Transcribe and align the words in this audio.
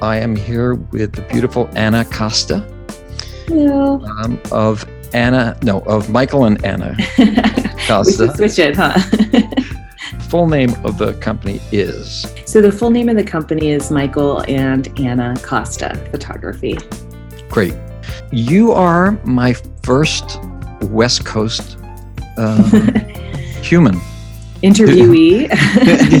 I 0.00 0.16
am 0.16 0.36
here 0.36 0.74
with 0.74 1.12
the 1.14 1.22
beautiful 1.22 1.68
Anna 1.74 2.04
Costa 2.04 2.66
Hello. 3.46 4.00
um, 4.04 4.40
of 4.52 4.86
Anna, 5.12 5.56
no, 5.62 5.80
of 5.80 6.10
Michael 6.10 6.44
and 6.44 6.62
Anna 6.64 6.96
we 7.18 7.34
Costa. 7.86 8.26
should 8.28 8.36
switch 8.36 8.58
it, 8.58 8.76
huh? 8.76 8.98
Full 10.28 10.46
name 10.46 10.74
of 10.84 10.98
the 10.98 11.14
company 11.14 11.58
is 11.72 12.26
so 12.44 12.60
the 12.60 12.70
full 12.72 12.90
name 12.90 13.08
of 13.08 13.16
the 13.16 13.24
company 13.24 13.70
is 13.70 13.90
Michael 13.90 14.42
and 14.46 14.88
Anna 15.00 15.34
Costa 15.42 15.96
Photography. 16.10 16.76
great. 17.48 17.74
You 18.30 18.72
are 18.72 19.12
my 19.24 19.54
first 19.82 20.38
West 20.82 21.24
Coast 21.24 21.78
uh, 22.36 22.62
human 23.62 23.98
Interviewee, 24.62 25.48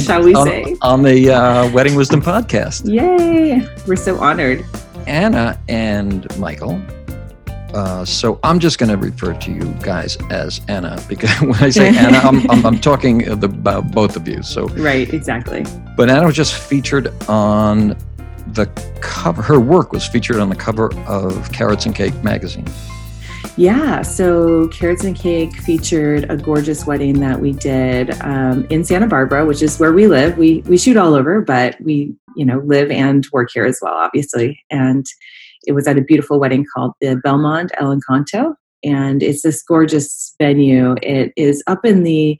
shall 0.06 0.22
we 0.22 0.34
on, 0.34 0.46
say? 0.46 0.76
on 0.82 1.02
the 1.02 1.30
uh, 1.30 1.70
Wedding 1.72 1.94
Wisdom 1.96 2.22
podcast. 2.22 2.88
Yay! 2.88 3.66
We're 3.86 3.96
so 3.96 4.16
honored. 4.20 4.64
Anna 5.08 5.58
and 5.68 6.26
Michael. 6.38 6.80
Uh, 7.74 8.04
so 8.04 8.38
I'm 8.44 8.58
just 8.60 8.78
going 8.78 8.88
to 8.90 8.96
refer 8.96 9.34
to 9.34 9.52
you 9.52 9.64
guys 9.82 10.16
as 10.30 10.60
Anna 10.68 11.02
because 11.08 11.30
when 11.40 11.54
I 11.56 11.68
say 11.70 11.88
Anna, 11.88 12.18
I'm, 12.18 12.48
I'm, 12.50 12.64
I'm 12.64 12.78
talking 12.78 13.26
about 13.28 13.90
both 13.90 14.16
of 14.16 14.26
you. 14.28 14.42
So, 14.42 14.68
Right, 14.68 15.12
exactly. 15.12 15.66
but 15.96 16.08
Anna 16.08 16.26
was 16.26 16.36
just 16.36 16.54
featured 16.54 17.08
on 17.28 17.96
the 18.52 18.66
cover. 19.00 19.42
Her 19.42 19.60
work 19.60 19.92
was 19.92 20.06
featured 20.06 20.36
on 20.38 20.48
the 20.48 20.56
cover 20.56 20.94
of 21.06 21.50
Carats 21.52 21.86
and 21.86 21.94
Cake 21.94 22.14
magazine. 22.22 22.66
Yeah, 23.58 24.02
so 24.02 24.68
Carats 24.68 25.02
and 25.02 25.16
Cake 25.16 25.52
featured 25.56 26.30
a 26.30 26.36
gorgeous 26.36 26.86
wedding 26.86 27.18
that 27.18 27.40
we 27.40 27.50
did 27.50 28.12
um, 28.20 28.64
in 28.70 28.84
Santa 28.84 29.08
Barbara, 29.08 29.44
which 29.46 29.62
is 29.62 29.80
where 29.80 29.92
we 29.92 30.06
live. 30.06 30.38
We 30.38 30.60
we 30.68 30.78
shoot 30.78 30.96
all 30.96 31.12
over, 31.14 31.40
but 31.40 31.74
we 31.80 32.14
you 32.36 32.44
know 32.44 32.60
live 32.60 32.88
and 32.92 33.26
work 33.32 33.50
here 33.52 33.64
as 33.64 33.80
well, 33.82 33.94
obviously. 33.94 34.64
And 34.70 35.04
it 35.66 35.72
was 35.72 35.88
at 35.88 35.98
a 35.98 36.02
beautiful 36.02 36.38
wedding 36.38 36.66
called 36.72 36.92
the 37.00 37.20
Belmond 37.26 37.70
El 37.78 37.98
Encanto, 37.98 38.54
and 38.84 39.24
it's 39.24 39.42
this 39.42 39.60
gorgeous 39.64 40.36
venue. 40.40 40.94
It 41.02 41.32
is 41.34 41.60
up 41.66 41.84
in 41.84 42.04
the 42.04 42.38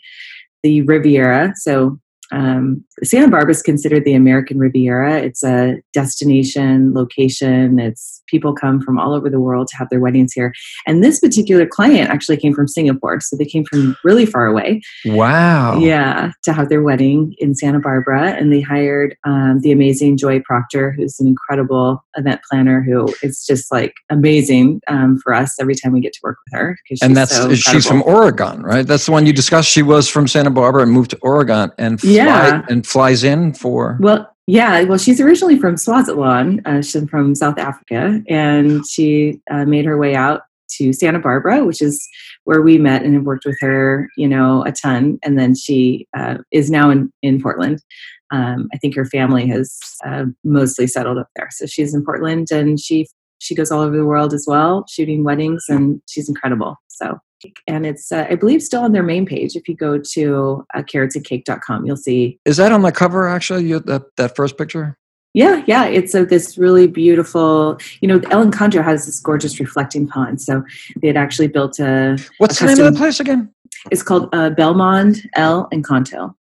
the 0.63 0.83
Riviera, 0.83 1.53
so 1.57 1.99
um, 2.31 2.85
Santa 3.03 3.29
Barbara 3.29 3.51
is 3.51 3.63
considered 3.63 4.05
the 4.05 4.15
American 4.15 4.59
Riviera. 4.59 5.19
It's 5.19 5.43
a 5.43 5.83
destination 5.93 6.95
location. 6.95 7.81
It's 7.81 8.23
people 8.29 8.53
come 8.55 8.81
from 8.81 8.99
all 8.99 9.15
over 9.15 9.29
the 9.29 9.41
world 9.41 9.69
to 9.69 9.77
have 9.77 9.89
their 9.91 10.01
weddings 10.01 10.33
here. 10.33 10.53
And 10.87 11.03
this 11.05 11.21
particular 11.21 11.67
client 11.67 12.11
actually 12.11 12.37
came 12.37 12.55
from 12.55 12.69
Singapore, 12.69 13.21
so 13.21 13.37
they 13.37 13.45
came 13.45 13.65
from 13.65 13.97
really 14.05 14.27
far 14.27 14.47
away. 14.47 14.81
Wow. 15.05 15.79
Yeah, 15.79 16.33
to 16.45 16.53
have 16.53 16.69
their 16.69 16.83
wedding 16.83 17.35
in 17.39 17.55
Santa 17.55 17.81
Barbara, 17.81 18.31
and 18.33 18.53
they 18.53 18.61
hired 18.61 19.17
um, 19.25 19.61
the 19.61 19.73
amazing 19.73 20.17
Joy 20.17 20.41
Proctor, 20.41 20.93
who's 20.93 21.19
an 21.21 21.27
incredible 21.27 22.05
event 22.17 22.41
planner 22.51 22.83
who 22.83 23.13
is 23.23 23.45
just 23.47 23.71
like 23.71 23.95
amazing 24.11 24.81
um, 24.89 25.19
for 25.19 25.33
us 25.35 25.57
every 25.61 25.75
time 25.75 25.93
we 25.93 26.01
get 26.01 26.13
to 26.15 26.21
work 26.23 26.39
with 26.47 26.59
her. 26.59 26.77
And 27.03 27.17
that's 27.17 27.37
so 27.37 27.55
she's 27.55 27.87
from. 27.87 28.03
Oregon, 28.09 28.63
right? 28.63 28.87
That's 28.87 29.07
the 29.07 29.13
one 29.13 29.27
you 29.27 29.33
discussed. 29.33 29.69
She 29.69 29.83
was 29.83 30.09
from 30.09 30.27
Santa 30.29 30.51
Barbara 30.51 30.83
and 30.83 30.93
moved 30.93 31.11
to 31.11 31.19
Oregon 31.21 31.71
and 31.79 32.01
fly, 32.01 32.11
Yeah. 32.11 32.63
and 32.69 32.87
flies 32.87 33.23
in 33.25 33.53
for 33.55 33.99
Well, 34.01 34.29
yeah. 34.49 34.83
Well, 34.85 34.97
she's 34.97 35.21
originally 35.21 35.59
from 35.59 35.77
Swaziland. 35.77 36.63
Uh, 36.65 36.81
she's 36.81 37.07
from 37.11 37.35
South 37.35 37.59
Africa, 37.59 38.23
and 38.29 38.87
she 38.87 39.41
uh, 39.51 39.67
made 39.67 39.85
her 39.85 39.99
way 39.99 40.15
out 40.15 40.41
to 40.79 40.95
Santa 40.95 41.19
Barbara, 41.19 41.67
which 41.67 41.83
is 41.83 42.09
where 42.45 42.63
we 42.63 42.79
met 42.79 43.03
and 43.03 43.13
have 43.13 43.25
worked 43.25 43.45
with 43.45 43.59
her, 43.61 44.09
you 44.17 44.27
know, 44.27 44.65
a 44.65 44.73
ton. 44.73 45.19
And 45.23 45.39
then 45.39 45.55
she 45.55 46.09
uh, 46.17 46.39
is 46.51 46.71
now 46.71 46.89
in 46.89 47.13
in 47.23 47.43
Portland. 47.43 47.83
Um, 48.31 48.69
I 48.73 48.79
think 48.79 48.95
her 48.97 49.05
family 49.05 49.47
has 49.49 49.79
uh, 50.07 50.25
mostly 50.45 50.87
settled 50.87 51.19
up 51.19 51.29
there, 51.37 51.49
so 51.51 51.67
she's 51.67 51.95
in 51.95 52.03
Portland, 52.03 52.49
and 52.51 52.81
she 52.81 53.07
she 53.41 53.55
goes 53.55 53.71
all 53.71 53.83
over 53.83 53.99
the 53.99 54.07
world 54.07 54.33
as 54.33 54.47
well, 54.49 54.87
shooting 54.89 55.25
weddings, 55.25 55.67
and 55.69 56.01
she's 56.09 56.29
incredible. 56.29 56.77
So. 56.89 57.19
And 57.67 57.87
it's, 57.87 58.11
uh, 58.11 58.27
I 58.29 58.35
believe, 58.35 58.63
still 58.63 58.83
on 58.83 58.93
their 58.93 59.03
main 59.03 59.27
page. 59.27 59.57
If 59.57 59.69
you 59.69 59.77
go 59.77 59.99
to 59.99 60.67
uh, 60.75 60.83
caratsandcake.com, 60.83 61.87
you'll 61.87 61.97
see 61.97 62.39
Is 62.45 62.57
that 62.57 62.73
on 62.73 62.83
the 62.83 62.93
cover 62.93 63.29
actually? 63.29 63.65
You, 63.67 63.81
that 63.81 64.17
that 64.17 64.37
first 64.37 64.59
picture? 64.59 64.97
Yeah, 65.35 65.63
yeah, 65.67 65.85
it's 65.85 66.15
a, 66.15 66.25
this 66.25 66.57
really 66.59 66.87
beautiful. 66.87 67.79
You 68.01 68.09
know, 68.09 68.21
El 68.31 68.45
Encanto 68.45 68.83
has 68.83 69.07
this 69.07 69.21
gorgeous 69.21 69.61
reflecting 69.61 70.09
pond. 70.09 70.41
So 70.41 70.65
they 71.01 71.09
had 71.09 71.17
actually 71.17 71.49
built 71.49 71.79
a. 71.79 72.19
What's 72.39 72.61
A 72.61 72.67
the 72.67 72.75
name 72.75 72.87
of 72.87 72.95
the 72.95 72.99
place 72.99 73.21
again? 73.21 73.53
It's 73.91 74.03
called 74.03 74.35
uh, 74.35 74.51
Belmond 74.51 75.25
El 75.35 75.69
Encanto. 75.71 76.35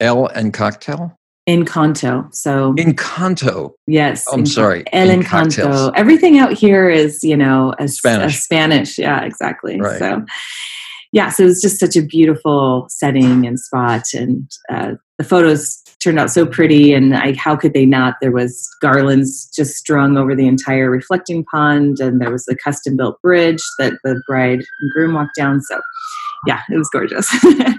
El 0.00 0.26
and 0.26 0.52
Cocktail. 0.52 1.16
Encanto. 1.48 2.34
So 2.34 2.72
Encanto. 2.74 3.72
yes, 3.86 4.24
I'm 4.32 4.40
Encan- 4.40 4.48
sorry, 4.48 4.84
El 4.92 5.10
in 5.10 5.20
Encanto. 5.20 5.56
cocktails. 5.56 5.92
Everything 5.94 6.38
out 6.38 6.52
here 6.52 6.88
is 6.88 7.22
you 7.22 7.36
know 7.36 7.74
a, 7.78 7.88
Spanish. 7.88 8.36
A 8.36 8.40
Spanish. 8.40 8.98
Yeah, 8.98 9.22
exactly. 9.24 9.80
Right. 9.80 9.98
So 9.98 10.24
yeah, 11.12 11.28
so 11.28 11.44
it 11.44 11.46
was 11.46 11.62
just 11.62 11.78
such 11.78 11.96
a 11.96 12.02
beautiful 12.02 12.86
setting 12.88 13.46
and 13.46 13.60
spot, 13.60 14.04
and 14.14 14.50
uh, 14.70 14.92
the 15.18 15.24
photos 15.24 15.80
turned 16.02 16.18
out 16.18 16.30
so 16.30 16.46
pretty. 16.46 16.92
And 16.94 17.14
I, 17.14 17.34
how 17.34 17.56
could 17.56 17.74
they 17.74 17.86
not? 17.86 18.16
There 18.20 18.32
was 18.32 18.68
garlands 18.80 19.48
just 19.54 19.76
strung 19.76 20.16
over 20.16 20.34
the 20.34 20.48
entire 20.48 20.90
reflecting 20.90 21.44
pond, 21.44 22.00
and 22.00 22.20
there 22.20 22.32
was 22.32 22.48
a 22.48 22.56
custom 22.56 22.96
built 22.96 23.20
bridge 23.20 23.62
that 23.78 23.92
the 24.02 24.20
bride 24.26 24.60
and 24.80 24.92
groom 24.92 25.12
walked 25.14 25.36
down. 25.36 25.60
So 25.60 25.78
yeah, 26.46 26.62
it 26.70 26.78
was 26.78 26.88
gorgeous. 26.90 27.30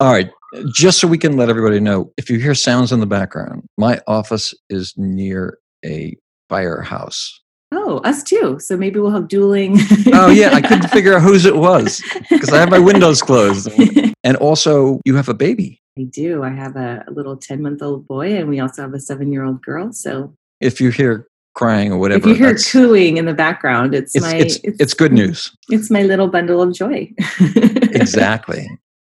All 0.00 0.12
right. 0.12 0.30
Just 0.72 1.00
so 1.00 1.08
we 1.08 1.18
can 1.18 1.36
let 1.36 1.48
everybody 1.48 1.80
know, 1.80 2.12
if 2.16 2.30
you 2.30 2.38
hear 2.38 2.54
sounds 2.54 2.92
in 2.92 3.00
the 3.00 3.06
background, 3.06 3.64
my 3.76 4.00
office 4.06 4.54
is 4.70 4.94
near 4.96 5.58
a 5.84 6.16
firehouse. 6.48 7.40
oh, 7.72 7.98
us 7.98 8.22
too. 8.22 8.58
So 8.60 8.76
maybe 8.76 9.00
we'll 9.00 9.10
have 9.10 9.28
dueling. 9.28 9.78
Oh 10.12 10.30
yeah, 10.30 10.50
I 10.52 10.60
couldn't 10.60 10.88
figure 10.92 11.14
out 11.14 11.22
whose 11.22 11.44
it 11.44 11.56
was 11.56 12.02
because 12.30 12.52
I 12.52 12.58
have 12.58 12.70
my 12.70 12.78
windows 12.78 13.20
closed. 13.22 13.68
And 14.24 14.38
also, 14.38 15.00
you 15.04 15.16
have 15.16 15.28
a 15.28 15.34
baby. 15.34 15.82
I 15.98 16.04
do. 16.04 16.42
I 16.42 16.48
have 16.48 16.76
a, 16.76 17.04
little 17.08 17.36
10 17.36 17.60
month 17.60 17.82
old 17.82 18.08
boy, 18.08 18.34
and 18.38 18.48
we 18.48 18.58
also 18.58 18.80
have 18.80 18.94
a 18.94 18.98
seven 19.00 19.30
year 19.30 19.44
old 19.44 19.62
girl. 19.62 19.92
So 19.92 20.34
If 20.62 20.80
you 20.80 20.88
hear 20.88 21.28
crying 21.54 21.92
or 21.92 21.98
whatever, 21.98 22.30
if 22.30 22.38
you 22.38 22.42
hear 22.42 22.56
cooing 22.56 23.18
in 23.18 23.26
the 23.26 23.34
background, 23.34 23.94
it's, 23.94 24.16
it's, 24.16 24.24
my 24.24 24.34
it's, 24.34 24.58
it's 24.64 24.94
good 24.94 25.12
news. 25.12 25.54
It's 25.68 25.90
my 25.90 26.02
little 26.02 26.28
bundle 26.28 26.62
of 26.62 26.72
joy. 26.72 27.12
exactly. 27.38 28.66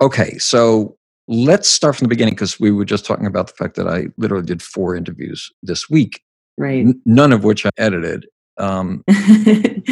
Okay, 0.00 0.38
so 0.38 0.96
let's 1.26 1.68
start 1.68 1.96
from 1.96 2.04
the 2.04 2.08
beginning 2.08 2.34
because 2.34 2.60
we 2.60 2.70
were 2.70 2.84
just 2.84 3.04
talking 3.04 3.26
about 3.26 3.48
the 3.48 3.54
fact 3.54 3.76
that 3.76 3.88
I 3.88 4.06
literally 4.16 4.46
did 4.46 4.62
four 4.62 4.94
interviews 4.94 5.50
this 5.62 5.90
week, 5.90 6.22
right. 6.56 6.86
n- 6.86 7.00
none 7.04 7.32
of 7.32 7.44
which 7.44 7.66
I 7.66 7.70
edited. 7.78 8.26
Um, 8.58 9.04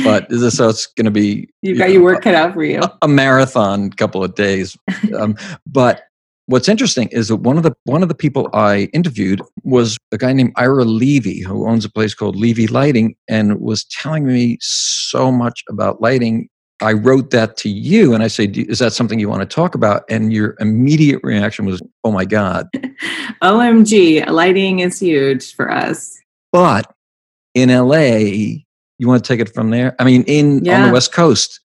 but 0.04 0.28
this, 0.28 0.56
so 0.56 0.68
it's 0.68 0.86
going 0.86 1.04
to 1.04 1.10
be 1.10 1.48
You've 1.62 1.78
got 1.78 1.88
know, 1.88 1.94
your 1.94 2.02
work 2.02 2.22
cut 2.22 2.34
out 2.34 2.54
for 2.54 2.64
you. 2.64 2.80
a, 2.80 2.98
a 3.02 3.08
marathon 3.08 3.90
couple 3.90 4.24
of 4.24 4.34
days. 4.34 4.76
Um, 5.16 5.36
but 5.66 6.02
what's 6.46 6.68
interesting 6.68 7.08
is 7.08 7.28
that 7.28 7.36
one 7.36 7.56
of 7.56 7.62
the 7.62 7.72
one 7.84 8.02
of 8.02 8.08
the 8.08 8.14
people 8.14 8.48
I 8.52 8.88
interviewed 8.92 9.42
was 9.62 9.98
a 10.12 10.18
guy 10.18 10.32
named 10.32 10.52
Ira 10.56 10.84
Levy, 10.84 11.40
who 11.40 11.68
owns 11.68 11.84
a 11.84 11.90
place 11.90 12.14
called 12.14 12.36
Levy 12.36 12.66
Lighting, 12.66 13.16
and 13.28 13.60
was 13.60 13.84
telling 13.84 14.26
me 14.26 14.58
so 14.60 15.30
much 15.30 15.62
about 15.68 16.00
lighting. 16.00 16.48
I 16.82 16.92
wrote 16.92 17.30
that 17.30 17.56
to 17.58 17.68
you, 17.68 18.12
and 18.12 18.22
I 18.22 18.28
say, 18.28 18.44
"Is 18.44 18.78
that 18.80 18.92
something 18.92 19.18
you 19.18 19.28
want 19.28 19.40
to 19.40 19.54
talk 19.54 19.74
about?" 19.74 20.04
And 20.10 20.32
your 20.32 20.56
immediate 20.60 21.20
reaction 21.22 21.64
was, 21.64 21.80
"Oh 22.04 22.12
my 22.12 22.24
god!" 22.24 22.68
OMG, 23.42 24.28
lighting 24.30 24.80
is 24.80 25.00
huge 25.00 25.54
for 25.54 25.70
us. 25.70 26.18
But 26.52 26.92
in 27.54 27.70
LA, 27.70 28.62
you 28.98 29.08
want 29.08 29.24
to 29.24 29.28
take 29.28 29.40
it 29.40 29.52
from 29.54 29.70
there? 29.70 29.94
I 29.98 30.04
mean, 30.04 30.22
in 30.26 30.68
on 30.68 30.88
the 30.88 30.92
West 30.92 31.12
Coast, 31.12 31.60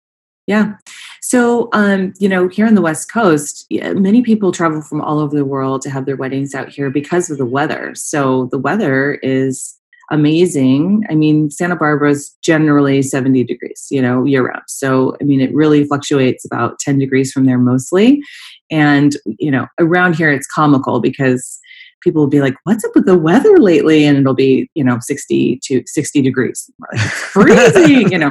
Yeah. 0.47 0.75
So, 1.21 1.69
um, 1.71 2.13
you 2.19 2.27
know, 2.27 2.47
here 2.47 2.65
on 2.65 2.75
the 2.75 2.81
West 2.81 3.11
Coast, 3.11 3.65
many 3.69 4.21
people 4.21 4.51
travel 4.51 4.81
from 4.81 4.99
all 5.01 5.19
over 5.19 5.35
the 5.35 5.45
world 5.45 5.81
to 5.83 5.89
have 5.89 6.05
their 6.05 6.15
weddings 6.17 6.55
out 6.55 6.69
here 6.69 6.89
because 6.89 7.29
of 7.29 7.37
the 7.37 7.45
weather. 7.45 7.93
So, 7.95 8.47
the 8.51 8.57
weather 8.57 9.13
is 9.15 9.75
amazing. 10.11 11.03
I 11.09 11.15
mean, 11.15 11.49
Santa 11.49 11.75
Barbara 11.75 12.11
is 12.11 12.35
generally 12.43 13.01
70 13.01 13.43
degrees, 13.45 13.87
you 13.89 14.01
know, 14.01 14.23
year 14.23 14.47
round. 14.47 14.63
So, 14.67 15.15
I 15.19 15.23
mean, 15.23 15.41
it 15.41 15.53
really 15.53 15.85
fluctuates 15.85 16.45
about 16.45 16.77
10 16.79 16.99
degrees 16.99 17.31
from 17.31 17.45
there 17.45 17.57
mostly. 17.57 18.21
And, 18.69 19.15
you 19.25 19.49
know, 19.49 19.67
around 19.79 20.15
here 20.15 20.31
it's 20.31 20.47
comical 20.47 20.99
because 20.99 21.59
people 22.01 22.21
will 22.21 22.29
be 22.29 22.41
like, 22.41 22.55
"What's 22.63 22.83
up 22.83 22.91
with 22.95 23.05
the 23.05 23.17
weather 23.17 23.57
lately?" 23.57 24.05
And 24.05 24.17
it'll 24.17 24.33
be, 24.33 24.69
you 24.75 24.83
know, 24.83 24.97
sixty 24.99 25.59
to 25.63 25.83
sixty 25.85 26.21
degrees. 26.21 26.69
Like, 26.79 26.99
freezing, 27.33 28.11
you 28.11 28.17
know. 28.17 28.29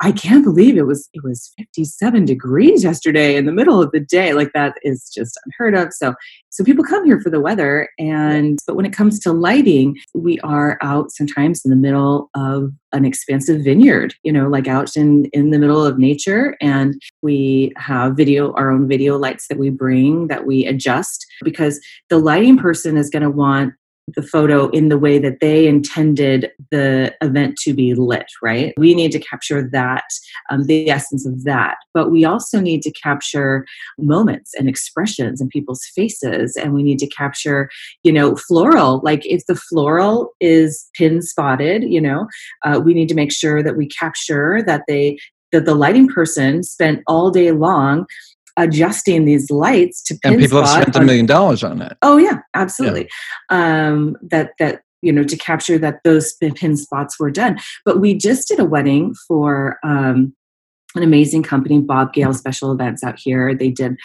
I 0.00 0.12
can't 0.12 0.44
believe 0.44 0.76
it 0.76 0.86
was 0.86 1.08
it 1.14 1.22
was 1.22 1.52
fifty 1.56 1.84
seven 1.84 2.24
degrees 2.24 2.84
yesterday 2.84 3.36
in 3.36 3.46
the 3.46 3.52
middle 3.52 3.82
of 3.82 3.92
the 3.92 4.00
day. 4.00 4.32
Like 4.32 4.52
that 4.52 4.74
is 4.82 5.10
just 5.14 5.38
unheard 5.46 5.74
of. 5.74 5.92
So 5.92 6.14
so 6.56 6.64
people 6.64 6.82
come 6.82 7.04
here 7.04 7.20
for 7.20 7.28
the 7.28 7.38
weather, 7.38 7.90
and 7.98 8.58
but 8.66 8.76
when 8.76 8.86
it 8.86 8.94
comes 8.94 9.20
to 9.20 9.32
lighting, 9.32 9.98
we 10.14 10.40
are 10.40 10.78
out 10.80 11.10
sometimes 11.10 11.62
in 11.66 11.70
the 11.70 11.76
middle 11.76 12.30
of 12.34 12.72
an 12.92 13.04
expansive 13.04 13.62
vineyard. 13.62 14.14
You 14.22 14.32
know, 14.32 14.48
like 14.48 14.66
out 14.66 14.96
in 14.96 15.26
in 15.34 15.50
the 15.50 15.58
middle 15.58 15.84
of 15.84 15.98
nature, 15.98 16.56
and 16.62 16.94
we 17.20 17.74
have 17.76 18.16
video 18.16 18.54
our 18.54 18.70
own 18.70 18.88
video 18.88 19.18
lights 19.18 19.48
that 19.48 19.58
we 19.58 19.68
bring 19.68 20.28
that 20.28 20.46
we 20.46 20.64
adjust 20.64 21.26
because 21.44 21.78
the 22.08 22.16
lighting 22.16 22.56
person 22.56 22.96
is 22.96 23.10
going 23.10 23.22
to 23.22 23.28
want 23.28 23.74
the 24.14 24.22
photo 24.22 24.68
in 24.70 24.88
the 24.88 24.98
way 24.98 25.18
that 25.18 25.40
they 25.40 25.66
intended 25.66 26.50
the 26.70 27.14
event 27.22 27.56
to 27.58 27.74
be 27.74 27.94
lit, 27.94 28.26
right? 28.42 28.72
We 28.76 28.94
need 28.94 29.12
to 29.12 29.18
capture 29.18 29.68
that, 29.70 30.04
um, 30.48 30.64
the 30.64 30.88
essence 30.90 31.26
of 31.26 31.44
that. 31.44 31.78
But 31.92 32.10
we 32.10 32.24
also 32.24 32.60
need 32.60 32.82
to 32.82 32.92
capture 32.92 33.66
moments 33.98 34.54
and 34.54 34.68
expressions 34.68 35.40
in 35.40 35.48
people's 35.48 35.84
faces. 35.94 36.56
And 36.56 36.72
we 36.72 36.82
need 36.82 36.98
to 37.00 37.08
capture, 37.08 37.68
you 38.04 38.12
know, 38.12 38.36
floral. 38.36 39.00
Like 39.02 39.26
if 39.26 39.44
the 39.46 39.56
floral 39.56 40.32
is 40.40 40.88
pin 40.94 41.20
spotted, 41.22 41.82
you 41.84 42.00
know, 42.00 42.28
uh, 42.64 42.80
we 42.84 42.94
need 42.94 43.08
to 43.08 43.14
make 43.14 43.32
sure 43.32 43.62
that 43.62 43.76
we 43.76 43.88
capture 43.88 44.62
that 44.62 44.82
they 44.86 45.18
that 45.52 45.64
the 45.64 45.74
lighting 45.74 46.08
person 46.08 46.62
spent 46.62 47.02
all 47.06 47.30
day 47.30 47.52
long 47.52 48.04
adjusting 48.56 49.24
these 49.24 49.50
lights 49.50 50.02
to 50.04 50.18
and 50.24 50.38
people 50.38 50.60
have 50.60 50.68
spent 50.68 50.96
a 50.96 51.00
million 51.00 51.26
dollars 51.26 51.62
on 51.62 51.78
that. 51.78 51.98
Oh 52.02 52.16
yeah, 52.16 52.40
absolutely. 52.54 53.08
Yeah. 53.50 53.88
Um, 53.88 54.16
that 54.22 54.52
that 54.58 54.82
you 55.02 55.12
know 55.12 55.24
to 55.24 55.36
capture 55.36 55.78
that 55.78 56.00
those 56.04 56.34
pin 56.34 56.76
spots 56.76 57.18
were 57.18 57.30
done. 57.30 57.58
But 57.84 58.00
we 58.00 58.14
just 58.14 58.48
did 58.48 58.58
a 58.58 58.64
wedding 58.64 59.14
for 59.28 59.78
um, 59.84 60.34
an 60.96 61.02
amazing 61.02 61.42
company, 61.42 61.80
Bob 61.80 62.12
Gail 62.12 62.32
Special 62.32 62.72
Events 62.72 63.02
out 63.04 63.18
here. 63.18 63.54
They 63.54 63.70
did 63.70 63.96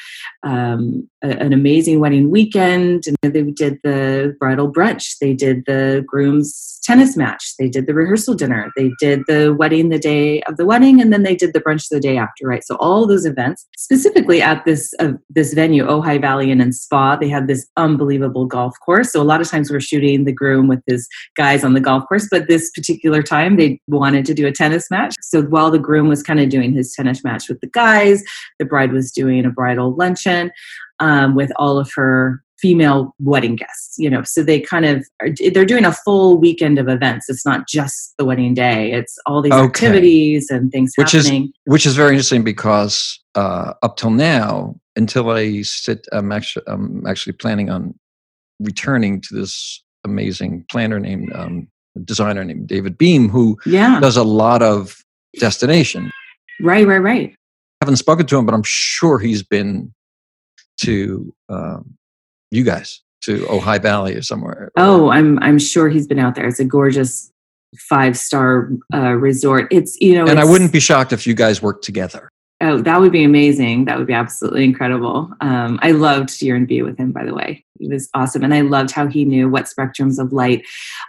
um, 0.43 1.09
a, 1.23 1.29
an 1.29 1.53
amazing 1.53 1.99
wedding 1.99 2.29
weekend, 2.29 3.05
and 3.07 3.33
they 3.33 3.43
did 3.43 3.79
the 3.83 4.35
bridal 4.39 4.71
brunch. 4.71 5.17
They 5.19 5.33
did 5.33 5.63
the 5.65 6.03
groom's 6.05 6.79
tennis 6.83 7.15
match. 7.15 7.53
They 7.59 7.69
did 7.69 7.85
the 7.85 7.93
rehearsal 7.93 8.33
dinner. 8.33 8.71
They 8.75 8.91
did 8.99 9.21
the 9.27 9.53
wedding 9.53 9.89
the 9.89 9.99
day 9.99 10.41
of 10.43 10.57
the 10.57 10.65
wedding, 10.65 11.01
and 11.01 11.13
then 11.13 11.23
they 11.23 11.35
did 11.35 11.53
the 11.53 11.61
brunch 11.61 11.89
the 11.89 11.99
day 11.99 12.17
after. 12.17 12.47
Right. 12.47 12.63
So 12.63 12.75
all 12.77 13.05
those 13.05 13.25
events, 13.25 13.67
specifically 13.77 14.41
at 14.41 14.65
this 14.65 14.93
uh, 14.99 15.13
this 15.29 15.53
venue, 15.53 15.85
Ojai 15.85 16.19
Valley 16.19 16.51
Inn 16.51 16.61
and 16.61 16.75
Spa, 16.75 17.15
they 17.15 17.29
had 17.29 17.47
this 17.47 17.67
unbelievable 17.77 18.45
golf 18.45 18.75
course. 18.83 19.11
So 19.11 19.21
a 19.21 19.23
lot 19.23 19.41
of 19.41 19.49
times 19.49 19.71
we're 19.71 19.79
shooting 19.79 20.25
the 20.25 20.33
groom 20.33 20.67
with 20.67 20.81
his 20.87 21.07
guys 21.35 21.63
on 21.63 21.73
the 21.73 21.79
golf 21.79 22.07
course, 22.07 22.27
but 22.31 22.47
this 22.47 22.71
particular 22.71 23.21
time 23.21 23.57
they 23.57 23.79
wanted 23.87 24.25
to 24.25 24.33
do 24.33 24.47
a 24.47 24.51
tennis 24.51 24.89
match. 24.89 25.15
So 25.21 25.43
while 25.43 25.69
the 25.69 25.79
groom 25.79 26.07
was 26.07 26.23
kind 26.23 26.39
of 26.39 26.49
doing 26.49 26.73
his 26.73 26.80
his 26.81 26.93
tennis 26.93 27.23
match 27.23 27.47
with 27.47 27.61
the 27.61 27.67
guys. 27.67 28.23
The 28.59 28.65
bride 28.65 28.91
was 28.91 29.11
doing 29.11 29.45
a 29.45 29.49
bridal 29.49 29.95
luncheon 29.95 30.51
um, 30.99 31.35
with 31.35 31.51
all 31.57 31.77
of 31.77 31.91
her 31.95 32.43
female 32.61 33.15
wedding 33.19 33.55
guests 33.55 33.95
you 33.97 34.07
know 34.07 34.21
so 34.21 34.43
they 34.43 34.59
kind 34.59 34.85
of 34.85 35.03
are, 35.19 35.29
they're 35.51 35.65
doing 35.65 35.83
a 35.83 35.91
full 35.91 36.37
weekend 36.37 36.77
of 36.77 36.87
events 36.87 37.27
it's 37.27 37.43
not 37.43 37.67
just 37.67 38.13
the 38.19 38.23
wedding 38.23 38.53
day 38.53 38.91
it's 38.91 39.17
all 39.25 39.41
these 39.41 39.51
okay. 39.51 39.65
activities 39.65 40.51
and 40.51 40.71
things 40.71 40.93
which 40.95 41.13
happening. 41.13 41.45
is 41.45 41.51
which 41.65 41.85
is 41.87 41.95
very 41.95 42.11
interesting 42.11 42.43
because 42.43 43.19
uh, 43.33 43.73
up 43.81 43.97
till 43.97 44.11
now 44.11 44.75
until 44.95 45.31
i 45.31 45.63
sit 45.63 46.05
i'm 46.11 46.31
actually 46.31 46.63
i'm 46.67 47.05
actually 47.07 47.33
planning 47.33 47.71
on 47.71 47.95
returning 48.59 49.19
to 49.19 49.33
this 49.33 49.83
amazing 50.03 50.63
planner 50.69 50.99
named 50.99 51.31
um, 51.33 51.67
designer 52.05 52.43
named 52.43 52.67
david 52.67 52.95
beahm 52.99 53.27
who 53.27 53.57
yeah. 53.65 53.99
does 53.99 54.17
a 54.17 54.23
lot 54.23 54.61
of 54.61 55.03
destination 55.39 56.11
Right, 56.61 56.85
right, 56.85 56.97
right. 56.97 57.29
I 57.81 57.85
haven't 57.85 57.97
spoken 57.97 58.25
to 58.27 58.37
him, 58.37 58.45
but 58.45 58.53
I'm 58.53 58.63
sure 58.63 59.17
he's 59.19 59.43
been 59.43 59.93
to 60.81 61.33
um, 61.49 61.95
you 62.51 62.63
guys 62.63 63.01
to 63.21 63.39
Ojai 63.45 63.81
Valley 63.81 64.15
or 64.15 64.21
somewhere. 64.21 64.71
Oh, 64.77 65.09
I'm 65.09 65.39
I'm 65.39 65.59
sure 65.59 65.89
he's 65.89 66.07
been 66.07 66.19
out 66.19 66.35
there. 66.35 66.47
It's 66.47 66.59
a 66.59 66.65
gorgeous 66.65 67.31
five 67.77 68.17
star 68.17 68.69
uh, 68.93 69.13
resort. 69.13 69.67
It's 69.71 69.99
you 69.99 70.15
know, 70.15 70.27
and 70.27 70.39
I 70.39 70.45
wouldn't 70.45 70.71
be 70.71 70.79
shocked 70.79 71.13
if 71.13 71.25
you 71.25 71.33
guys 71.33 71.61
worked 71.61 71.83
together. 71.83 72.29
Oh, 72.63 72.79
that 72.79 73.01
would 73.01 73.11
be 73.11 73.23
amazing. 73.23 73.85
That 73.85 73.97
would 73.97 74.05
be 74.05 74.13
absolutely 74.13 74.63
incredible. 74.63 75.31
Um, 75.41 75.79
I 75.81 75.91
loved 75.91 76.43
your 76.43 76.55
interview 76.55 76.83
with 76.83 76.95
him, 76.95 77.11
by 77.11 77.25
the 77.25 77.33
way. 77.33 77.65
He 77.79 77.87
was 77.87 78.07
awesome. 78.13 78.43
And 78.43 78.53
I 78.53 78.61
loved 78.61 78.91
how 78.91 79.07
he 79.07 79.25
knew 79.25 79.49
what 79.49 79.65
spectrums 79.65 80.19
of 80.19 80.31
light 80.31 80.63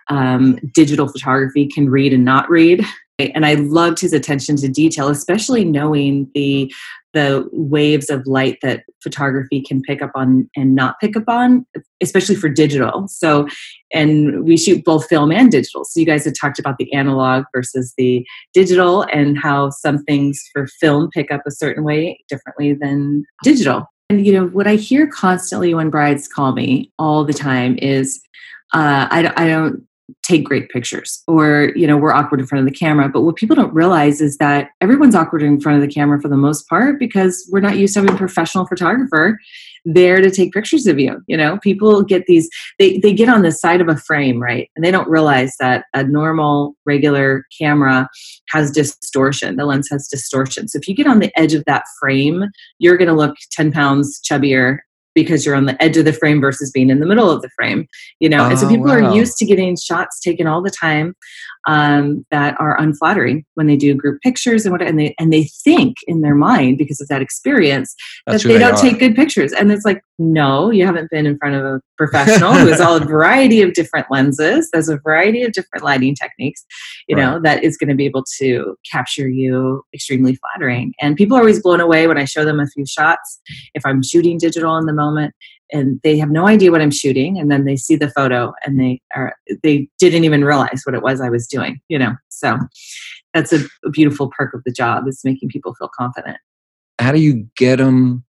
um, 0.09 0.59
digital 0.73 1.09
photography 1.09 1.67
can 1.67 1.91
read 1.91 2.15
and 2.15 2.25
not 2.25 2.49
read 2.49 2.83
and 3.31 3.47
I 3.47 3.55
loved 3.55 4.01
his 4.01 4.13
attention 4.13 4.57
to 4.57 4.69
detail, 4.69 5.09
especially 5.09 5.65
knowing 5.65 6.31
the 6.35 6.73
the 7.15 7.47
waves 7.53 8.09
of 8.09 8.27
light 8.27 8.57
that 8.63 8.85
photography 9.03 9.61
can 9.61 9.83
pick 9.83 10.01
up 10.01 10.11
on 10.15 10.49
and 10.57 10.75
not 10.75 10.99
pick 10.99 11.15
up 11.15 11.25
on, 11.29 11.67
especially 12.03 12.35
for 12.35 12.49
digital. 12.49 13.07
So, 13.07 13.47
and 13.93 14.45
we 14.45 14.57
shoot 14.57 14.83
both 14.83 15.07
film 15.09 15.31
and 15.31 15.51
digital. 15.51 15.85
So, 15.85 16.01
you 16.01 16.07
guys 16.07 16.25
had 16.25 16.35
talked 16.41 16.59
about 16.59 16.79
the 16.79 16.91
analog 16.93 17.45
versus 17.55 17.93
the 17.99 18.27
digital 18.55 19.03
and 19.13 19.39
how 19.39 19.71
some 19.71 20.03
things 20.05 20.43
for 20.53 20.67
film 20.81 21.11
pick 21.11 21.31
up 21.31 21.43
a 21.47 21.51
certain 21.51 21.85
way 21.85 22.19
differently 22.29 22.75
than 22.75 23.25
digital. 23.43 23.85
And, 24.09 24.27
you 24.27 24.33
know, 24.33 24.47
what 24.49 24.67
I 24.67 24.77
hear 24.77 25.07
constantly 25.07 25.75
when 25.75 25.91
brides 25.91 26.29
call 26.29 26.53
me 26.53 26.93
all 26.99 27.25
the 27.25 27.33
time 27.33 27.79
is, 27.81 28.23
uh, 28.75 29.07
I, 29.11 29.33
I 29.37 29.49
don't 29.49 29.87
take 30.23 30.45
great 30.45 30.69
pictures 30.71 31.23
or 31.27 31.73
you 31.75 31.87
know 31.87 31.97
we're 31.97 32.13
awkward 32.13 32.41
in 32.41 32.47
front 32.47 32.67
of 32.67 32.73
the 32.73 32.77
camera. 32.77 33.09
But 33.09 33.23
what 33.23 33.37
people 33.37 33.57
don't 33.57 33.73
realize 33.75 34.21
is 34.21 34.37
that 34.39 34.71
everyone's 34.81 35.15
awkward 35.15 35.43
in 35.43 35.61
front 35.61 35.83
of 35.83 35.87
the 35.87 35.93
camera 35.93 36.21
for 36.21 36.29
the 36.29 36.37
most 36.37 36.69
part 36.69 36.99
because 36.99 37.49
we're 37.51 37.61
not 37.61 37.77
used 37.77 37.95
to 37.95 38.01
having 38.01 38.15
a 38.15 38.19
professional 38.19 38.67
photographer 38.67 39.39
there 39.85 40.21
to 40.21 40.31
take 40.31 40.53
pictures 40.53 40.87
of 40.87 40.99
you 40.99 41.21
you 41.27 41.37
know? 41.37 41.59
People 41.59 42.03
get 42.03 42.27
these 42.27 42.49
they, 42.79 42.99
they 42.99 43.13
get 43.13 43.29
on 43.29 43.43
the 43.43 43.53
side 43.53 43.81
of 43.81 43.89
a 43.89 43.97
frame 43.97 44.41
right? 44.41 44.71
And 44.77 44.85
they 44.85 44.91
don't 44.91 45.09
realize 45.09 45.55
that 45.59 45.87
a 45.95 46.05
normal 46.05 46.75
regular 46.87 47.45
camera 47.59 48.09
has 48.51 48.71
distortion. 48.71 49.57
The 49.57 49.67
lens 49.67 49.89
has 49.91 50.09
distortion. 50.09 50.69
So 50.69 50.79
if 50.79 50.89
you 50.89 50.95
get 50.95 51.07
on 51.07 51.19
the 51.19 51.37
edge 51.39 51.55
of 51.55 51.65
that 51.67 51.85
frame 52.01 52.45
you're 52.79 52.97
going 52.97 53.09
to 53.09 53.15
look 53.15 53.37
10 53.53 53.73
pounds 53.73 54.21
chubbier 54.21 54.79
because 55.15 55.45
you're 55.45 55.55
on 55.55 55.67
the 55.67 55.81
edge 55.83 55.97
of 55.97 56.05
the 56.05 56.13
frame 56.13 56.41
versus 56.41 56.71
being 56.71 56.91
in 56.91 57.01
the 57.01 57.07
middle 57.07 57.31
of 57.31 57.43
the 57.43 57.51
frame 57.51 57.89
you 58.21 58.29
know 58.29 58.45
oh, 58.45 58.51
and 58.51 58.59
so 58.59 58.67
oh, 58.67 58.69
people 58.69 58.87
wow. 58.87 58.93
are 58.95 59.15
used 59.15 59.37
to 59.39 59.45
getting 59.47 59.77
shots 59.77 60.21
taken 60.21 60.47
all 60.47 60.63
the 60.63 60.71
time 60.71 61.15
um, 61.67 62.27
that 62.31 62.61
are 62.61 62.81
unflattering 62.81 63.45
when 63.55 63.67
they 63.67 63.77
do 63.77 63.95
group 63.95 64.21
pictures 64.23 64.65
and 64.65 64.73
what 64.73 64.83
and 64.83 64.99
they 64.99 65.15
and 65.19 65.33
they 65.33 65.45
think 65.45 65.97
in 66.07 66.21
their 66.21 66.35
mind 66.35 66.79
because 66.79 67.01
of 67.01 67.09
that 67.09 67.23
experience 67.23 67.95
That's 68.27 68.43
that 68.43 68.49
they, 68.49 68.55
they 68.55 68.61
don't 68.61 68.75
are. 68.75 68.81
take 68.81 68.99
good 68.99 69.15
pictures 69.15 69.53
and 69.53 69.71
it's 69.71 69.85
like 69.85 70.03
no 70.19 70.71
you 70.71 70.85
haven't 70.85 71.11
been 71.11 71.27
in 71.27 71.39
front 71.39 71.55
of 71.55 71.65
a 71.65 71.81
professional 71.97 72.53
who 72.53 72.67
has 72.67 72.81
all 72.81 72.97
a 73.01 73.05
variety 73.05 73.63
of 73.63 73.75
different 73.75 74.07
lenses 74.11 74.69
there's 74.73 74.89
a 74.89 74.99
variety 74.99 75.43
of 75.43 75.53
different 75.53 75.85
lighting 75.85 76.15
techniques 76.15 76.65
you 77.09 77.17
right. 77.17 77.23
know 77.23 77.41
that 77.41 77.63
is 77.63 77.77
going 77.77 77.89
to 77.89 77.95
be 77.95 78.07
able 78.07 78.25
to 78.39 78.77
capture 78.91 79.29
you 79.29 79.85
extremely 79.95 80.37
flattering 80.37 80.93
and 81.01 81.17
people 81.17 81.37
are 81.37 81.41
always 81.41 81.63
blown 81.63 81.81
away 81.81 82.07
when 82.07 82.19
i 82.19 82.25
show 82.25 82.45
them 82.45 82.59
a 82.59 82.67
few 82.69 82.85
shots 82.87 83.41
if 83.75 83.87
i'm 83.87 84.03
shooting 84.03 84.39
digital 84.39 84.77
in 84.77 84.87
the 84.87 84.93
moment 84.93 85.35
and 85.73 86.01
they 86.05 86.19
have 86.19 86.31
no 86.31 86.47
idea 86.47 86.71
what 86.71 86.81
I'm 86.81 86.91
shooting 86.91 87.39
and 87.39 87.51
then 87.51 87.65
they 87.65 87.77
see 87.77 87.97
the 87.97 88.11
photo 88.11 88.53
and 88.65 88.79
they 88.79 89.01
are 89.15 89.35
they 89.63 89.89
didn't 89.99 90.25
even 90.25 90.45
realize 90.45 90.83
what 90.85 90.95
it 90.95 91.03
was 91.03 91.21
I 91.21 91.31
was 91.31 91.47
doing, 91.47 91.81
you 91.89 91.99
know. 91.99 92.15
So 92.29 92.59
that's 93.35 93.53
a, 93.53 93.61
a 93.85 93.91
beautiful 93.91 94.31
perk 94.37 94.55
of 94.55 94.63
the 94.65 94.73
job 94.73 95.09
is 95.09 95.23
making 95.25 95.49
people 95.49 95.75
feel 95.75 95.91
confident. 95.97 96.37
How 96.99 97.13
do 97.13 97.21
you 97.21 97.49
get 97.57 97.77
them 97.77 98.25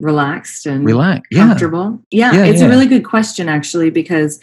relaxed 0.00 0.66
and 0.66 0.84
relaxed, 0.84 1.32
comfortable? 1.32 2.00
Yeah, 2.10 2.32
yeah, 2.32 2.44
yeah 2.44 2.50
it's 2.50 2.60
yeah. 2.60 2.66
a 2.66 2.70
really 2.70 2.86
good 2.86 3.04
question 3.04 3.48
actually 3.48 3.90
because 3.90 4.40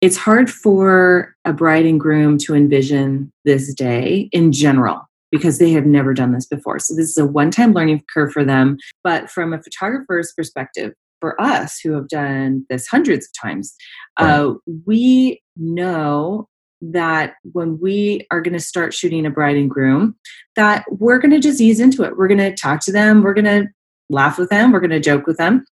it's 0.00 0.16
hard 0.16 0.50
for 0.50 1.36
a 1.44 1.52
bride 1.52 1.86
and 1.86 2.00
groom 2.00 2.36
to 2.38 2.54
envision 2.54 3.32
this 3.44 3.72
day 3.74 4.28
in 4.32 4.50
general 4.50 5.08
because 5.30 5.58
they 5.58 5.70
have 5.72 5.86
never 5.86 6.12
done 6.12 6.32
this 6.32 6.46
before. 6.46 6.78
So 6.78 6.94
this 6.94 7.08
is 7.08 7.16
a 7.16 7.24
one-time 7.24 7.72
learning 7.72 8.04
curve 8.12 8.32
for 8.32 8.44
them. 8.44 8.76
But 9.02 9.30
from 9.30 9.52
a 9.52 9.62
photographer's 9.62 10.32
perspective, 10.32 10.92
for 11.22 11.40
us 11.40 11.78
who 11.78 11.92
have 11.92 12.08
done 12.08 12.66
this 12.68 12.88
hundreds 12.88 13.26
of 13.26 13.48
times, 13.48 13.76
uh, 14.16 14.54
we 14.84 15.40
know 15.56 16.48
that 16.80 17.34
when 17.52 17.78
we 17.80 18.26
are 18.32 18.40
going 18.40 18.52
to 18.54 18.60
start 18.60 18.92
shooting 18.92 19.24
a 19.24 19.30
bride 19.30 19.56
and 19.56 19.70
groom, 19.70 20.16
that 20.56 20.84
we're 20.90 21.20
going 21.20 21.30
to 21.30 21.38
just 21.38 21.60
ease 21.60 21.78
into 21.78 22.02
it. 22.02 22.16
We're 22.16 22.26
going 22.26 22.38
to 22.38 22.52
talk 22.56 22.80
to 22.80 22.92
them. 22.92 23.22
We're 23.22 23.34
going 23.34 23.44
to 23.44 23.68
laugh 24.10 24.36
with 24.36 24.50
them. 24.50 24.72
We're 24.72 24.80
going 24.80 24.90
to 24.90 24.98
joke 24.98 25.28
with 25.28 25.36
them. 25.36 25.64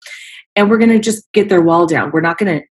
And 0.54 0.70
we're 0.70 0.78
going 0.78 0.90
to 0.90 1.00
just 1.00 1.24
get 1.32 1.48
their 1.48 1.60
wall 1.60 1.86
down. 1.86 2.12
We're 2.12 2.20
not 2.20 2.38
going 2.38 2.60
to 2.60 2.66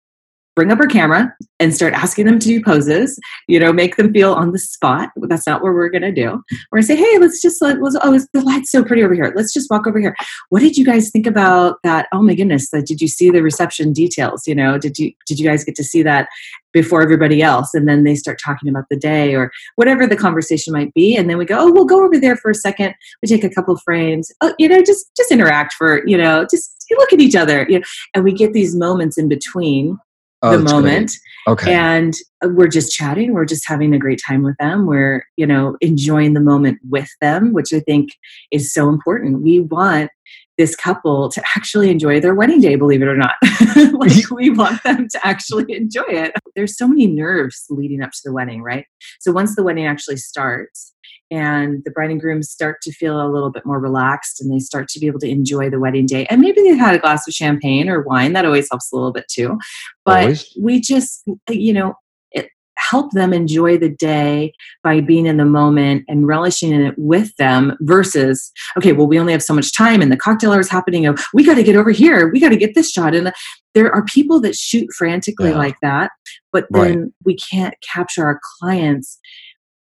bring 0.58 0.72
up 0.72 0.80
our 0.80 0.88
camera 0.88 1.32
and 1.60 1.72
start 1.72 1.94
asking 1.94 2.26
them 2.26 2.40
to 2.40 2.48
do 2.48 2.60
poses, 2.60 3.16
you 3.46 3.60
know, 3.60 3.72
make 3.72 3.94
them 3.94 4.12
feel 4.12 4.32
on 4.32 4.50
the 4.50 4.58
spot. 4.58 5.10
That's 5.14 5.46
not 5.46 5.62
what 5.62 5.72
we're 5.72 5.88
going 5.88 6.02
to 6.02 6.10
do. 6.10 6.42
We're 6.72 6.78
going 6.78 6.82
to 6.82 6.86
say, 6.88 6.96
hey, 6.96 7.18
let's 7.18 7.40
just, 7.40 7.62
let, 7.62 7.80
let's, 7.80 7.96
oh, 8.02 8.18
the 8.32 8.40
light's 8.40 8.72
so 8.72 8.82
pretty 8.82 9.04
over 9.04 9.14
here. 9.14 9.32
Let's 9.36 9.54
just 9.54 9.70
walk 9.70 9.86
over 9.86 10.00
here. 10.00 10.16
What 10.48 10.58
did 10.58 10.76
you 10.76 10.84
guys 10.84 11.12
think 11.12 11.28
about 11.28 11.76
that? 11.84 12.08
Oh 12.12 12.22
my 12.22 12.34
goodness. 12.34 12.70
did 12.70 13.00
you 13.00 13.06
see 13.06 13.30
the 13.30 13.40
reception 13.40 13.92
details? 13.92 14.48
You 14.48 14.56
know, 14.56 14.78
did 14.78 14.98
you, 14.98 15.12
did 15.26 15.38
you 15.38 15.48
guys 15.48 15.62
get 15.62 15.76
to 15.76 15.84
see 15.84 16.02
that 16.02 16.26
before 16.72 17.02
everybody 17.02 17.40
else? 17.40 17.72
And 17.72 17.88
then 17.88 18.02
they 18.02 18.16
start 18.16 18.40
talking 18.44 18.68
about 18.68 18.86
the 18.90 18.96
day 18.96 19.36
or 19.36 19.52
whatever 19.76 20.08
the 20.08 20.16
conversation 20.16 20.72
might 20.72 20.92
be. 20.92 21.16
And 21.16 21.30
then 21.30 21.38
we 21.38 21.44
go, 21.44 21.60
oh, 21.60 21.72
we'll 21.72 21.84
go 21.84 22.04
over 22.04 22.18
there 22.18 22.34
for 22.34 22.50
a 22.50 22.54
second. 22.54 22.96
We 23.22 23.28
take 23.28 23.44
a 23.44 23.48
couple 23.50 23.76
frames, 23.76 24.32
oh, 24.40 24.54
you 24.58 24.68
know, 24.68 24.82
just, 24.82 25.14
just 25.16 25.30
interact 25.30 25.74
for, 25.74 26.04
you 26.04 26.18
know, 26.18 26.48
just 26.50 26.84
look 26.98 27.12
at 27.12 27.20
each 27.20 27.36
other, 27.36 27.64
you 27.68 27.78
know, 27.78 27.84
and 28.14 28.24
we 28.24 28.32
get 28.32 28.54
these 28.54 28.74
moments 28.74 29.18
in 29.18 29.28
between 29.28 29.98
oh, 30.42 30.56
the 30.56 30.58
moment. 30.58 31.12
Great. 31.46 31.52
Okay. 31.52 31.74
And 31.74 32.14
uh, 32.44 32.48
we're 32.50 32.68
just 32.68 32.92
chatting. 32.92 33.32
We're 33.32 33.46
just 33.46 33.66
having 33.66 33.94
a 33.94 33.98
great 33.98 34.20
time 34.26 34.42
with 34.42 34.56
them. 34.58 34.86
We're, 34.86 35.24
you 35.36 35.46
know, 35.46 35.76
enjoying 35.80 36.34
the 36.34 36.40
moment 36.40 36.78
with 36.88 37.08
them, 37.20 37.52
which 37.52 37.72
I 37.72 37.80
think 37.80 38.10
is 38.52 38.72
so 38.72 38.88
important. 38.88 39.42
We 39.42 39.60
want 39.60 40.10
this 40.58 40.74
couple 40.74 41.30
to 41.30 41.42
actually 41.56 41.88
enjoy 41.88 42.20
their 42.20 42.34
wedding 42.34 42.60
day, 42.60 42.74
believe 42.74 43.00
it 43.00 43.08
or 43.08 43.16
not. 43.16 43.36
like 43.94 44.30
we 44.30 44.50
want 44.50 44.82
them 44.82 45.08
to 45.08 45.26
actually 45.26 45.72
enjoy 45.74 46.04
it. 46.08 46.32
There's 46.54 46.76
so 46.76 46.86
many 46.88 47.06
nerves 47.06 47.64
leading 47.70 48.02
up 48.02 48.10
to 48.10 48.20
the 48.24 48.32
wedding, 48.32 48.62
right? 48.62 48.84
So 49.20 49.32
once 49.32 49.54
the 49.56 49.62
wedding 49.62 49.86
actually 49.86 50.16
starts, 50.16 50.94
and 51.30 51.82
the 51.84 51.90
bride 51.90 52.10
and 52.10 52.20
groom 52.20 52.42
start 52.42 52.80
to 52.82 52.92
feel 52.92 53.20
a 53.20 53.28
little 53.28 53.50
bit 53.50 53.66
more 53.66 53.78
relaxed 53.78 54.40
and 54.40 54.50
they 54.50 54.58
start 54.58 54.88
to 54.88 54.98
be 54.98 55.06
able 55.06 55.20
to 55.20 55.28
enjoy 55.28 55.68
the 55.68 55.78
wedding 55.78 56.06
day. 56.06 56.26
And 56.30 56.40
maybe 56.40 56.62
they've 56.62 56.78
had 56.78 56.94
a 56.94 56.98
glass 56.98 57.28
of 57.28 57.34
champagne 57.34 57.88
or 57.88 58.00
wine, 58.02 58.32
that 58.32 58.46
always 58.46 58.68
helps 58.70 58.90
a 58.90 58.96
little 58.96 59.12
bit 59.12 59.28
too. 59.28 59.58
But 60.06 60.22
always. 60.22 60.56
we 60.58 60.80
just, 60.80 61.28
you 61.50 61.74
know, 61.74 61.94
help 62.90 63.12
them 63.12 63.32
enjoy 63.32 63.78
the 63.78 63.88
day 63.88 64.52
by 64.82 65.00
being 65.00 65.26
in 65.26 65.36
the 65.36 65.44
moment 65.44 66.04
and 66.08 66.26
relishing 66.26 66.72
in 66.72 66.84
it 66.84 66.94
with 66.96 67.34
them 67.36 67.76
versus, 67.80 68.50
okay, 68.76 68.92
well, 68.92 69.06
we 69.06 69.18
only 69.18 69.32
have 69.32 69.42
so 69.42 69.54
much 69.54 69.76
time 69.76 70.00
and 70.02 70.12
the 70.12 70.16
cocktail 70.16 70.52
hour 70.52 70.60
is 70.60 70.68
happening. 70.68 71.06
Oh, 71.06 71.14
we 71.34 71.44
got 71.44 71.54
to 71.54 71.62
get 71.62 71.76
over 71.76 71.90
here. 71.90 72.30
We 72.32 72.40
got 72.40 72.50
to 72.50 72.56
get 72.56 72.74
this 72.74 72.90
shot. 72.90 73.14
And 73.14 73.32
there 73.74 73.92
are 73.94 74.04
people 74.04 74.40
that 74.40 74.56
shoot 74.56 74.88
frantically 74.96 75.50
yeah. 75.50 75.58
like 75.58 75.76
that, 75.82 76.10
but 76.52 76.66
then 76.70 77.00
right. 77.00 77.10
we 77.24 77.36
can't 77.36 77.74
capture 77.92 78.24
our 78.24 78.40
clients 78.58 79.18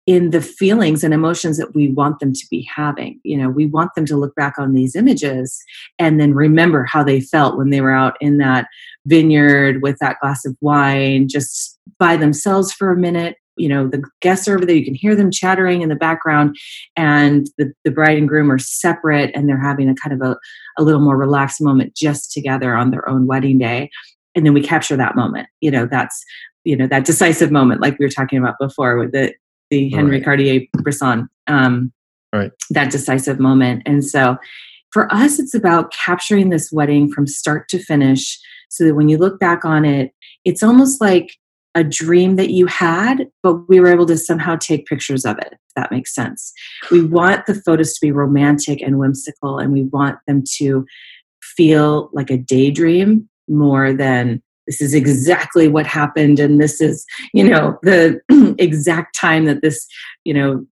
in 0.07 0.31
the 0.31 0.41
feelings 0.41 1.03
and 1.03 1.13
emotions 1.13 1.57
that 1.57 1.75
we 1.75 1.89
want 1.89 2.19
them 2.19 2.33
to 2.33 2.45
be 2.49 2.67
having. 2.75 3.19
You 3.23 3.37
know, 3.37 3.49
we 3.49 3.67
want 3.67 3.93
them 3.95 4.05
to 4.07 4.17
look 4.17 4.33
back 4.35 4.57
on 4.57 4.73
these 4.73 4.95
images 4.95 5.61
and 5.99 6.19
then 6.19 6.33
remember 6.33 6.83
how 6.83 7.03
they 7.03 7.21
felt 7.21 7.57
when 7.57 7.69
they 7.69 7.81
were 7.81 7.91
out 7.91 8.17
in 8.19 8.37
that 8.37 8.67
vineyard 9.05 9.81
with 9.81 9.97
that 9.99 10.17
glass 10.21 10.45
of 10.45 10.55
wine, 10.61 11.27
just 11.27 11.79
by 11.97 12.17
themselves 12.17 12.71
for 12.73 12.91
a 12.91 12.97
minute. 12.97 13.37
You 13.57 13.67
know, 13.69 13.87
the 13.87 14.03
guests 14.21 14.47
are 14.47 14.55
over 14.55 14.65
there, 14.65 14.75
you 14.75 14.85
can 14.85 14.95
hear 14.95 15.15
them 15.15 15.29
chattering 15.29 15.81
in 15.81 15.89
the 15.89 15.95
background, 15.95 16.55
and 16.95 17.47
the, 17.57 17.73
the 17.83 17.91
bride 17.91 18.17
and 18.17 18.27
groom 18.27 18.51
are 18.51 18.57
separate 18.57 19.31
and 19.35 19.47
they're 19.47 19.61
having 19.61 19.89
a 19.89 19.95
kind 19.95 20.13
of 20.13 20.27
a, 20.27 20.37
a 20.77 20.83
little 20.83 21.01
more 21.01 21.17
relaxed 21.17 21.61
moment 21.61 21.95
just 21.95 22.31
together 22.31 22.75
on 22.75 22.91
their 22.91 23.07
own 23.07 23.27
wedding 23.27 23.57
day. 23.57 23.89
And 24.35 24.45
then 24.45 24.53
we 24.53 24.63
capture 24.63 24.95
that 24.95 25.15
moment. 25.15 25.47
You 25.59 25.71
know, 25.71 25.85
that's 25.85 26.23
you 26.63 26.75
know 26.75 26.87
that 26.87 27.05
decisive 27.05 27.51
moment 27.51 27.81
like 27.81 27.97
we 27.99 28.05
were 28.05 28.11
talking 28.11 28.39
about 28.39 28.55
before 28.59 28.97
with 28.97 29.11
the 29.11 29.33
the 29.71 29.89
Henry 29.89 30.17
right. 30.17 30.23
Cartier 30.25 30.61
Bresson, 30.83 31.27
um, 31.47 31.91
right. 32.33 32.51
that 32.69 32.91
decisive 32.91 33.39
moment. 33.39 33.81
And 33.85 34.05
so 34.05 34.37
for 34.91 35.11
us, 35.13 35.39
it's 35.39 35.55
about 35.55 35.93
capturing 35.93 36.49
this 36.49 36.71
wedding 36.71 37.11
from 37.11 37.25
start 37.25 37.69
to 37.69 37.79
finish 37.79 38.37
so 38.71 38.85
that 38.85 38.95
when 38.95 39.09
you 39.09 39.17
look 39.17 39.39
back 39.39 39.65
on 39.65 39.83
it, 39.83 40.13
it's 40.45 40.63
almost 40.63 41.01
like 41.01 41.35
a 41.75 41.83
dream 41.83 42.37
that 42.37 42.51
you 42.51 42.65
had, 42.65 43.27
but 43.43 43.67
we 43.69 43.79
were 43.79 43.91
able 43.91 44.05
to 44.05 44.17
somehow 44.17 44.55
take 44.55 44.85
pictures 44.85 45.25
of 45.25 45.37
it, 45.37 45.53
if 45.53 45.73
that 45.75 45.91
makes 45.91 46.15
sense. 46.15 46.51
We 46.89 47.05
want 47.05 47.45
the 47.45 47.55
photos 47.55 47.93
to 47.93 47.99
be 48.01 48.11
romantic 48.11 48.81
and 48.81 48.97
whimsical, 48.97 49.59
and 49.59 49.71
we 49.71 49.83
want 49.83 50.19
them 50.25 50.43
to 50.57 50.85
feel 51.41 52.09
like 52.13 52.29
a 52.29 52.37
daydream 52.37 53.29
more 53.47 53.93
than 53.93 54.41
this 54.67 54.79
is 54.79 54.93
exactly 54.93 55.67
what 55.67 55.85
happened 55.85 56.39
and 56.39 56.61
this 56.61 56.79
is 56.79 57.05
you 57.33 57.43
know 57.43 57.77
the 57.81 58.21
exact 58.59 59.17
time 59.19 59.45
that 59.45 59.61
this 59.61 59.85
you 60.23 60.33
know 60.33 60.65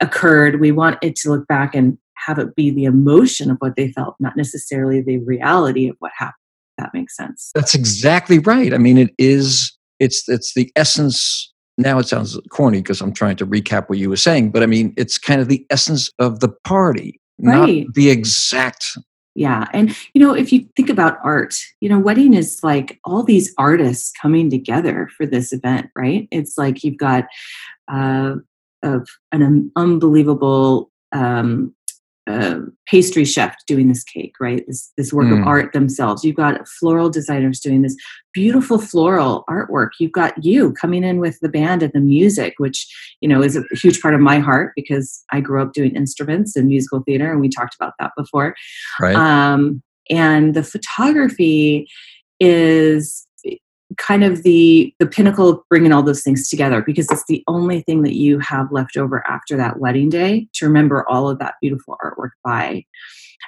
occurred 0.00 0.60
we 0.60 0.72
want 0.72 0.98
it 1.02 1.16
to 1.16 1.30
look 1.30 1.46
back 1.46 1.74
and 1.74 1.96
have 2.26 2.38
it 2.38 2.54
be 2.56 2.68
the 2.70 2.84
emotion 2.84 3.50
of 3.50 3.56
what 3.60 3.76
they 3.76 3.90
felt 3.92 4.16
not 4.18 4.36
necessarily 4.36 5.00
the 5.00 5.18
reality 5.18 5.88
of 5.88 5.96
what 6.00 6.12
happened 6.18 6.34
that 6.78 6.90
makes 6.94 7.16
sense 7.16 7.50
that's 7.54 7.74
exactly 7.74 8.38
right 8.40 8.72
i 8.72 8.78
mean 8.78 8.96
it 8.96 9.10
is 9.18 9.76
it's 9.98 10.28
it's 10.28 10.54
the 10.54 10.70
essence 10.76 11.52
now 11.76 11.98
it 11.98 12.08
sounds 12.08 12.38
corny 12.50 12.80
because 12.80 13.00
i'm 13.00 13.12
trying 13.12 13.36
to 13.36 13.46
recap 13.46 13.88
what 13.88 13.98
you 13.98 14.08
were 14.08 14.16
saying 14.16 14.50
but 14.50 14.62
i 14.62 14.66
mean 14.66 14.94
it's 14.96 15.18
kind 15.18 15.40
of 15.40 15.48
the 15.48 15.66
essence 15.70 16.10
of 16.18 16.40
the 16.40 16.48
party 16.64 17.20
right. 17.40 17.86
not 17.86 17.94
the 17.94 18.10
exact 18.10 18.96
yeah. 19.38 19.68
And, 19.72 19.96
you 20.14 20.20
know, 20.20 20.34
if 20.34 20.52
you 20.52 20.66
think 20.74 20.90
about 20.90 21.18
art, 21.22 21.54
you 21.80 21.88
know, 21.88 22.00
wedding 22.00 22.34
is 22.34 22.58
like 22.64 22.98
all 23.04 23.22
these 23.22 23.54
artists 23.56 24.10
coming 24.20 24.50
together 24.50 25.08
for 25.16 25.26
this 25.26 25.52
event, 25.52 25.90
right? 25.96 26.26
It's 26.32 26.58
like 26.58 26.82
you've 26.82 26.96
got 26.96 27.26
uh, 27.86 28.34
of 28.82 29.08
an 29.30 29.70
unbelievable 29.76 30.90
um, 31.12 31.72
uh, 32.28 32.60
pastry 32.86 33.24
chef 33.24 33.56
doing 33.66 33.88
this 33.88 34.04
cake, 34.04 34.34
right? 34.40 34.64
This 34.66 34.92
this 34.96 35.12
work 35.12 35.28
mm. 35.28 35.40
of 35.40 35.46
art 35.46 35.72
themselves. 35.72 36.24
You've 36.24 36.36
got 36.36 36.68
floral 36.68 37.08
designers 37.08 37.60
doing 37.60 37.82
this 37.82 37.96
beautiful 38.34 38.78
floral 38.78 39.44
artwork. 39.48 39.90
You've 39.98 40.12
got 40.12 40.44
you 40.44 40.72
coming 40.74 41.04
in 41.04 41.20
with 41.20 41.40
the 41.40 41.48
band 41.48 41.82
and 41.82 41.92
the 41.92 42.00
music, 42.00 42.54
which 42.58 42.86
you 43.20 43.28
know 43.28 43.42
is 43.42 43.56
a 43.56 43.64
huge 43.72 44.02
part 44.02 44.14
of 44.14 44.20
my 44.20 44.38
heart 44.38 44.72
because 44.76 45.24
I 45.32 45.40
grew 45.40 45.62
up 45.62 45.72
doing 45.72 45.94
instruments 45.96 46.54
and 46.56 46.66
musical 46.66 47.02
theater, 47.02 47.30
and 47.30 47.40
we 47.40 47.48
talked 47.48 47.74
about 47.74 47.94
that 47.98 48.12
before. 48.16 48.54
Right. 49.00 49.14
Um, 49.14 49.82
and 50.10 50.54
the 50.54 50.62
photography 50.62 51.88
is 52.40 53.27
kind 53.96 54.22
of 54.22 54.42
the 54.42 54.94
the 54.98 55.06
pinnacle 55.06 55.48
of 55.48 55.60
bringing 55.70 55.92
all 55.92 56.02
those 56.02 56.22
things 56.22 56.48
together 56.48 56.82
because 56.82 57.10
it's 57.10 57.24
the 57.26 57.42
only 57.46 57.80
thing 57.82 58.02
that 58.02 58.16
you 58.16 58.38
have 58.38 58.70
left 58.70 58.96
over 58.96 59.26
after 59.26 59.56
that 59.56 59.78
wedding 59.78 60.10
day 60.10 60.46
to 60.52 60.66
remember 60.66 61.08
all 61.08 61.28
of 61.28 61.38
that 61.38 61.54
beautiful 61.62 61.96
artwork 62.04 62.30
by. 62.44 62.84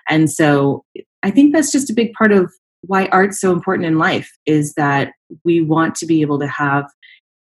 And 0.09 0.31
so 0.31 0.85
i 1.23 1.31
think 1.31 1.53
that's 1.53 1.73
just 1.73 1.91
a 1.91 1.95
big 1.95 2.13
part 2.15 2.33
of 2.33 2.53
why 2.83 3.07
art's 3.07 3.41
so 3.41 3.53
important 3.53 3.87
in 3.87 3.99
life 3.99 4.31
is 4.47 4.73
that 4.75 5.13
we 5.45 5.61
want 5.61 5.95
to 5.97 6.07
be 6.07 6.23
able 6.23 6.39
to 6.39 6.47
have 6.47 6.87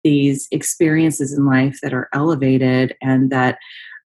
these 0.04 0.46
experiences 0.50 1.32
in 1.32 1.46
life 1.46 1.78
that 1.82 1.94
are 1.94 2.08
elevated 2.12 2.94
and 3.00 3.30
that 3.30 3.58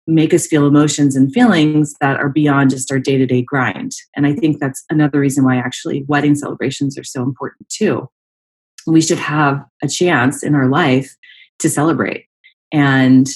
make 0.06 0.35
us 0.35 0.47
feel 0.47 0.66
emotions 0.66 1.14
and 1.14 1.32
feelings 1.32 1.94
that 2.00 2.18
are 2.18 2.28
beyond 2.28 2.70
just 2.70 2.90
our 2.90 2.99
day-to-day 2.99 3.42
grind. 3.42 3.92
And 4.16 4.26
i 4.26 4.35
think 4.35 4.59
that's 4.59 4.85
another 4.90 5.20
reason 5.20 5.44
why 5.44 5.56
actually 5.56 6.04
wedding 6.09 6.35
celebrations 6.35 6.99
are 6.99 7.04
so 7.04 7.23
important 7.23 7.68
too 7.68 8.09
we 8.87 9.00
should 9.00 9.18
have 9.18 9.64
a 9.82 9.88
chance 9.88 10.42
in 10.42 10.54
our 10.54 10.68
life 10.68 11.14
to 11.58 11.68
celebrate. 11.68 12.26
And 12.72 13.28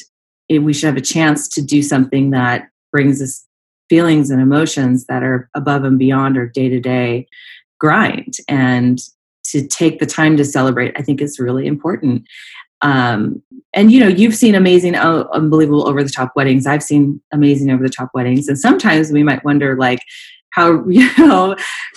it, 0.48 0.60
we 0.60 0.72
should 0.72 0.86
have 0.86 0.96
a 0.96 1.00
chance 1.00 1.48
to 1.48 1.62
do 1.62 1.82
something 1.82 2.30
that 2.30 2.68
brings 2.92 3.20
us 3.20 3.44
feelings 3.88 4.30
and 4.30 4.40
emotions 4.40 5.06
that 5.06 5.22
are 5.22 5.48
above 5.54 5.84
and 5.84 5.98
beyond 5.98 6.36
our 6.36 6.46
day 6.46 6.68
to 6.68 6.80
day 6.80 7.26
grind. 7.78 8.34
And 8.48 8.98
to 9.46 9.66
take 9.66 9.98
the 10.00 10.06
time 10.06 10.36
to 10.36 10.44
celebrate, 10.44 10.98
I 10.98 11.02
think 11.02 11.20
is 11.20 11.38
really 11.38 11.66
important. 11.66 12.24
Um, 12.82 13.42
and 13.74 13.90
you 13.90 14.00
know, 14.00 14.08
you've 14.08 14.34
seen 14.34 14.54
amazing, 14.54 14.96
oh, 14.96 15.28
unbelievable 15.32 15.88
over 15.88 16.02
the 16.02 16.10
top 16.10 16.32
weddings. 16.36 16.66
I've 16.66 16.82
seen 16.82 17.20
amazing 17.32 17.70
over 17.70 17.82
the 17.82 17.88
top 17.88 18.10
weddings. 18.14 18.48
And 18.48 18.58
sometimes 18.58 19.10
we 19.10 19.22
might 19.22 19.44
wonder, 19.44 19.76
like, 19.76 20.00
how 20.54 20.84
you 20.88 21.08
know 21.18 21.56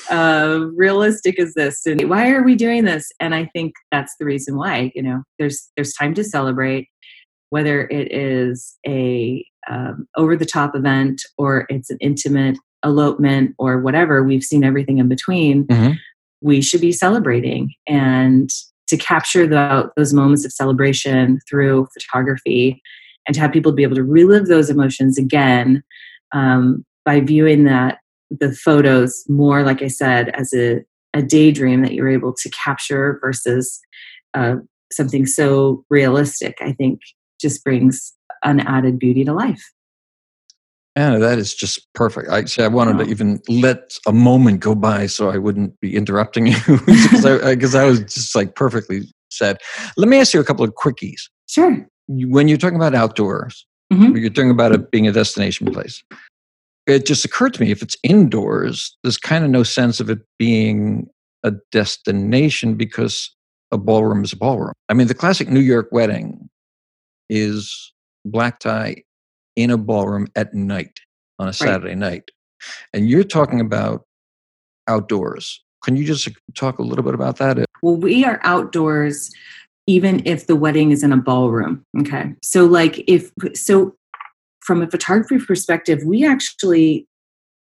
uh, 0.10 0.68
realistic 0.76 1.40
is 1.40 1.54
this? 1.54 1.86
And 1.86 2.10
why 2.10 2.32
are 2.32 2.44
we 2.44 2.56
doing 2.56 2.86
this? 2.86 3.12
And 3.20 3.34
i 3.36 3.46
think 3.54 3.74
that's 3.92 4.16
the 4.20 4.26
reason 4.26 4.58
why 4.58 4.92
you 4.96 5.02
know 5.02 5.24
there's 5.40 5.70
there's 5.76 5.94
time 5.94 6.14
to 6.16 6.24
celebrate 6.24 6.88
whether 7.50 7.88
it 7.88 8.12
is 8.12 8.78
a 8.86 9.46
um, 9.70 10.08
over 10.16 10.36
the 10.36 10.46
top 10.46 10.76
event 10.76 11.22
or 11.38 11.66
it's 11.70 11.90
an 11.90 11.98
intimate 12.00 12.58
elopement 12.84 13.54
or 13.58 13.80
whatever 13.80 14.24
we've 14.24 14.44
seen 14.44 14.64
everything 14.64 14.98
in 14.98 15.08
between 15.08 15.66
mm-hmm. 15.68 15.94
we 16.42 16.62
should 16.62 16.82
be 16.82 16.92
celebrating. 16.92 17.74
And 17.88 18.50
to 18.88 18.98
capture 18.98 19.46
the, 19.46 19.92
those 19.98 20.14
moments 20.14 20.46
of 20.46 20.54
celebration 20.54 21.40
through 21.50 21.88
photography 21.94 22.82
and 23.28 23.36
to 23.36 23.42
have 23.42 23.52
people 23.52 23.74
be 23.74 23.84
able 23.84 23.96
to 23.96 24.04
relive 24.04 24.46
those 24.46 24.70
emotions 24.70 25.18
again 25.18 25.84
um, 26.34 26.86
by 27.04 27.20
viewing 27.20 27.66
that 27.66 27.98
the 28.30 28.54
photos 28.54 29.24
more, 29.28 29.64
like 29.64 29.82
I 29.82 29.88
said, 29.88 30.30
as 30.30 30.54
a, 30.54 30.84
a 31.14 31.22
daydream 31.22 31.82
that 31.84 31.94
you're 31.94 32.10
able 32.10 32.34
to 32.34 32.50
capture 32.50 33.20
versus 33.22 33.80
uh, 34.34 34.56
something 34.92 35.26
so 35.26 35.86
realistic, 35.90 36.58
I 36.62 36.74
think 36.74 37.00
just 37.40 37.64
brings 37.64 38.14
an 38.44 38.60
added 38.62 39.00
beauty 39.00 39.24
to 39.26 39.34
life. 39.34 39.64
Yeah, 40.96 41.20
that 41.20 41.38
is 41.38 41.54
just 41.54 41.88
perfect. 41.94 42.30
Actually, 42.30 42.66
I 42.66 42.70
wanted 42.70 42.98
to 43.04 43.12
even 43.12 43.40
let 43.48 43.96
a 44.08 44.12
moment 44.12 44.62
go 44.62 44.74
by 44.74 45.06
so 45.06 45.30
I 45.30 45.38
wouldn't 45.38 45.80
be 45.80 45.96
interrupting 45.96 46.48
you 46.48 46.56
because 46.86 47.24
I, 47.24 47.52
I, 47.52 47.84
I 47.84 47.86
was 47.86 48.00
just 48.00 48.36
like 48.36 48.56
perfectly 48.56 49.02
said. 49.30 49.58
Let 49.96 50.08
me 50.08 50.20
ask 50.20 50.34
you 50.34 50.40
a 50.40 50.44
couple 50.44 50.66
of 50.66 50.74
quickies. 50.74 51.22
Sure. 51.48 51.88
When 52.08 52.48
you're 52.48 52.58
talking 52.58 52.78
about 52.78 52.96
outdoors, 52.96 53.68
mm-hmm. 53.94 54.16
you're 54.16 54.32
talking 54.32 54.50
about 54.50 54.72
it 54.72 54.90
being 54.90 55.08
a 55.08 55.12
destination 55.12 55.72
place 55.72 56.04
it 56.88 57.06
just 57.06 57.26
occurred 57.26 57.54
to 57.56 57.62
me 57.62 57.72
if 57.72 57.82
it's 57.82 57.98
indoors, 58.04 58.98
there's 59.04 59.18
kind 59.18 59.44
of 59.44 59.52
no 59.52 59.64
sense 59.64 60.00
of 60.00 60.10
it 60.10 60.20
being 60.40 61.08
a 61.44 61.52
destination 61.72 62.76
because 62.76 63.36
a 63.72 63.78
ballroom 63.78 64.24
is 64.24 64.34
a 64.34 64.38
ballroom. 64.38 64.74
I 64.90 64.94
mean, 64.94 65.08
the 65.08 65.14
classic 65.14 65.50
New 65.50 65.60
York 65.60 65.90
wedding 65.92 66.50
is 67.30 67.94
black 68.26 68.60
tie 68.60 69.04
in 69.56 69.70
a 69.70 69.78
ballroom 69.78 70.28
at 70.36 70.54
night 70.54 71.00
on 71.40 71.48
a 71.48 71.54
Saturday 71.54 71.90
right. 71.90 71.98
night. 71.98 72.32
And 72.94 73.10
you're 73.10 73.24
talking 73.24 73.60
about 73.60 74.06
outdoors. 74.88 75.62
Can 75.84 75.96
you 75.96 76.06
just 76.06 76.28
talk 76.56 76.80
a 76.80 76.84
little 76.84 77.04
bit 77.04 77.14
about 77.14 77.38
that? 77.38 77.66
Well, 77.82 77.98
we 77.98 78.26
are 78.26 78.40
outdoors 78.44 79.32
even 79.86 80.22
if 80.26 80.48
the 80.48 80.56
wedding 80.56 80.92
is 80.92 81.04
in 81.04 81.14
a 81.14 81.18
ballroom. 81.18 81.86
Okay. 82.00 82.34
So, 82.42 82.66
like, 82.66 83.04
if 83.08 83.32
so, 83.54 83.96
from 84.68 84.82
a 84.82 84.92
photography 84.92 85.40
perspective, 85.40 86.04
we 86.06 86.28
actually 86.28 87.08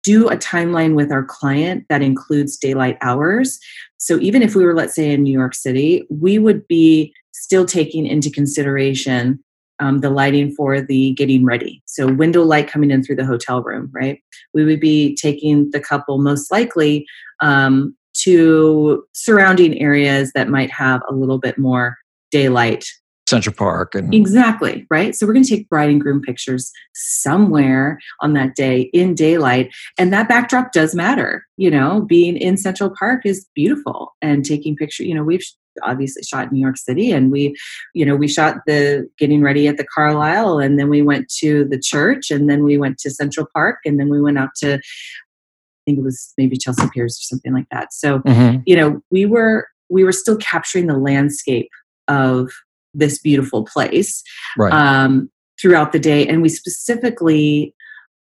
do 0.04 0.28
a 0.28 0.38
timeline 0.38 0.94
with 0.94 1.12
our 1.12 1.24
client 1.24 1.86
that 1.90 2.02
includes 2.02 2.58
daylight 2.58 2.98
hours. 3.02 3.60
So 3.98 4.20
even 4.20 4.42
if 4.44 4.56
we 4.56 4.66
were, 4.66 4.76
let's 4.76 4.94
say, 4.94 5.12
in 5.12 5.24
New 5.24 5.32
York 5.32 5.56
City, 5.56 6.06
we 6.10 6.38
would 6.38 6.68
be 6.68 7.14
still 7.32 7.66
taking 7.66 8.06
into 8.06 8.30
consideration 8.30 9.44
um, 9.80 10.00
the 10.00 10.10
lighting 10.10 10.54
for 10.54 10.82
the 10.82 11.14
getting 11.14 11.46
ready. 11.46 11.82
So 11.86 12.12
window 12.12 12.44
light 12.44 12.68
coming 12.68 12.92
in 12.92 13.04
through 13.04 13.18
the 13.18 13.26
hotel 13.26 13.62
room, 13.64 13.90
right? 13.94 14.20
We 14.54 14.66
would 14.66 14.80
be 14.80 15.16
taking 15.16 15.70
the 15.72 15.80
couple 15.80 16.18
most 16.18 16.52
likely 16.52 17.06
um, 17.42 17.96
to 18.24 19.06
surrounding 19.14 19.80
areas 19.80 20.32
that 20.34 20.50
might 20.50 20.72
have 20.72 21.02
a 21.08 21.14
little 21.14 21.38
bit 21.38 21.58
more 21.58 21.96
daylight 22.32 22.86
Central 23.28 23.54
Park 23.54 23.94
and 23.94 24.14
exactly 24.14 24.86
right. 24.90 25.14
So 25.14 25.28
we're 25.28 25.34
going 25.34 25.44
to 25.44 25.56
take 25.56 25.70
bride 25.70 25.90
and 25.90 26.00
groom 26.00 26.22
pictures 26.22 26.72
somewhere 26.94 28.00
on 28.22 28.34
that 28.34 28.56
day 28.56 28.90
in 28.94 29.16
daylight, 29.16 29.74
and 29.98 30.14
that 30.14 30.30
backdrop 30.30 30.72
does 30.72 30.96
matter. 30.96 31.46
You 31.58 31.70
know, 31.70 32.02
being 32.02 32.38
in 32.38 32.58
Central 32.58 32.94
Park 32.98 33.26
is 33.26 33.46
beautiful, 33.54 34.14
and 34.22 34.46
taking 34.46 34.76
pictures. 34.76 35.08
You 35.08 35.16
know, 35.16 35.24
we've 35.24 35.44
obviously 35.84 36.24
shot 36.24 36.52
New 36.52 36.62
York 36.62 36.78
City, 36.78 37.12
and 37.12 37.32
we, 37.32 37.56
you 37.94 38.06
know, 38.06 38.16
we 38.16 38.28
shot 38.28 38.58
the 38.66 39.08
getting 39.18 39.42
ready 39.42 39.68
at 39.68 39.78
the 39.78 39.86
Carlyle, 39.94 40.60
and 40.60 40.80
then 40.80 40.90
we 40.90 41.02
went 41.02 41.30
to 41.40 41.66
the 41.66 41.80
church, 41.80 42.32
and 42.32 42.50
then 42.50 42.64
we 42.64 42.78
went 42.78 42.98
to 43.00 43.12
Central 43.12 43.48
Park, 43.54 43.80
and 43.86 44.00
then 44.00 44.10
we 44.10 44.22
went 44.22 44.38
out 44.38 44.50
to. 44.58 44.76
I 44.76 45.92
think 45.92 46.00
it 46.00 46.04
was 46.04 46.34
maybe 46.38 46.58
Chelsea 46.58 46.86
Piers 46.94 47.18
or 47.18 47.24
something 47.24 47.54
like 47.54 47.68
that. 47.72 47.94
So, 47.94 48.20
mm-hmm. 48.20 48.60
you 48.66 48.76
know, 48.76 49.02
we 49.10 49.26
were 49.26 49.68
we 49.90 50.04
were 50.04 50.12
still 50.12 50.38
capturing 50.38 50.88
the 50.88 50.98
landscape 50.98 51.70
of 52.10 52.52
this 52.94 53.20
beautiful 53.20 53.66
place 53.66 54.24
right. 54.58 54.74
um, 54.74 55.30
throughout 55.60 55.92
the 55.92 56.00
day. 56.00 56.28
And 56.28 56.42
we 56.42 56.50
specifically 56.50 57.74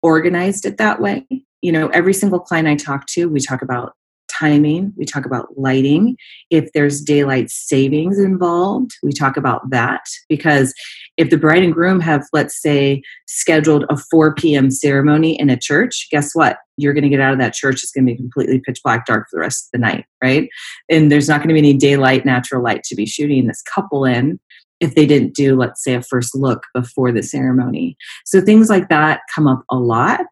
organized 0.03 0.67
it 0.67 0.77
that 0.79 1.01
way. 1.01 1.27
You 1.63 1.73
know, 1.73 1.89
every 1.89 2.15
single 2.15 2.41
client 2.41 2.69
I 2.69 2.77
talk 2.77 3.07
to, 3.09 3.27
we 3.27 3.41
talk 3.41 3.63
about 3.63 3.95
timing, 4.31 4.93
we 4.97 5.05
talk 5.05 5.25
about 5.25 5.57
lighting. 5.57 6.17
If 6.51 6.73
there's 6.73 7.01
daylight 7.01 7.51
savings 7.51 8.19
involved, 8.19 8.93
we 9.03 9.13
talk 9.13 9.37
about 9.37 9.71
that 9.71 10.03
because 10.29 10.75
if 11.17 11.31
the 11.31 11.39
bride 11.39 11.63
and 11.63 11.73
groom 11.73 12.01
have, 12.01 12.27
let's 12.33 12.61
say, 12.61 13.03
scheduled 13.27 13.85
a 13.89 13.97
4 13.97 14.35
p.m. 14.35 14.71
ceremony 14.71 15.39
in 15.39 15.49
a 15.49 15.57
church, 15.57 16.09
guess 16.11 16.35
what? 16.35 16.59
You're 16.77 16.93
going 16.93 17.05
to 17.05 17.09
get 17.09 17.21
out 17.21 17.33
of 17.33 17.39
that 17.39 17.55
church. 17.55 17.83
It's 17.83 17.93
going 17.93 18.07
to 18.07 18.13
be 18.13 18.17
completely 18.17 18.61
pitch 18.61 18.81
black 18.83 19.07
dark 19.07 19.29
for 19.31 19.37
the 19.37 19.41
rest 19.41 19.67
of 19.67 19.71
the 19.73 19.87
night, 19.87 20.07
right? 20.23 20.49
And 20.91 21.13
there's 21.13 21.29
not 21.29 21.39
going 21.39 21.49
to 21.49 21.55
be 21.55 21.61
any 21.61 21.75
daylight, 21.75 22.25
natural 22.25 22.63
light 22.63 22.83
to 22.85 22.97
be 22.97 23.07
shooting 23.07 23.47
this 23.47 23.63
couple 23.63 24.05
in 24.05 24.41
if 24.81 24.95
they 24.95 25.07
didn't 25.07 25.35
do, 25.35 25.57
let's 25.57 25.83
say, 25.83 25.95
a 25.95 26.03
first 26.03 26.35
look 26.35 26.65
before 26.75 27.13
the 27.13 27.23
ceremony. 27.23 27.97
So 28.25 28.41
things 28.41 28.69
like 28.69 28.89
that 28.89 29.21
come 29.35 29.47
up 29.47 29.63
a 29.71 29.77
lot. 29.77 30.27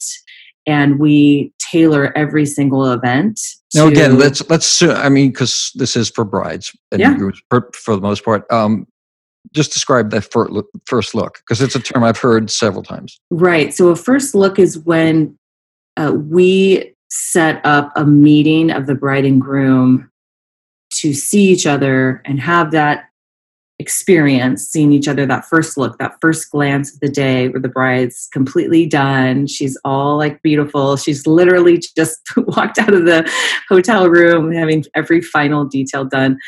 And 0.64 1.00
we 1.00 1.52
tailor 1.58 2.16
every 2.16 2.46
single 2.46 2.92
event. 2.92 3.40
now, 3.74 3.88
again, 3.88 4.16
let's 4.16 4.48
let's. 4.48 4.80
I 4.80 5.08
mean, 5.08 5.30
because 5.30 5.72
this 5.74 5.96
is 5.96 6.08
for 6.08 6.24
brides 6.24 6.70
and 6.92 7.00
yeah. 7.00 7.16
for, 7.50 7.68
for 7.74 7.96
the 7.96 8.02
most 8.02 8.24
part. 8.24 8.44
Um, 8.52 8.86
just 9.52 9.73
describe 9.73 10.11
that 10.11 10.30
first 10.87 11.14
look 11.14 11.38
because 11.38 11.61
it's 11.61 11.75
a 11.75 11.80
term 11.80 12.04
I've 12.04 12.18
heard 12.18 12.50
several 12.50 12.82
times. 12.82 13.21
Right. 13.30 13.73
So 13.75 13.88
a 13.88 13.97
first 13.97 14.35
look 14.35 14.59
is 14.59 14.78
when 14.78 15.38
uh, 15.97 16.12
we 16.14 16.94
set 17.11 17.61
up 17.64 17.92
a 17.94 18.04
meeting 18.04 18.71
of 18.71 18.87
the 18.87 18.94
bride 18.94 19.25
and 19.25 19.40
groom 19.40 20.11
to 21.00 21.12
see 21.12 21.44
each 21.50 21.66
other 21.66 22.23
and 22.25 22.40
have 22.40 22.71
that 22.71 23.04
experience 23.78 24.64
seeing 24.64 24.92
each 24.92 25.09
other 25.09 25.26
that 25.26 25.44
first 25.47 25.76
look 25.76 25.99
that 25.99 26.14
first 26.21 26.49
glance 26.52 26.94
of 26.94 27.00
the 27.00 27.09
day 27.09 27.49
where 27.49 27.61
the 27.61 27.68
bride's 27.68 28.28
completely 28.32 28.87
done 28.87 29.44
she's 29.47 29.76
all 29.85 30.16
like 30.16 30.40
beautiful 30.42 30.97
she's 30.97 31.26
literally 31.26 31.78
just 31.97 32.21
walked 32.37 32.78
out 32.78 32.94
of 32.94 33.06
the 33.06 33.28
hotel 33.68 34.09
room 34.09 34.52
having 34.52 34.85
every 34.94 35.21
final 35.21 35.64
detail 35.64 36.04
done 36.04 36.38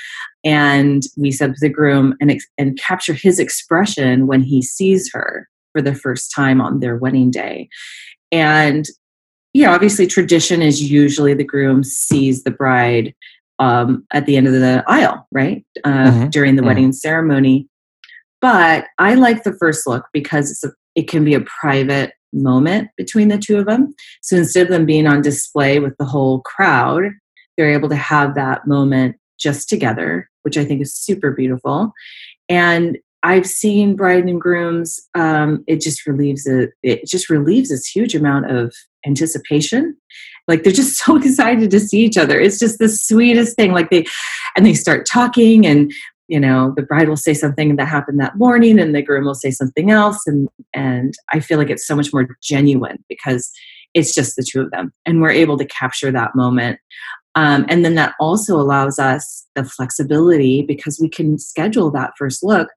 and 0.44 1.04
we 1.16 1.30
said 1.30 1.54
to 1.54 1.60
the 1.60 1.68
groom 1.68 2.14
and, 2.20 2.38
and 2.58 2.78
capture 2.78 3.14
his 3.14 3.38
expression 3.38 4.26
when 4.26 4.42
he 4.42 4.60
sees 4.60 5.10
her 5.12 5.48
for 5.72 5.82
the 5.82 5.94
first 5.94 6.32
time 6.34 6.60
on 6.60 6.80
their 6.80 6.96
wedding 6.96 7.30
day 7.30 7.68
and 8.30 8.86
you 9.52 9.64
know 9.64 9.72
obviously 9.72 10.06
tradition 10.06 10.62
is 10.62 10.82
usually 10.82 11.34
the 11.34 11.44
groom 11.44 11.82
sees 11.82 12.44
the 12.44 12.50
bride 12.50 13.14
um, 13.58 14.06
at 14.12 14.26
the 14.26 14.36
end 14.36 14.46
of 14.46 14.52
the 14.52 14.84
aisle, 14.86 15.26
right? 15.32 15.64
Uh, 15.84 16.10
mm-hmm. 16.10 16.28
During 16.28 16.56
the 16.56 16.60
mm-hmm. 16.60 16.68
wedding 16.68 16.92
ceremony. 16.92 17.68
But 18.40 18.86
I 18.98 19.14
like 19.14 19.42
the 19.42 19.54
first 19.54 19.86
look 19.86 20.06
because 20.12 20.50
it's 20.50 20.64
a, 20.64 20.72
it 20.94 21.08
can 21.08 21.24
be 21.24 21.34
a 21.34 21.40
private 21.40 22.12
moment 22.32 22.90
between 22.96 23.28
the 23.28 23.38
two 23.38 23.58
of 23.58 23.66
them. 23.66 23.94
So 24.22 24.36
instead 24.36 24.62
of 24.62 24.68
them 24.68 24.86
being 24.86 25.06
on 25.06 25.22
display 25.22 25.78
with 25.78 25.96
the 25.98 26.04
whole 26.04 26.40
crowd, 26.40 27.04
they're 27.56 27.72
able 27.72 27.88
to 27.88 27.96
have 27.96 28.34
that 28.34 28.66
moment 28.66 29.16
just 29.38 29.68
together, 29.68 30.28
which 30.44 30.56
I 30.56 30.64
think 30.64 30.82
is 30.82 30.94
super 30.94 31.30
beautiful. 31.30 31.92
And 32.48 32.98
I've 33.22 33.46
seen 33.46 33.96
bride 33.96 34.24
and 34.24 34.40
grooms. 34.40 35.00
Um, 35.14 35.64
it 35.66 35.80
just 35.80 36.06
relieves 36.06 36.46
a, 36.46 36.68
it 36.82 37.06
just 37.06 37.30
relieves 37.30 37.70
this 37.70 37.86
huge 37.86 38.14
amount 38.14 38.50
of 38.50 38.74
anticipation 39.06 39.96
like 40.48 40.62
they're 40.62 40.72
just 40.72 40.96
so 41.04 41.16
excited 41.16 41.70
to 41.70 41.80
see 41.80 42.00
each 42.00 42.16
other 42.16 42.38
it's 42.40 42.58
just 42.58 42.78
the 42.78 42.88
sweetest 42.88 43.56
thing 43.56 43.72
like 43.72 43.90
they 43.90 44.04
and 44.56 44.64
they 44.64 44.74
start 44.74 45.06
talking 45.06 45.66
and 45.66 45.92
you 46.28 46.40
know 46.40 46.72
the 46.76 46.82
bride 46.82 47.08
will 47.08 47.16
say 47.16 47.34
something 47.34 47.76
that 47.76 47.86
happened 47.86 48.20
that 48.20 48.36
morning 48.36 48.78
and 48.78 48.94
the 48.94 49.02
groom 49.02 49.24
will 49.24 49.34
say 49.34 49.50
something 49.50 49.90
else 49.90 50.26
and 50.26 50.48
and 50.72 51.14
i 51.32 51.40
feel 51.40 51.58
like 51.58 51.70
it's 51.70 51.86
so 51.86 51.96
much 51.96 52.12
more 52.12 52.26
genuine 52.42 53.02
because 53.08 53.50
it's 53.92 54.14
just 54.14 54.36
the 54.36 54.42
two 54.42 54.60
of 54.60 54.70
them 54.70 54.92
and 55.06 55.20
we're 55.20 55.30
able 55.30 55.56
to 55.56 55.66
capture 55.66 56.10
that 56.10 56.34
moment 56.34 56.78
um, 57.34 57.66
and 57.68 57.84
then 57.84 57.94
that 57.94 58.14
also 58.20 58.56
allows 58.56 58.98
us 58.98 59.46
the 59.54 59.64
flexibility 59.64 60.62
because 60.62 60.98
we 61.00 61.08
can 61.08 61.38
schedule 61.38 61.90
that 61.90 62.12
first 62.18 62.42
look 62.42 62.68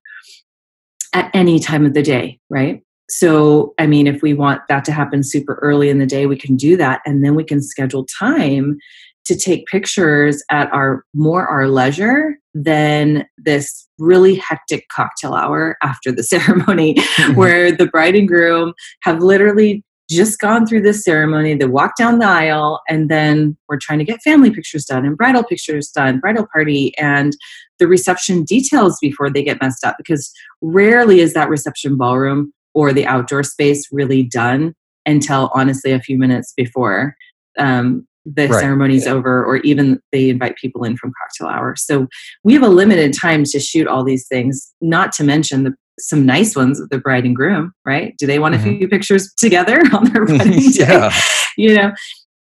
at 1.12 1.30
any 1.34 1.58
time 1.58 1.86
of 1.86 1.94
the 1.94 2.02
day 2.02 2.38
right 2.50 2.82
so, 3.10 3.74
I 3.78 3.86
mean, 3.86 4.06
if 4.06 4.22
we 4.22 4.34
want 4.34 4.60
that 4.68 4.84
to 4.84 4.92
happen 4.92 5.22
super 5.22 5.58
early 5.62 5.88
in 5.88 5.98
the 5.98 6.06
day, 6.06 6.26
we 6.26 6.36
can 6.36 6.56
do 6.56 6.76
that. 6.76 7.00
And 7.06 7.24
then 7.24 7.34
we 7.34 7.44
can 7.44 7.62
schedule 7.62 8.04
time 8.04 8.78
to 9.24 9.36
take 9.36 9.66
pictures 9.66 10.42
at 10.50 10.72
our 10.72 11.04
more 11.14 11.46
our 11.46 11.68
leisure 11.68 12.38
than 12.54 13.26
this 13.36 13.86
really 13.98 14.34
hectic 14.36 14.86
cocktail 14.88 15.34
hour 15.34 15.76
after 15.82 16.12
the 16.12 16.22
ceremony, 16.24 16.94
mm-hmm. 16.94 17.34
where 17.34 17.72
the 17.72 17.86
bride 17.86 18.14
and 18.14 18.28
groom 18.28 18.74
have 19.02 19.22
literally 19.22 19.84
just 20.08 20.38
gone 20.38 20.66
through 20.66 20.82
this 20.82 21.04
ceremony. 21.04 21.54
They 21.54 21.66
walk 21.66 21.96
down 21.96 22.18
the 22.18 22.26
aisle, 22.26 22.80
and 22.88 23.10
then 23.10 23.56
we're 23.68 23.78
trying 23.78 23.98
to 23.98 24.04
get 24.04 24.22
family 24.22 24.50
pictures 24.50 24.84
done 24.84 25.04
and 25.04 25.16
bridal 25.16 25.44
pictures 25.44 25.90
done, 25.90 26.20
bridal 26.20 26.46
party, 26.52 26.96
and 26.98 27.36
the 27.78 27.86
reception 27.86 28.44
details 28.44 28.98
before 29.00 29.30
they 29.30 29.42
get 29.42 29.60
messed 29.60 29.84
up. 29.84 29.96
Because 29.98 30.32
rarely 30.62 31.20
is 31.20 31.34
that 31.34 31.48
reception 31.48 31.96
ballroom 31.96 32.52
or 32.74 32.92
the 32.92 33.06
outdoor 33.06 33.42
space 33.42 33.88
really 33.92 34.22
done 34.22 34.74
until 35.06 35.50
honestly 35.54 35.92
a 35.92 36.00
few 36.00 36.18
minutes 36.18 36.52
before 36.56 37.14
um, 37.58 38.06
the 38.24 38.46
right. 38.48 38.60
ceremony's 38.60 39.06
yeah. 39.06 39.12
over 39.12 39.44
or 39.44 39.56
even 39.58 40.00
they 40.12 40.28
invite 40.28 40.56
people 40.56 40.84
in 40.84 40.96
from 40.96 41.12
cocktail 41.20 41.48
hour 41.48 41.74
so 41.76 42.06
we 42.44 42.52
have 42.52 42.62
a 42.62 42.68
limited 42.68 43.14
time 43.14 43.42
to 43.42 43.58
shoot 43.58 43.86
all 43.86 44.04
these 44.04 44.26
things 44.28 44.72
not 44.80 45.12
to 45.12 45.24
mention 45.24 45.64
the, 45.64 45.74
some 45.98 46.26
nice 46.26 46.56
ones 46.56 46.80
with 46.80 46.90
the 46.90 46.98
bride 46.98 47.24
and 47.24 47.36
groom 47.36 47.72
right? 47.84 48.14
Do 48.18 48.26
they 48.26 48.38
want 48.38 48.54
mm-hmm. 48.54 48.68
a 48.68 48.78
few 48.78 48.88
pictures 48.88 49.32
together 49.34 49.80
on 49.92 50.12
their 50.12 50.24
wedding 50.24 50.70
day? 50.72 50.86
Yeah. 50.86 51.14
you 51.56 51.74
know? 51.74 51.92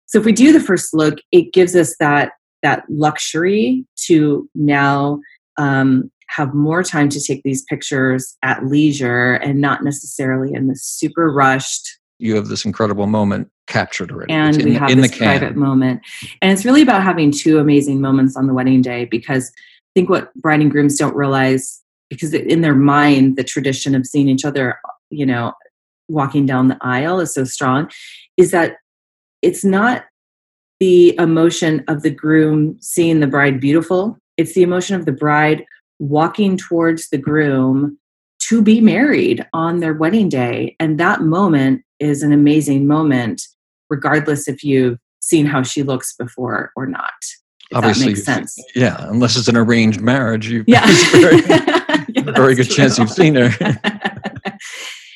So 0.07 0.19
if 0.19 0.25
we 0.25 0.31
do 0.31 0.53
the 0.53 0.59
first 0.59 0.93
look 0.93 1.15
it 1.31 1.53
gives 1.53 1.75
us 1.75 1.95
that 1.99 2.33
that 2.61 2.83
luxury 2.89 3.85
to 4.05 4.49
now 4.55 5.19
um, 5.57 6.09
have 6.29 6.53
more 6.53 6.81
time 6.81 7.09
to 7.09 7.21
take 7.21 7.43
these 7.43 7.63
pictures 7.63 8.37
at 8.41 8.65
leisure 8.65 9.33
and 9.33 9.59
not 9.59 9.83
necessarily 9.83 10.53
in 10.53 10.67
this 10.67 10.83
super 10.83 11.31
rushed 11.31 11.99
you 12.19 12.35
have 12.35 12.47
this 12.47 12.63
incredible 12.63 13.05
moment 13.05 13.49
captured 13.67 14.11
already. 14.11 14.31
And 14.31 14.59
in, 14.59 14.65
we 14.65 14.73
have 14.75 14.89
in 14.89 15.01
this 15.01 15.17
private 15.17 15.55
moment. 15.55 16.01
And 16.41 16.51
it's 16.51 16.63
really 16.63 16.81
about 16.81 17.03
having 17.03 17.31
two 17.31 17.59
amazing 17.59 18.01
moments 18.01 18.37
on 18.37 18.47
the 18.47 18.53
wedding 18.53 18.81
day 18.81 19.05
because 19.05 19.51
i 19.55 19.91
think 19.93 20.09
what 20.09 20.33
bride 20.35 20.61
and 20.61 20.71
grooms 20.71 20.97
don't 20.97 21.15
realize 21.15 21.82
because 22.09 22.33
in 22.33 22.61
their 22.61 22.75
mind 22.75 23.35
the 23.35 23.43
tradition 23.43 23.95
of 23.95 24.05
seeing 24.05 24.27
each 24.27 24.45
other 24.45 24.79
you 25.09 25.25
know 25.25 25.53
walking 26.07 26.45
down 26.45 26.67
the 26.67 26.77
aisle 26.81 27.19
is 27.19 27.33
so 27.33 27.43
strong 27.43 27.89
is 28.37 28.51
that 28.51 28.77
it's 29.41 29.63
not 29.63 30.05
the 30.79 31.15
emotion 31.17 31.83
of 31.87 32.01
the 32.01 32.09
groom 32.09 32.77
seeing 32.81 33.19
the 33.19 33.27
bride 33.27 33.59
beautiful 33.59 34.17
it's 34.37 34.53
the 34.53 34.63
emotion 34.63 34.95
of 34.95 35.05
the 35.05 35.11
bride 35.11 35.65
walking 35.99 36.57
towards 36.57 37.09
the 37.09 37.17
groom 37.17 37.97
to 38.47 38.61
be 38.61 38.81
married 38.81 39.45
on 39.53 39.79
their 39.79 39.93
wedding 39.93 40.29
day. 40.29 40.75
And 40.79 40.99
that 40.99 41.21
moment 41.21 41.81
is 41.99 42.23
an 42.23 42.33
amazing 42.33 42.87
moment, 42.87 43.41
regardless 43.89 44.47
if 44.47 44.63
you've 44.63 44.97
seen 45.21 45.45
how 45.45 45.63
she 45.63 45.83
looks 45.83 46.13
before 46.15 46.71
or 46.75 46.85
not. 46.85 47.13
Obviously, 47.73 48.03
that 48.03 48.09
makes 48.09 48.23
sense. 48.23 48.57
Yeah, 48.75 48.97
unless 49.09 49.37
it's 49.37 49.47
an 49.47 49.55
arranged 49.55 50.01
marriage, 50.01 50.47
you 50.47 50.63
yeah, 50.67 50.83
very, 52.31 52.55
good 52.55 52.67
true. 52.67 52.75
chance 52.75 52.97
you've 52.97 53.09
seen 53.09 53.35
her. 53.35 53.49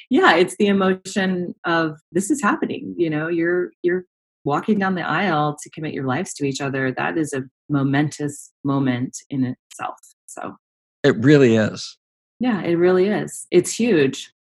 yeah, 0.10 0.36
it's 0.36 0.56
the 0.58 0.68
emotion 0.68 1.56
of 1.66 1.98
this 2.12 2.30
is 2.30 2.42
happening. 2.42 2.94
You 2.98 3.10
know, 3.10 3.28
you're 3.28 3.72
you're 3.82 4.06
walking 4.48 4.80
down 4.80 4.96
the 4.96 5.06
aisle 5.06 5.58
to 5.62 5.70
commit 5.70 5.94
your 5.94 6.06
lives 6.06 6.34
to 6.34 6.46
each 6.46 6.62
other, 6.62 6.92
that 6.94 7.18
is 7.18 7.34
a 7.34 7.44
momentous 7.70 8.52
moment 8.64 9.18
in 9.30 9.44
itself. 9.44 9.98
So 10.26 10.56
it 11.04 11.16
really 11.18 11.58
is. 11.58 11.98
Yeah, 12.40 12.62
it 12.62 12.76
really 12.76 13.08
is. 13.08 13.46
It's 13.52 13.74
huge. 13.74 14.32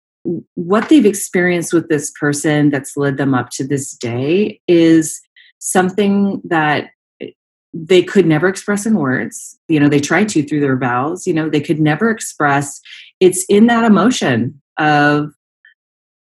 What 0.54 0.88
they've 0.88 1.04
experienced 1.04 1.72
with 1.72 1.88
this 1.88 2.12
person 2.18 2.70
that's 2.70 2.96
led 2.96 3.16
them 3.16 3.34
up 3.34 3.50
to 3.50 3.66
this 3.66 3.96
day 3.96 4.60
is 4.68 5.20
something 5.58 6.40
that 6.44 6.90
they 7.84 8.02
could 8.02 8.26
never 8.26 8.48
express 8.48 8.86
in 8.86 8.96
words. 8.96 9.58
You 9.68 9.80
know, 9.80 9.88
they 9.88 10.00
try 10.00 10.24
to 10.24 10.42
through 10.42 10.60
their 10.60 10.76
vows, 10.76 11.26
you 11.26 11.34
know, 11.34 11.48
they 11.48 11.60
could 11.60 11.80
never 11.80 12.10
express. 12.10 12.80
It's 13.20 13.44
in 13.48 13.66
that 13.66 13.84
emotion 13.84 14.60
of 14.78 15.32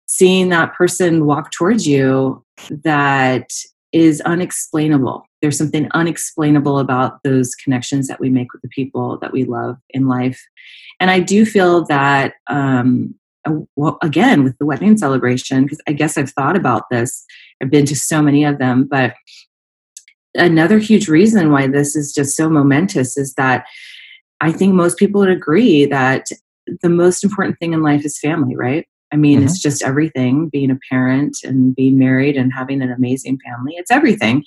seeing 0.07 0.49
that 0.49 0.75
person 0.75 1.27
walk 1.27 1.51
towards 1.51 1.87
you 1.87 2.45
that 2.71 3.51
is 3.93 4.21
unexplainable. 4.23 5.25
There's 5.41 5.59
something 5.59 5.89
unexplainable 5.93 6.79
about 6.79 7.23
those 7.23 7.55
connections 7.55 8.09
that 8.09 8.21
we 8.21 8.29
make 8.29 8.53
with 8.53 8.63
the 8.63 8.69
people 8.69 9.19
that 9.19 9.33
we 9.33 9.45
love 9.45 9.77
in 9.91 10.09
life. 10.09 10.41
And 11.01 11.11
I 11.11 11.21
do 11.21 11.45
feel 11.45 11.85
that, 11.87 12.35
um, 12.49 13.15
well, 13.77 13.99
again, 14.03 14.43
with 14.43 14.57
the 14.59 14.67
wedding 14.67 14.97
celebration, 14.97 15.65
because 15.65 15.81
I 15.87 15.93
guess 15.93 16.17
I've 16.17 16.31
thought 16.31 16.57
about 16.57 16.85
this, 16.91 17.25
I've 17.63 17.71
been 17.71 17.87
to 17.87 17.97
so 17.97 18.23
many 18.23 18.45
of 18.45 18.59
them, 18.59 18.85
but 18.85 19.15
another 20.35 20.79
huge 20.79 21.09
reason 21.09 21.51
why 21.51 21.67
this 21.67 21.95
is 21.97 22.13
just 22.13 22.37
so 22.37 22.49
momentous 22.49 23.17
is 23.17 23.35
that 23.35 23.67
I 24.41 24.53
think 24.53 24.75
most 24.75 24.99
people 24.99 25.21
would 25.21 25.31
agree 25.31 25.87
that 25.87 26.27
the 26.83 26.89
most 26.89 27.25
important 27.25 27.59
thing 27.59 27.73
in 27.73 27.83
life 27.83 28.05
is 28.05 28.19
family, 28.19 28.57
right? 28.57 28.87
I 29.13 29.17
mean, 29.17 29.39
mm-hmm. 29.39 29.47
it's 29.47 29.61
just 29.61 29.83
everything 29.83 30.49
being 30.49 30.71
a 30.71 30.79
parent 30.91 31.39
and 31.45 31.75
being 31.75 31.99
married 31.99 32.37
and 32.37 32.53
having 32.53 32.83
an 32.83 32.91
amazing 32.91 33.39
family. 33.45 33.75
It's 33.77 33.91
everything. 33.91 34.45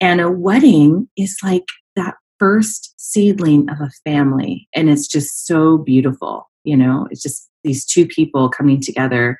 And 0.00 0.20
a 0.20 0.30
wedding 0.30 1.08
is 1.16 1.36
like 1.44 1.66
that 1.96 2.16
first 2.38 2.94
seedling 2.98 3.68
of 3.70 3.80
a 3.80 3.90
family. 4.04 4.68
And 4.74 4.90
it's 4.90 5.06
just 5.06 5.46
so 5.46 5.78
beautiful. 5.78 6.50
You 6.64 6.76
know, 6.76 7.06
it's 7.10 7.22
just 7.22 7.48
these 7.62 7.84
two 7.84 8.06
people 8.06 8.48
coming 8.48 8.80
together 8.80 9.38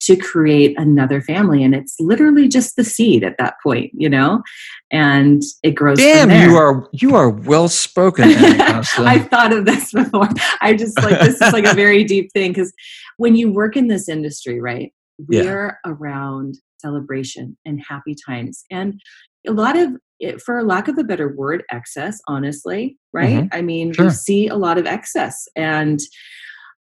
to 0.00 0.16
create 0.16 0.78
another 0.78 1.20
family. 1.20 1.62
And 1.62 1.74
it's 1.74 1.96
literally 2.00 2.48
just 2.48 2.76
the 2.76 2.84
seed 2.84 3.22
at 3.22 3.36
that 3.38 3.54
point 3.62 3.90
you 3.94 4.08
know? 4.08 4.42
And 4.90 5.42
it 5.62 5.72
grows 5.72 5.98
damn 5.98 6.30
you 6.30 6.56
are 6.56 6.88
you 6.92 7.14
are 7.14 7.30
well 7.30 7.68
spoken 7.68 8.24
i've 8.28 9.28
thought 9.28 9.52
of 9.52 9.64
this 9.64 9.92
before. 9.92 10.28
I 10.60 10.74
just 10.74 11.00
like 11.02 11.20
this 11.20 11.40
is 11.40 11.52
like 11.52 11.64
a 11.64 11.74
very 11.74 12.02
deep 12.04 12.32
thing 12.32 12.52
because 12.52 12.72
when 13.16 13.36
you 13.36 13.52
work 13.52 13.76
in 13.76 13.88
this 13.88 14.08
industry 14.08 14.60
right 14.60 14.92
we're 15.28 15.78
yeah. 15.84 15.92
around 15.92 16.56
celebration 16.78 17.56
and 17.66 17.82
happy 17.86 18.16
times. 18.26 18.64
And 18.70 19.00
a 19.46 19.52
lot 19.52 19.76
of 19.76 19.96
for 20.44 20.62
lack 20.62 20.88
of 20.88 20.98
a 20.98 21.04
better 21.04 21.34
word 21.34 21.62
excess 21.70 22.20
honestly 22.26 22.98
right? 23.12 23.44
Mm-hmm. 23.44 23.56
i 23.56 23.62
mean 23.62 23.92
sure. 23.92 24.06
we 24.06 24.10
see 24.10 24.48
a 24.48 24.56
lot 24.56 24.78
of 24.78 24.86
excess. 24.86 25.46
And 25.56 26.00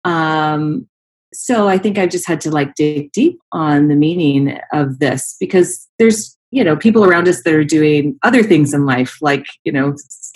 um 0.04 0.88
so 1.32 1.68
I 1.68 1.78
think 1.78 1.98
I 1.98 2.06
just 2.06 2.26
had 2.26 2.40
to 2.42 2.50
like 2.50 2.74
dig 2.74 3.12
deep 3.12 3.38
on 3.52 3.88
the 3.88 3.96
meaning 3.96 4.58
of 4.72 4.98
this 4.98 5.36
because 5.40 5.86
there's 5.98 6.36
you 6.50 6.62
know 6.62 6.76
people 6.76 7.04
around 7.04 7.28
us 7.28 7.42
that 7.42 7.52
are 7.52 7.64
doing 7.64 8.18
other 8.22 8.42
things 8.42 8.72
in 8.72 8.86
life 8.86 9.18
like 9.20 9.44
you 9.64 9.72
know 9.72 9.94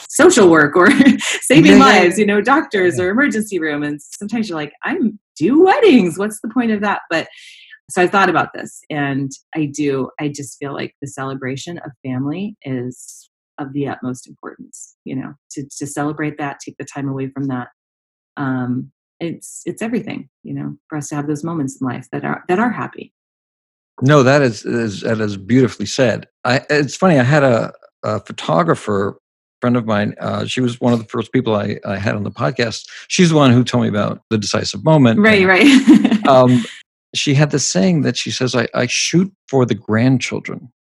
social 0.08 0.50
work 0.50 0.76
or 0.76 0.90
saving 1.18 1.72
yeah, 1.72 1.78
lives 1.78 2.18
you 2.18 2.26
know 2.26 2.40
doctors 2.40 2.98
yeah. 2.98 3.04
or 3.04 3.10
emergency 3.10 3.58
room. 3.58 3.82
And 3.82 4.00
sometimes 4.02 4.48
you're 4.48 4.58
like 4.58 4.72
i'm 4.84 5.18
do 5.36 5.62
weddings. 5.62 6.18
What's 6.18 6.40
the 6.40 6.50
point 6.50 6.70
of 6.70 6.80
that? 6.82 7.02
But 7.08 7.28
so 7.90 8.02
i 8.02 8.06
thought 8.06 8.28
about 8.28 8.52
this 8.54 8.80
and 8.88 9.32
i 9.56 9.64
do 9.64 10.10
i 10.20 10.28
just 10.28 10.56
feel 10.58 10.72
like 10.72 10.94
the 11.00 11.08
celebration 11.08 11.78
of 11.78 11.90
family 12.04 12.56
is 12.62 13.28
of 13.58 13.72
the 13.72 13.88
utmost 13.88 14.28
importance 14.28 14.96
you 15.04 15.16
know 15.16 15.34
to, 15.50 15.66
to 15.76 15.86
celebrate 15.88 16.38
that 16.38 16.60
take 16.64 16.76
the 16.78 16.84
time 16.84 17.08
away 17.08 17.28
from 17.28 17.46
that. 17.46 17.68
Um, 18.36 18.92
it's 19.20 19.62
it's 19.66 19.82
everything 19.82 20.28
you 20.42 20.54
know 20.54 20.76
for 20.88 20.98
us 20.98 21.08
to 21.08 21.14
have 21.14 21.26
those 21.26 21.44
moments 21.44 21.80
in 21.80 21.86
life 21.86 22.08
that 22.10 22.24
are 22.24 22.42
that 22.48 22.58
are 22.58 22.70
happy 22.70 23.12
no 24.02 24.22
that 24.22 24.42
is, 24.42 24.64
is 24.64 25.02
that 25.02 25.20
is 25.20 25.36
beautifully 25.36 25.86
said 25.86 26.26
i 26.44 26.60
it's 26.70 26.96
funny 26.96 27.18
i 27.18 27.22
had 27.22 27.44
a, 27.44 27.72
a 28.02 28.20
photographer 28.20 29.18
friend 29.60 29.76
of 29.76 29.84
mine 29.84 30.14
uh, 30.20 30.46
she 30.46 30.62
was 30.62 30.80
one 30.80 30.92
of 30.92 30.98
the 30.98 31.04
first 31.04 31.32
people 31.32 31.54
I, 31.54 31.78
I 31.86 31.98
had 31.98 32.16
on 32.16 32.24
the 32.24 32.30
podcast 32.30 32.88
she's 33.08 33.28
the 33.28 33.36
one 33.36 33.52
who 33.52 33.62
told 33.62 33.82
me 33.82 33.88
about 33.88 34.22
the 34.30 34.38
decisive 34.38 34.82
moment 34.84 35.20
right 35.20 35.40
and, 35.40 35.48
right 35.48 36.26
um, 36.28 36.64
she 37.14 37.34
had 37.34 37.50
this 37.50 37.70
saying 37.70 38.02
that 38.02 38.16
she 38.16 38.30
says 38.30 38.54
I, 38.54 38.68
I 38.74 38.86
shoot 38.86 39.30
for 39.48 39.66
the 39.66 39.74
grandchildren 39.74 40.72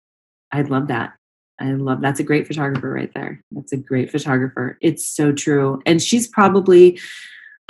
i 0.54 0.62
love 0.62 0.88
that 0.88 1.14
I 1.62 1.74
love 1.74 2.00
that's 2.02 2.22
a 2.22 2.24
great 2.24 2.48
photographer 2.48 2.90
right 2.90 3.12
there. 3.14 3.44
That's 3.52 3.74
a 3.74 3.78
great 3.78 4.10
photographer. 4.10 4.78
It's 4.82 5.06
so 5.06 5.34
true. 5.34 5.82
And 5.86 6.02
she's 6.02 6.26
probably 6.26 6.98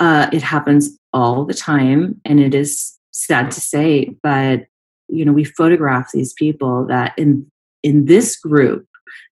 uh, 0.00 0.28
it 0.32 0.42
happens 0.42 0.98
all 1.12 1.44
the 1.44 1.54
time, 1.54 2.20
and 2.24 2.40
it 2.40 2.54
is 2.54 2.98
sad 3.12 3.50
to 3.52 3.60
say, 3.60 4.16
but 4.22 4.66
you 5.08 5.24
know, 5.24 5.32
we 5.32 5.44
photograph 5.44 6.10
these 6.12 6.32
people 6.32 6.86
that 6.86 7.12
in 7.18 7.50
in 7.82 8.06
this 8.06 8.36
group, 8.36 8.86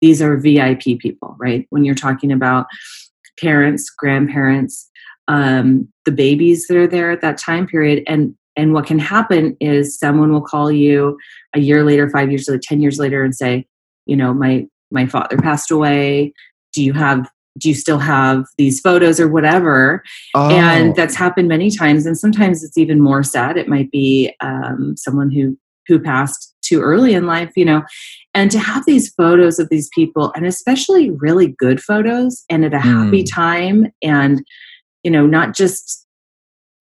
these 0.00 0.22
are 0.22 0.36
VIP 0.36 0.98
people, 0.98 1.36
right? 1.38 1.66
When 1.70 1.84
you're 1.84 1.94
talking 1.94 2.32
about 2.32 2.66
parents, 3.40 3.90
grandparents, 3.90 4.88
um, 5.28 5.88
the 6.04 6.12
babies 6.12 6.66
that 6.66 6.76
are 6.76 6.86
there 6.86 7.10
at 7.10 7.20
that 7.20 7.38
time 7.38 7.66
period, 7.66 8.02
and 8.06 8.34
and 8.56 8.72
what 8.72 8.86
can 8.86 8.98
happen 8.98 9.56
is 9.60 9.98
someone 9.98 10.32
will 10.32 10.42
call 10.42 10.70
you 10.70 11.18
a 11.54 11.60
year 11.60 11.84
later, 11.84 12.08
five 12.08 12.30
years 12.30 12.48
later, 12.48 12.60
ten 12.62 12.80
years 12.80 12.98
later, 12.98 13.22
and 13.22 13.34
say, 13.34 13.66
you 14.06 14.16
know, 14.16 14.32
my 14.32 14.66
my 14.90 15.06
father 15.06 15.36
passed 15.36 15.70
away. 15.70 16.32
Do 16.72 16.82
you 16.82 16.92
have 16.92 17.28
do 17.58 17.68
you 17.68 17.74
still 17.74 17.98
have 17.98 18.46
these 18.58 18.80
photos 18.80 19.20
or 19.20 19.28
whatever 19.28 20.02
oh. 20.34 20.50
and 20.50 20.94
that's 20.96 21.14
happened 21.14 21.48
many 21.48 21.70
times 21.70 22.06
and 22.06 22.18
sometimes 22.18 22.64
it's 22.64 22.78
even 22.78 23.00
more 23.00 23.22
sad 23.22 23.56
it 23.56 23.68
might 23.68 23.90
be 23.90 24.34
um, 24.40 24.96
someone 24.96 25.30
who 25.30 25.56
who 25.86 25.98
passed 25.98 26.54
too 26.62 26.80
early 26.80 27.14
in 27.14 27.26
life 27.26 27.52
you 27.56 27.64
know 27.64 27.82
and 28.32 28.50
to 28.50 28.58
have 28.58 28.84
these 28.86 29.12
photos 29.12 29.58
of 29.58 29.68
these 29.68 29.88
people 29.94 30.32
and 30.34 30.46
especially 30.46 31.10
really 31.10 31.48
good 31.58 31.80
photos 31.80 32.44
and 32.50 32.64
at 32.64 32.74
a 32.74 32.78
mm. 32.78 32.80
happy 32.80 33.22
time 33.22 33.86
and 34.02 34.44
you 35.02 35.10
know 35.10 35.26
not 35.26 35.54
just 35.54 36.06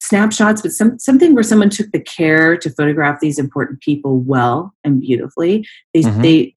snapshots 0.01 0.61
but 0.61 0.71
some, 0.71 0.97
something 0.99 1.33
where 1.33 1.43
someone 1.43 1.69
took 1.69 1.89
the 1.91 1.99
care 1.99 2.57
to 2.57 2.69
photograph 2.71 3.19
these 3.21 3.39
important 3.39 3.79
people 3.81 4.19
well 4.19 4.73
and 4.83 5.01
beautifully 5.01 5.65
they, 5.93 6.01
mm-hmm. 6.01 6.21
they 6.21 6.55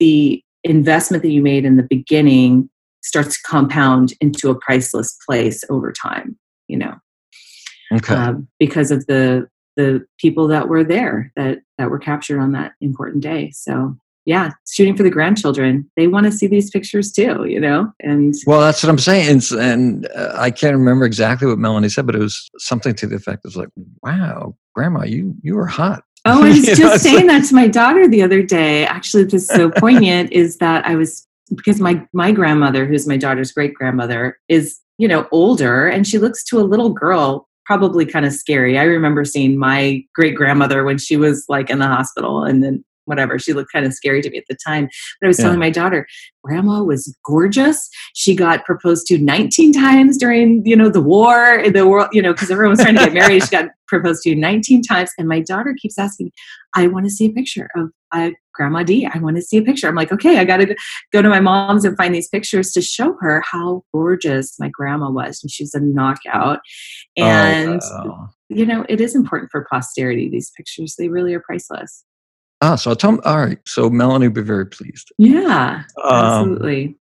the 0.00 0.42
investment 0.64 1.22
that 1.22 1.30
you 1.30 1.42
made 1.42 1.64
in 1.64 1.76
the 1.76 1.86
beginning 1.88 2.68
starts 3.02 3.36
to 3.36 3.42
compound 3.46 4.12
into 4.20 4.50
a 4.50 4.58
priceless 4.58 5.16
place 5.26 5.64
over 5.70 5.92
time 5.92 6.36
you 6.68 6.76
know? 6.76 6.94
Okay. 7.92 8.14
Uh, 8.14 8.34
because 8.58 8.90
of 8.90 9.06
the 9.06 9.48
the 9.76 10.04
people 10.18 10.48
that 10.48 10.68
were 10.68 10.84
there 10.84 11.32
that 11.36 11.60
that 11.78 11.90
were 11.90 11.98
captured 11.98 12.40
on 12.40 12.52
that 12.52 12.72
important 12.80 13.22
day. 13.22 13.50
So 13.52 13.96
yeah 14.26 14.50
shooting 14.70 14.96
for 14.96 15.02
the 15.02 15.10
grandchildren. 15.10 15.90
They 15.96 16.06
want 16.06 16.26
to 16.26 16.32
see 16.32 16.46
these 16.46 16.70
pictures 16.70 17.10
too 17.10 17.46
you 17.46 17.58
know? 17.58 17.90
And 18.00 18.34
well 18.46 18.60
that's 18.60 18.82
what 18.82 18.90
i'm 18.90 18.98
saying. 18.98 19.28
And, 19.30 19.60
and 19.60 20.08
uh, 20.14 20.34
i 20.36 20.50
can't 20.50 20.76
remember 20.76 21.06
exactly 21.06 21.48
what 21.48 21.58
melanie 21.58 21.88
said 21.88 22.06
but 22.06 22.14
it 22.14 22.20
was 22.20 22.48
something 22.58 22.94
to 22.96 23.06
the 23.06 23.16
effect 23.16 23.46
of 23.46 23.56
like 23.56 23.68
wow 24.02 24.54
grandma 24.74 25.04
you 25.04 25.34
you 25.42 25.54
were 25.54 25.66
hot. 25.66 26.02
Oh, 26.24 26.42
I 26.42 26.48
was 26.48 26.66
just 26.66 26.80
know, 26.80 26.96
saying 26.96 27.28
that 27.28 27.44
to 27.46 27.54
my 27.54 27.68
daughter 27.68 28.06
the 28.08 28.22
other 28.22 28.42
day. 28.42 28.84
Actually, 28.84 29.24
this 29.24 29.44
is 29.44 29.48
so 29.48 29.70
poignant 29.70 30.32
is 30.32 30.58
that 30.58 30.84
I 30.84 30.96
was 30.96 31.27
because 31.54 31.80
my 31.80 32.06
my 32.12 32.32
grandmother 32.32 32.86
who's 32.86 33.06
my 33.06 33.16
daughter's 33.16 33.52
great 33.52 33.74
grandmother 33.74 34.38
is 34.48 34.78
you 34.98 35.08
know 35.08 35.26
older 35.32 35.86
and 35.86 36.06
she 36.06 36.18
looks 36.18 36.44
to 36.44 36.58
a 36.58 36.62
little 36.62 36.90
girl 36.90 37.48
probably 37.68 38.06
kind 38.06 38.24
of 38.24 38.32
scary. 38.32 38.78
I 38.78 38.84
remember 38.84 39.26
seeing 39.26 39.58
my 39.58 40.02
great 40.14 40.34
grandmother 40.34 40.84
when 40.84 40.96
she 40.96 41.18
was 41.18 41.44
like 41.50 41.68
in 41.68 41.80
the 41.80 41.86
hospital 41.86 42.42
and 42.42 42.64
then 42.64 42.82
whatever. 43.08 43.38
She 43.38 43.52
looked 43.52 43.72
kind 43.72 43.84
of 43.84 43.92
scary 43.92 44.22
to 44.22 44.30
me 44.30 44.38
at 44.38 44.44
the 44.48 44.56
time. 44.64 44.88
But 45.20 45.26
I 45.26 45.28
was 45.28 45.38
yeah. 45.38 45.44
telling 45.46 45.58
my 45.58 45.70
daughter, 45.70 46.06
grandma 46.44 46.82
was 46.82 47.14
gorgeous. 47.24 47.88
She 48.14 48.34
got 48.34 48.64
proposed 48.64 49.06
to 49.08 49.18
19 49.18 49.72
times 49.72 50.16
during, 50.16 50.64
you 50.64 50.76
know, 50.76 50.88
the 50.88 51.02
war, 51.02 51.62
the 51.68 51.86
world, 51.86 52.08
you 52.12 52.22
know, 52.22 52.32
because 52.32 52.50
everyone 52.50 52.70
was 52.70 52.80
trying 52.80 52.96
to 52.96 53.04
get 53.04 53.12
married. 53.12 53.42
She 53.42 53.50
got 53.50 53.70
proposed 53.88 54.22
to 54.22 54.34
19 54.34 54.82
times. 54.82 55.10
And 55.18 55.28
my 55.28 55.40
daughter 55.40 55.74
keeps 55.80 55.98
asking, 55.98 56.30
I 56.74 56.86
want 56.86 57.06
to 57.06 57.10
see 57.10 57.26
a 57.26 57.30
picture 57.30 57.68
of 57.74 57.90
uh, 58.12 58.30
Grandma 58.54 58.82
D. 58.82 59.06
I 59.06 59.18
want 59.18 59.36
to 59.36 59.42
see 59.42 59.58
a 59.58 59.62
picture. 59.62 59.88
I'm 59.88 59.94
like, 59.94 60.12
okay, 60.12 60.38
I 60.38 60.44
got 60.44 60.58
to 60.58 60.74
go 61.12 61.22
to 61.22 61.28
my 61.28 61.40
mom's 61.40 61.84
and 61.84 61.96
find 61.96 62.14
these 62.14 62.28
pictures 62.28 62.72
to 62.72 62.82
show 62.82 63.16
her 63.20 63.42
how 63.50 63.84
gorgeous 63.92 64.58
my 64.58 64.68
grandma 64.68 65.10
was. 65.10 65.40
And 65.42 65.50
she's 65.50 65.74
a 65.74 65.80
knockout. 65.80 66.58
Oh, 67.18 67.22
and, 67.22 67.80
oh, 67.84 68.28
you 68.48 68.66
know, 68.66 68.84
it 68.88 69.00
is 69.00 69.14
important 69.14 69.50
for 69.50 69.66
posterity, 69.70 70.28
these 70.28 70.50
pictures. 70.56 70.96
They 70.98 71.08
really 71.08 71.34
are 71.34 71.40
priceless. 71.40 72.04
Ah, 72.60 72.74
so 72.74 72.90
I'll 72.90 72.96
tell 72.96 73.20
all 73.20 73.38
right. 73.38 73.58
So 73.66 73.88
Melanie 73.88 74.28
will 74.28 74.34
be 74.34 74.42
very 74.42 74.66
pleased. 74.66 75.12
Yeah, 75.18 75.82
um, 76.02 76.14
absolutely. 76.14 76.96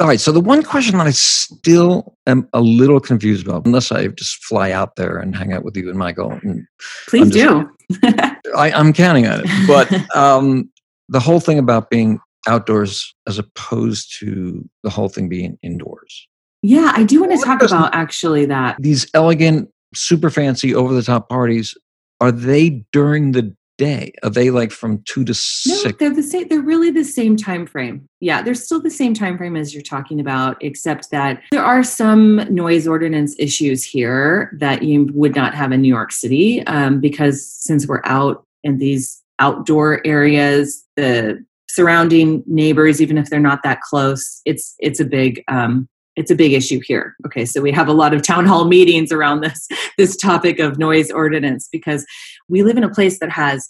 All 0.00 0.08
right. 0.08 0.20
So 0.20 0.32
the 0.32 0.40
one 0.40 0.62
question 0.62 0.98
that 0.98 1.06
I 1.06 1.12
still 1.12 2.16
am 2.26 2.48
a 2.52 2.60
little 2.60 3.00
confused 3.00 3.46
about, 3.46 3.64
unless 3.66 3.92
I 3.92 4.08
just 4.08 4.44
fly 4.44 4.72
out 4.72 4.96
there 4.96 5.18
and 5.18 5.36
hang 5.36 5.52
out 5.52 5.62
with 5.62 5.76
you 5.76 5.88
and 5.88 5.98
Michael. 5.98 6.32
And 6.32 6.66
Please 7.08 7.30
just, 7.30 7.68
do. 8.02 8.08
I, 8.56 8.70
am 8.70 8.92
counting 8.92 9.26
on 9.26 9.42
it. 9.44 9.66
But 9.66 10.16
um, 10.16 10.68
the 11.08 11.20
whole 11.20 11.38
thing 11.38 11.58
about 11.58 11.90
being 11.90 12.18
outdoors 12.46 13.14
as 13.26 13.38
opposed 13.38 14.18
to 14.20 14.68
the 14.82 14.90
whole 14.90 15.08
thing 15.08 15.28
being 15.28 15.58
indoors? 15.62 16.28
Yeah, 16.62 16.92
I 16.94 17.04
do 17.04 17.20
want 17.20 17.38
to 17.38 17.44
talk 17.44 17.62
about 17.62 17.94
actually 17.94 18.46
that. 18.46 18.76
These 18.80 19.06
elegant, 19.14 19.68
super 19.94 20.30
fancy, 20.30 20.74
over 20.74 20.94
the 20.94 21.02
top 21.02 21.28
parties, 21.28 21.76
are 22.20 22.32
they 22.32 22.84
during 22.92 23.32
the 23.32 23.54
day? 23.76 24.12
Are 24.22 24.30
they 24.30 24.50
like 24.50 24.70
from 24.70 25.02
two 25.04 25.24
to 25.24 25.30
No, 25.30 25.34
six? 25.34 25.96
they're 25.98 26.14
the 26.14 26.22
same. 26.22 26.48
They're 26.48 26.60
really 26.60 26.90
the 26.90 27.04
same 27.04 27.36
time 27.36 27.66
frame. 27.66 28.08
Yeah, 28.20 28.42
they're 28.42 28.54
still 28.54 28.80
the 28.80 28.90
same 28.90 29.14
time 29.14 29.36
frame 29.36 29.56
as 29.56 29.74
you're 29.74 29.82
talking 29.82 30.20
about, 30.20 30.56
except 30.62 31.10
that 31.10 31.42
there 31.50 31.64
are 31.64 31.82
some 31.82 32.36
noise 32.54 32.86
ordinance 32.86 33.34
issues 33.38 33.84
here 33.84 34.56
that 34.58 34.82
you 34.82 35.10
would 35.14 35.34
not 35.34 35.54
have 35.54 35.72
in 35.72 35.82
New 35.82 35.88
York 35.88 36.12
City 36.12 36.64
um, 36.66 37.00
because 37.00 37.46
since 37.46 37.86
we're 37.86 38.02
out 38.04 38.46
in 38.62 38.78
these 38.78 39.22
outdoor 39.38 40.00
areas, 40.06 40.84
the 40.96 41.44
surrounding 41.68 42.42
neighbors, 42.46 43.02
even 43.02 43.18
if 43.18 43.30
they're 43.30 43.40
not 43.40 43.62
that 43.64 43.80
close, 43.80 44.40
it's 44.44 44.74
it's 44.78 45.00
a 45.00 45.04
big 45.04 45.42
um, 45.48 45.88
it's 46.16 46.30
a 46.30 46.34
big 46.34 46.52
issue 46.52 46.80
here. 46.84 47.14
Okay, 47.26 47.44
so 47.44 47.60
we 47.60 47.72
have 47.72 47.88
a 47.88 47.92
lot 47.92 48.14
of 48.14 48.22
town 48.22 48.46
hall 48.46 48.64
meetings 48.66 49.12
around 49.12 49.40
this 49.40 49.66
this 49.98 50.16
topic 50.16 50.58
of 50.58 50.78
noise 50.78 51.10
ordinance 51.10 51.68
because 51.70 52.06
we 52.48 52.62
live 52.62 52.76
in 52.76 52.84
a 52.84 52.90
place 52.90 53.18
that 53.20 53.30
has 53.30 53.68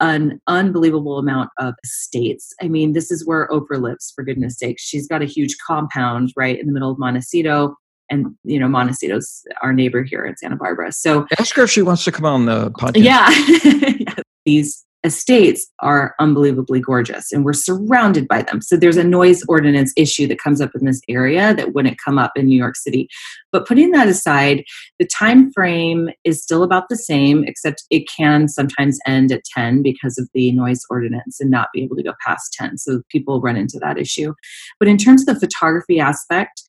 an 0.00 0.40
unbelievable 0.46 1.18
amount 1.18 1.50
of 1.58 1.74
estates. 1.82 2.52
I 2.60 2.68
mean, 2.68 2.92
this 2.92 3.10
is 3.10 3.26
where 3.26 3.48
Oprah 3.48 3.80
lives, 3.80 4.12
for 4.14 4.24
goodness 4.24 4.58
sakes. 4.58 4.82
She's 4.82 5.08
got 5.08 5.22
a 5.22 5.26
huge 5.26 5.56
compound 5.66 6.32
right 6.36 6.58
in 6.58 6.66
the 6.66 6.72
middle 6.72 6.90
of 6.90 6.98
Montecito. 6.98 7.76
And, 8.10 8.36
you 8.44 8.60
know, 8.60 8.68
Montecito's 8.68 9.42
our 9.62 9.72
neighbor 9.72 10.04
here 10.04 10.24
in 10.24 10.36
Santa 10.36 10.56
Barbara. 10.56 10.92
So, 10.92 11.26
Ask 11.40 11.56
her 11.56 11.64
if 11.64 11.70
she 11.70 11.82
wants 11.82 12.04
to 12.04 12.12
come 12.12 12.26
on 12.26 12.44
the 12.46 12.70
podcast. 12.72 13.02
yeah. 13.02 14.14
These 14.44 14.84
estates 15.04 15.66
are 15.80 16.14
unbelievably 16.18 16.80
gorgeous 16.80 17.30
and 17.32 17.44
we're 17.44 17.52
surrounded 17.52 18.26
by 18.26 18.42
them. 18.42 18.60
So 18.60 18.76
there's 18.76 18.96
a 18.96 19.04
noise 19.04 19.44
ordinance 19.48 19.92
issue 19.96 20.26
that 20.26 20.38
comes 20.38 20.60
up 20.60 20.70
in 20.74 20.84
this 20.84 21.00
area 21.08 21.54
that 21.54 21.74
wouldn't 21.74 21.98
come 22.04 22.18
up 22.18 22.32
in 22.34 22.46
New 22.46 22.56
York 22.56 22.76
City. 22.76 23.08
But 23.52 23.66
putting 23.66 23.92
that 23.92 24.08
aside, 24.08 24.64
the 24.98 25.06
time 25.06 25.52
frame 25.52 26.10
is 26.24 26.42
still 26.42 26.62
about 26.62 26.88
the 26.88 26.96
same 26.96 27.44
except 27.44 27.84
it 27.90 28.08
can 28.08 28.48
sometimes 28.48 28.98
end 29.06 29.32
at 29.32 29.44
10 29.54 29.82
because 29.82 30.18
of 30.18 30.28
the 30.34 30.52
noise 30.52 30.80
ordinance 30.90 31.40
and 31.40 31.50
not 31.50 31.68
be 31.72 31.84
able 31.84 31.96
to 31.96 32.02
go 32.02 32.14
past 32.24 32.52
10. 32.54 32.78
So 32.78 33.02
people 33.10 33.40
run 33.40 33.56
into 33.56 33.78
that 33.80 33.98
issue. 33.98 34.34
But 34.78 34.88
in 34.88 34.98
terms 34.98 35.22
of 35.22 35.26
the 35.26 35.40
photography 35.40 36.00
aspect, 36.00 36.62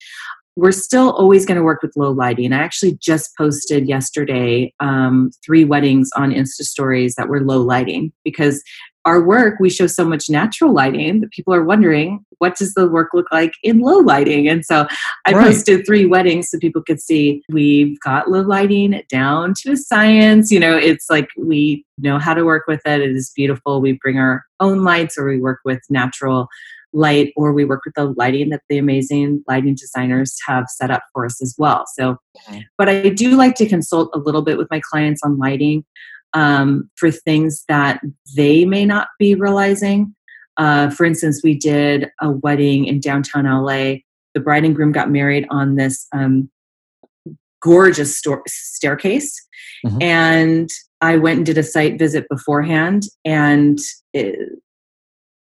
we're 0.57 0.71
still 0.71 1.11
always 1.11 1.45
going 1.45 1.55
to 1.57 1.63
work 1.63 1.83
with 1.83 1.95
low 1.95 2.09
lighting. 2.11 2.51
I 2.51 2.57
actually 2.57 2.97
just 2.99 3.29
posted 3.37 3.87
yesterday 3.87 4.73
um, 4.79 5.29
three 5.45 5.63
weddings 5.63 6.09
on 6.15 6.31
Insta 6.31 6.63
stories 6.63 7.13
that 7.15 7.29
were 7.29 7.41
low 7.41 7.61
lighting 7.61 8.11
because 8.23 8.63
our 9.05 9.21
work 9.23 9.59
we 9.59 9.69
show 9.69 9.85
so 9.85 10.03
much 10.03 10.29
natural 10.29 10.73
lighting 10.73 11.21
that 11.21 11.31
people 11.31 11.53
are 11.53 11.63
wondering 11.63 12.25
what 12.39 12.55
does 12.57 12.73
the 12.73 12.87
work 12.87 13.09
look 13.13 13.27
like 13.31 13.53
in 13.63 13.79
low 13.79 13.99
lighting? 13.99 14.47
And 14.49 14.65
so 14.65 14.87
i 15.25 15.31
Right. 15.31 15.45
posted 15.45 15.85
three 15.85 16.05
weddings 16.05 16.49
so 16.49 16.59
people 16.59 16.83
could 16.83 16.99
see. 16.99 17.41
We've 17.49 17.97
got 18.01 18.29
low 18.29 18.41
lighting 18.41 19.01
down 19.09 19.53
to 19.61 19.71
a 19.73 19.77
science. 19.77 20.51
You 20.51 20.59
know 20.59 20.75
it's 20.75 21.09
like 21.09 21.29
we 21.37 21.85
know 21.99 22.17
how 22.17 22.33
to 22.33 22.43
work 22.43 22.63
with 22.67 22.81
it. 22.85 23.01
It 23.01 23.15
is 23.15 23.31
beautiful. 23.35 23.79
We 23.79 23.93
bring 23.93 24.17
our 24.17 24.43
own 24.59 24.83
lights 24.83 25.17
or 25.17 25.25
we 25.25 25.39
work 25.39 25.59
with 25.63 25.81
natural 25.89 26.47
light 26.97 27.31
or 27.35 27.53
we 27.53 27.63
work 27.63 27.81
with 27.85 27.93
the 27.95 28.05
lighting 28.17 28.49
that 28.49 28.61
the 28.69 28.77
amazing 28.77 29.43
lighting 29.47 29.75
designers 29.75 30.35
have 30.47 30.65
set 30.67 30.89
up 30.89 31.03
for 31.13 31.25
us 31.25 31.41
as 31.41 31.53
well 31.57 31.85
so 31.95 32.17
Mhm. 32.49 32.63
but 32.77 32.89
i 32.89 33.09
do 33.09 33.35
like 33.35 33.55
to 33.55 33.67
consult 33.67 34.09
a 34.13 34.19
little 34.19 34.41
bit 34.41 34.57
with 34.57 34.69
my 34.71 34.81
clients 34.89 35.21
on 35.23 35.37
lighting 35.37 35.85
um, 36.33 36.89
for 36.95 37.09
things 37.09 37.63
that 37.69 38.01
they 38.35 38.65
may 38.65 38.83
not 38.85 39.07
be 39.19 39.35
realizing 39.35 40.13
uh, 40.57 40.89
for 40.89 41.05
instance 41.05 41.41
we 41.43 41.53
did 41.55 42.09
a 42.21 42.31
wedding 42.31 42.85
in 42.85 42.99
downtown 42.99 43.45
la 43.45 43.95
the 44.33 44.39
bride 44.43 44.65
and 44.65 44.75
groom 44.75 44.91
got 44.91 45.09
married 45.11 45.45
on 45.49 45.75
this 45.75 46.07
um, 46.13 46.49
gorgeous 47.61 48.17
sto- 48.17 48.41
staircase 48.47 49.33
Mhm. 49.85 50.01
and 50.03 50.69
i 51.01 51.15
went 51.17 51.37
and 51.37 51.45
did 51.45 51.57
a 51.57 51.63
site 51.63 51.97
visit 51.99 52.25
beforehand 52.29 53.03
and 53.25 53.79
it, 54.13 54.35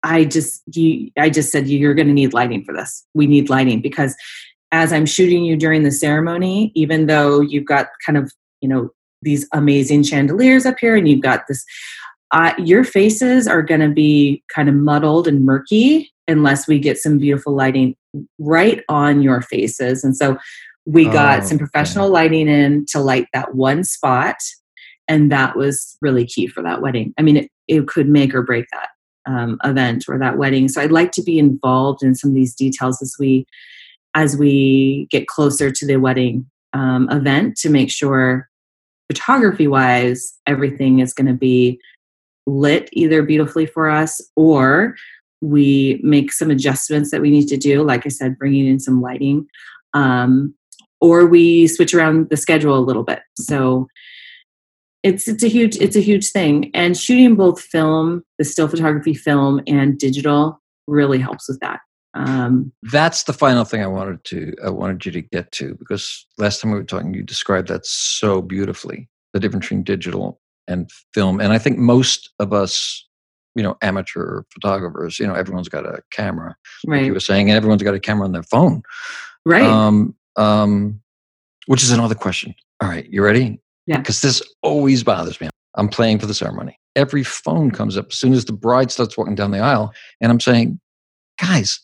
I 0.03 0.25
just 0.25 0.61
you 0.75 1.09
I 1.17 1.29
just 1.29 1.51
said 1.51 1.67
you're 1.67 1.93
going 1.95 2.07
to 2.07 2.13
need 2.13 2.33
lighting 2.33 2.63
for 2.63 2.73
this. 2.73 3.05
We 3.13 3.25
need 3.27 3.49
lighting 3.49 3.81
because 3.81 4.15
as 4.71 4.91
I'm 4.91 5.05
shooting 5.05 5.43
you 5.45 5.55
during 5.55 5.83
the 5.83 5.91
ceremony, 5.91 6.71
even 6.75 7.05
though 7.07 7.41
you've 7.41 7.65
got 7.65 7.87
kind 8.05 8.17
of 8.17 8.31
you 8.61 8.69
know 8.69 8.89
these 9.21 9.47
amazing 9.53 10.03
chandeliers 10.03 10.65
up 10.65 10.75
here 10.79 10.95
and 10.97 11.07
you've 11.07 11.21
got 11.21 11.47
this, 11.47 11.63
uh, 12.31 12.53
your 12.57 12.83
faces 12.83 13.47
are 13.47 13.61
going 13.61 13.79
to 13.79 13.89
be 13.89 14.43
kind 14.53 14.67
of 14.67 14.75
muddled 14.75 15.27
and 15.27 15.45
murky 15.45 16.11
unless 16.27 16.67
we 16.67 16.79
get 16.79 16.97
some 16.97 17.17
beautiful 17.17 17.55
lighting 17.55 17.95
right 18.39 18.81
on 18.89 19.21
your 19.21 19.41
faces. 19.41 20.03
And 20.03 20.15
so 20.15 20.37
we 20.85 21.05
got 21.05 21.43
Oh, 21.43 21.45
some 21.45 21.55
okay. 21.55 21.65
professional 21.65 22.09
lighting 22.09 22.49
in 22.49 22.85
to 22.89 22.99
light 22.99 23.27
that 23.33 23.55
one 23.55 23.85
spot, 23.85 24.35
and 25.07 25.31
that 25.31 25.55
was 25.55 25.97
really 26.01 26.25
key 26.25 26.47
for 26.47 26.61
that 26.63 26.81
wedding. 26.81 27.13
I 27.17 27.21
mean, 27.21 27.37
it, 27.37 27.51
it 27.69 27.87
could 27.87 28.09
make 28.09 28.35
or 28.35 28.41
break 28.41 28.65
that 28.73 28.89
um, 29.25 29.57
event 29.63 30.05
or 30.07 30.17
that 30.19 30.37
wedding. 30.37 30.67
So 30.67 30.81
I'd 30.81 30.91
like 30.91 31.11
to 31.13 31.23
be 31.23 31.39
involved 31.39 32.03
in 32.03 32.15
some 32.15 32.31
of 32.31 32.35
these 32.35 32.55
details 32.55 33.01
as 33.01 33.15
we 33.19 33.45
as 34.15 34.37
we 34.37 35.07
get 35.09 35.27
closer 35.27 35.71
to 35.71 35.85
the 35.87 35.97
wedding 35.97 36.45
um, 36.73 37.09
event 37.09 37.57
to 37.57 37.69
make 37.69 37.89
sure 37.89 38.49
photography 39.07 39.67
wise 39.67 40.37
everything 40.47 40.99
is 40.99 41.13
going 41.13 41.27
to 41.27 41.33
be 41.33 41.79
lit 42.45 42.89
either 42.93 43.23
beautifully 43.23 43.65
for 43.65 43.89
us 43.89 44.21
or 44.35 44.95
we 45.41 45.99
make 46.03 46.31
some 46.31 46.49
adjustments 46.49 47.11
that 47.11 47.21
we 47.21 47.29
need 47.29 47.47
to 47.47 47.57
do 47.57 47.83
like 47.83 48.05
i 48.05 48.09
said 48.09 48.37
bringing 48.37 48.65
in 48.67 48.79
some 48.79 49.01
lighting 49.01 49.45
um, 49.93 50.53
or 50.99 51.25
we 51.25 51.67
switch 51.67 51.93
around 51.93 52.29
the 52.29 52.37
schedule 52.37 52.77
a 52.77 52.81
little 52.81 53.03
bit 53.03 53.21
so 53.37 53.87
it's 55.03 55.27
it's 55.27 55.43
a 55.43 55.47
huge 55.47 55.77
it's 55.77 55.95
a 55.95 56.01
huge 56.01 56.31
thing 56.31 56.71
and 56.73 56.97
shooting 56.97 57.35
both 57.35 57.61
film 57.61 58.23
the 58.39 58.45
still 58.45 58.67
photography 58.67 59.13
film 59.13 59.61
and 59.67 59.97
digital 59.99 60.61
really 60.87 61.19
helps 61.19 61.47
with 61.47 61.59
that 61.59 61.79
um, 62.15 62.71
That's 62.83 63.23
the 63.23 63.33
final 63.33 63.65
thing 63.65 63.81
I 63.81 63.87
wanted 63.87 64.23
to 64.25 64.53
I 64.63 64.69
wanted 64.69 65.05
you 65.05 65.11
to 65.13 65.21
get 65.21 65.51
to 65.53 65.75
because 65.75 66.25
last 66.37 66.61
time 66.61 66.71
we 66.71 66.77
were 66.77 66.83
talking, 66.83 67.13
you 67.13 67.23
described 67.23 67.69
that 67.69 67.85
so 67.85 68.41
beautifully 68.41 69.09
the 69.33 69.39
difference 69.39 69.65
between 69.65 69.83
digital 69.83 70.39
and 70.67 70.89
film, 71.13 71.41
and 71.41 71.51
I 71.51 71.57
think 71.57 71.77
most 71.77 72.31
of 72.39 72.53
us, 72.53 73.05
you 73.55 73.63
know, 73.63 73.75
amateur 73.81 74.43
photographers, 74.53 75.19
you 75.19 75.25
know, 75.25 75.33
everyone's 75.33 75.69
got 75.69 75.85
a 75.85 76.01
camera. 76.11 76.55
like 76.85 76.97
right 76.97 77.05
You 77.05 77.13
were 77.13 77.19
saying, 77.19 77.49
and 77.49 77.57
everyone's 77.57 77.83
got 77.83 77.95
a 77.95 77.99
camera 77.99 78.25
on 78.25 78.31
their 78.31 78.43
phone. 78.43 78.83
right 79.45 79.63
Um, 79.63 80.15
um, 80.35 81.01
which 81.65 81.83
is 81.83 81.91
another 81.91 82.15
question. 82.15 82.53
All 82.79 82.89
right, 82.89 83.09
you 83.09 83.23
ready? 83.23 83.59
Yeah. 83.87 83.97
Because 83.97 84.21
this 84.21 84.41
always 84.61 85.03
bothers 85.03 85.39
me. 85.41 85.49
I'm 85.75 85.89
playing 85.89 86.19
for 86.19 86.25
the 86.25 86.33
ceremony. 86.33 86.77
Every 86.95 87.23
phone 87.23 87.71
comes 87.71 87.97
up 87.97 88.07
as 88.11 88.19
soon 88.19 88.33
as 88.33 88.45
the 88.45 88.53
bride 88.53 88.91
starts 88.91 89.17
walking 89.17 89.35
down 89.35 89.51
the 89.51 89.59
aisle, 89.59 89.93
and 90.21 90.31
I'm 90.31 90.39
saying, 90.39 90.79
guys, 91.41 91.79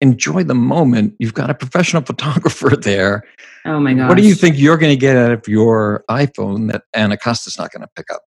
enjoy 0.00 0.42
the 0.44 0.54
moment. 0.54 1.14
You've 1.18 1.34
got 1.34 1.50
a 1.50 1.54
professional 1.54 2.02
photographer 2.06 2.70
there. 2.76 3.22
oh 3.64 3.78
my 3.78 3.94
God. 3.94 4.08
What 4.08 4.16
do 4.16 4.24
you 4.26 4.34
think 4.34 4.58
you're 4.58 4.76
going 4.78 4.92
to 4.92 5.00
get 5.00 5.16
out 5.16 5.30
of 5.32 5.46
your 5.46 6.04
iPhone 6.10 6.70
that 6.72 6.82
Anna 6.94 7.16
Costa's 7.16 7.58
not 7.58 7.70
going 7.72 7.82
to 7.82 7.88
pick 7.96 8.10
up? 8.12 8.22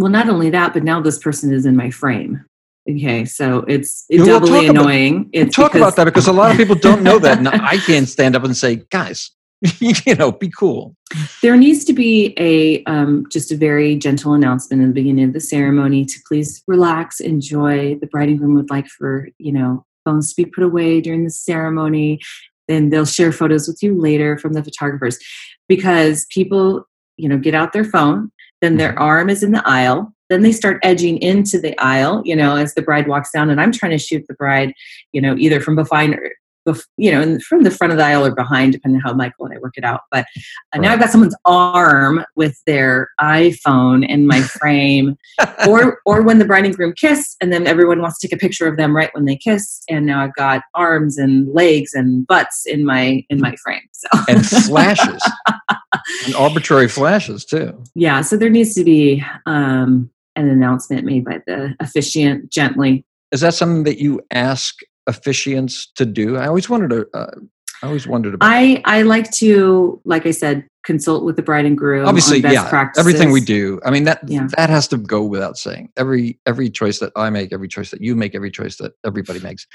well 0.00 0.10
not 0.12 0.28
only 0.28 0.48
that 0.48 0.72
but 0.72 0.84
now 0.84 1.00
this 1.00 1.18
person 1.18 1.52
is 1.52 1.66
in 1.66 1.74
my 1.74 1.90
frame 1.90 2.44
okay 2.88 3.24
so 3.24 3.64
it's 3.66 4.04
Yeah, 4.08 4.22
we'll 4.22 4.38
doubly 4.38 4.50
talk 4.50 4.62
about- 4.70 4.82
annoying 4.82 5.28
it's 5.32 5.56
Talk 5.56 5.72
because- 5.72 5.80
about 5.82 5.96
that 5.96 6.04
because 6.04 6.28
a 6.28 6.32
lot 6.32 6.52
of 6.52 6.56
people 6.56 6.76
don't 6.76 7.02
know 7.02 7.18
that, 7.18 7.36
and 7.38 7.48
I 7.48 7.78
can't 7.78 8.08
stand 8.08 8.36
up 8.36 8.44
and 8.44 8.56
say, 8.56 8.76
guys, 8.90 9.32
you 9.80 10.14
know, 10.14 10.30
be 10.32 10.48
cool. 10.50 10.94
there 11.42 11.56
needs 11.56 11.84
to 11.86 11.92
be 11.92 12.34
a 12.38 12.82
um, 12.84 13.24
just 13.30 13.50
a 13.50 13.56
very 13.56 13.96
gentle 13.96 14.34
announcement 14.34 14.82
in 14.82 14.88
the 14.88 14.94
beginning 14.94 15.24
of 15.24 15.32
the 15.32 15.40
ceremony 15.40 16.04
to 16.04 16.18
please 16.28 16.62
relax 16.66 17.18
enjoy 17.20 17.96
the 17.96 18.06
bride 18.06 18.28
and 18.28 18.38
groom 18.38 18.54
would 18.54 18.70
like 18.70 18.86
for 18.86 19.28
you 19.38 19.52
know 19.52 19.84
phones 20.04 20.32
to 20.32 20.42
be 20.44 20.48
put 20.50 20.62
away 20.64 21.00
during 21.00 21.24
the 21.24 21.30
ceremony 21.30 22.20
then 22.68 22.90
they'll 22.90 23.04
share 23.06 23.32
photos 23.32 23.66
with 23.66 23.82
you 23.82 23.98
later 23.98 24.36
from 24.38 24.52
the 24.52 24.62
photographers 24.62 25.18
because 25.68 26.26
people 26.30 26.86
you 27.16 27.28
know 27.28 27.38
get 27.38 27.54
out 27.54 27.72
their 27.72 27.84
phone 27.84 28.30
then 28.60 28.76
their 28.76 28.92
Mhm. 28.94 29.00
arm 29.00 29.30
is 29.30 29.42
in 29.42 29.52
the 29.52 29.66
aisle 29.68 30.12
then 30.30 30.42
they 30.42 30.52
start 30.52 30.78
edging 30.82 31.18
into 31.18 31.58
the 31.58 31.76
aisle 31.82 32.22
you 32.24 32.36
know 32.36 32.54
as 32.56 32.74
the 32.74 32.82
bride 32.82 33.08
walks 33.08 33.30
down 33.32 33.50
and 33.50 33.60
i'm 33.60 33.72
trying 33.72 33.92
to 33.92 33.98
shoot 33.98 34.24
the 34.28 34.34
bride 34.34 34.72
you 35.12 35.20
know 35.20 35.34
either 35.36 35.60
from 35.60 35.74
behind 35.74 36.14
or 36.14 36.32
bef- 36.68 36.86
you 36.96 37.10
know, 37.10 37.20
in- 37.20 37.40
from 37.40 37.62
the 37.62 37.70
front 37.70 37.92
of 37.92 37.98
the 37.98 38.04
aisle 38.04 38.24
or 38.24 38.34
behind, 38.34 38.72
depending 38.72 39.00
on 39.00 39.10
how 39.10 39.14
Michael 39.14 39.46
and 39.46 39.54
I 39.54 39.58
work 39.58 39.74
it 39.76 39.84
out. 39.84 40.02
But 40.10 40.26
uh, 40.72 40.78
now 40.78 40.92
I've 40.92 41.00
got 41.00 41.10
someone's 41.10 41.36
arm 41.44 42.24
with 42.36 42.60
their 42.66 43.10
iPhone 43.20 44.06
in 44.08 44.26
my 44.26 44.40
frame, 44.58 45.16
or 45.66 46.00
or 46.04 46.22
when 46.22 46.38
the 46.38 46.44
bride 46.44 46.64
and 46.64 46.76
groom 46.76 46.92
kiss, 46.96 47.36
and 47.40 47.52
then 47.52 47.66
everyone 47.66 48.00
wants 48.02 48.18
to 48.20 48.28
take 48.28 48.36
a 48.36 48.40
picture 48.40 48.66
of 48.66 48.76
them 48.76 48.94
right 48.94 49.10
when 49.14 49.24
they 49.24 49.36
kiss, 49.36 49.82
and 49.88 50.06
now 50.06 50.22
I've 50.22 50.34
got 50.34 50.62
arms 50.74 51.18
and 51.18 51.52
legs 51.54 51.94
and 51.94 52.26
butts 52.26 52.66
in 52.66 52.84
my 52.84 53.24
in 53.30 53.40
my 53.40 53.54
frame. 53.56 53.82
So 53.92 54.08
and 54.28 54.46
flashes 54.46 55.22
and 56.26 56.34
arbitrary 56.36 56.88
flashes 56.88 57.44
too. 57.44 57.82
yeah, 57.94 58.20
so 58.20 58.36
there 58.36 58.50
needs 58.50 58.74
to 58.74 58.84
be 58.84 59.24
um, 59.46 60.10
an 60.36 60.48
announcement 60.48 61.04
made 61.04 61.24
by 61.24 61.40
the 61.46 61.74
officiant 61.80 62.50
gently 62.50 63.04
is 63.30 63.40
that 63.42 63.54
something 63.54 63.84
that 63.84 63.98
you 63.98 64.20
ask 64.30 64.76
officiants 65.08 65.86
to 65.96 66.06
do? 66.06 66.36
I 66.36 66.46
always 66.46 66.68
wanted 66.68 66.90
to. 66.90 67.06
Uh, 67.14 67.30
I 67.82 67.86
always 67.86 68.06
wondered 68.06 68.34
about. 68.34 68.50
I 68.50 68.82
I 68.84 69.02
like 69.02 69.30
to, 69.32 70.00
like 70.04 70.26
I 70.26 70.32
said, 70.32 70.66
consult 70.84 71.24
with 71.24 71.36
the 71.36 71.42
bride 71.42 71.64
and 71.64 71.78
groom. 71.78 72.06
Obviously, 72.06 72.38
on 72.38 72.42
best 72.42 72.54
yeah, 72.54 72.68
practices. 72.68 73.06
everything 73.06 73.30
we 73.30 73.40
do. 73.40 73.80
I 73.84 73.90
mean 73.90 74.04
that 74.04 74.20
Yeah. 74.26 74.48
that 74.56 74.68
has 74.70 74.88
to 74.88 74.96
go 74.96 75.22
without 75.22 75.56
saying. 75.56 75.90
Every 75.96 76.40
every 76.44 76.70
choice 76.70 76.98
that 76.98 77.12
I 77.14 77.30
make, 77.30 77.52
every 77.52 77.68
choice 77.68 77.90
that 77.90 78.00
you 78.00 78.16
make, 78.16 78.34
every 78.34 78.50
choice 78.50 78.76
that 78.78 78.92
everybody 79.04 79.40
makes, 79.40 79.66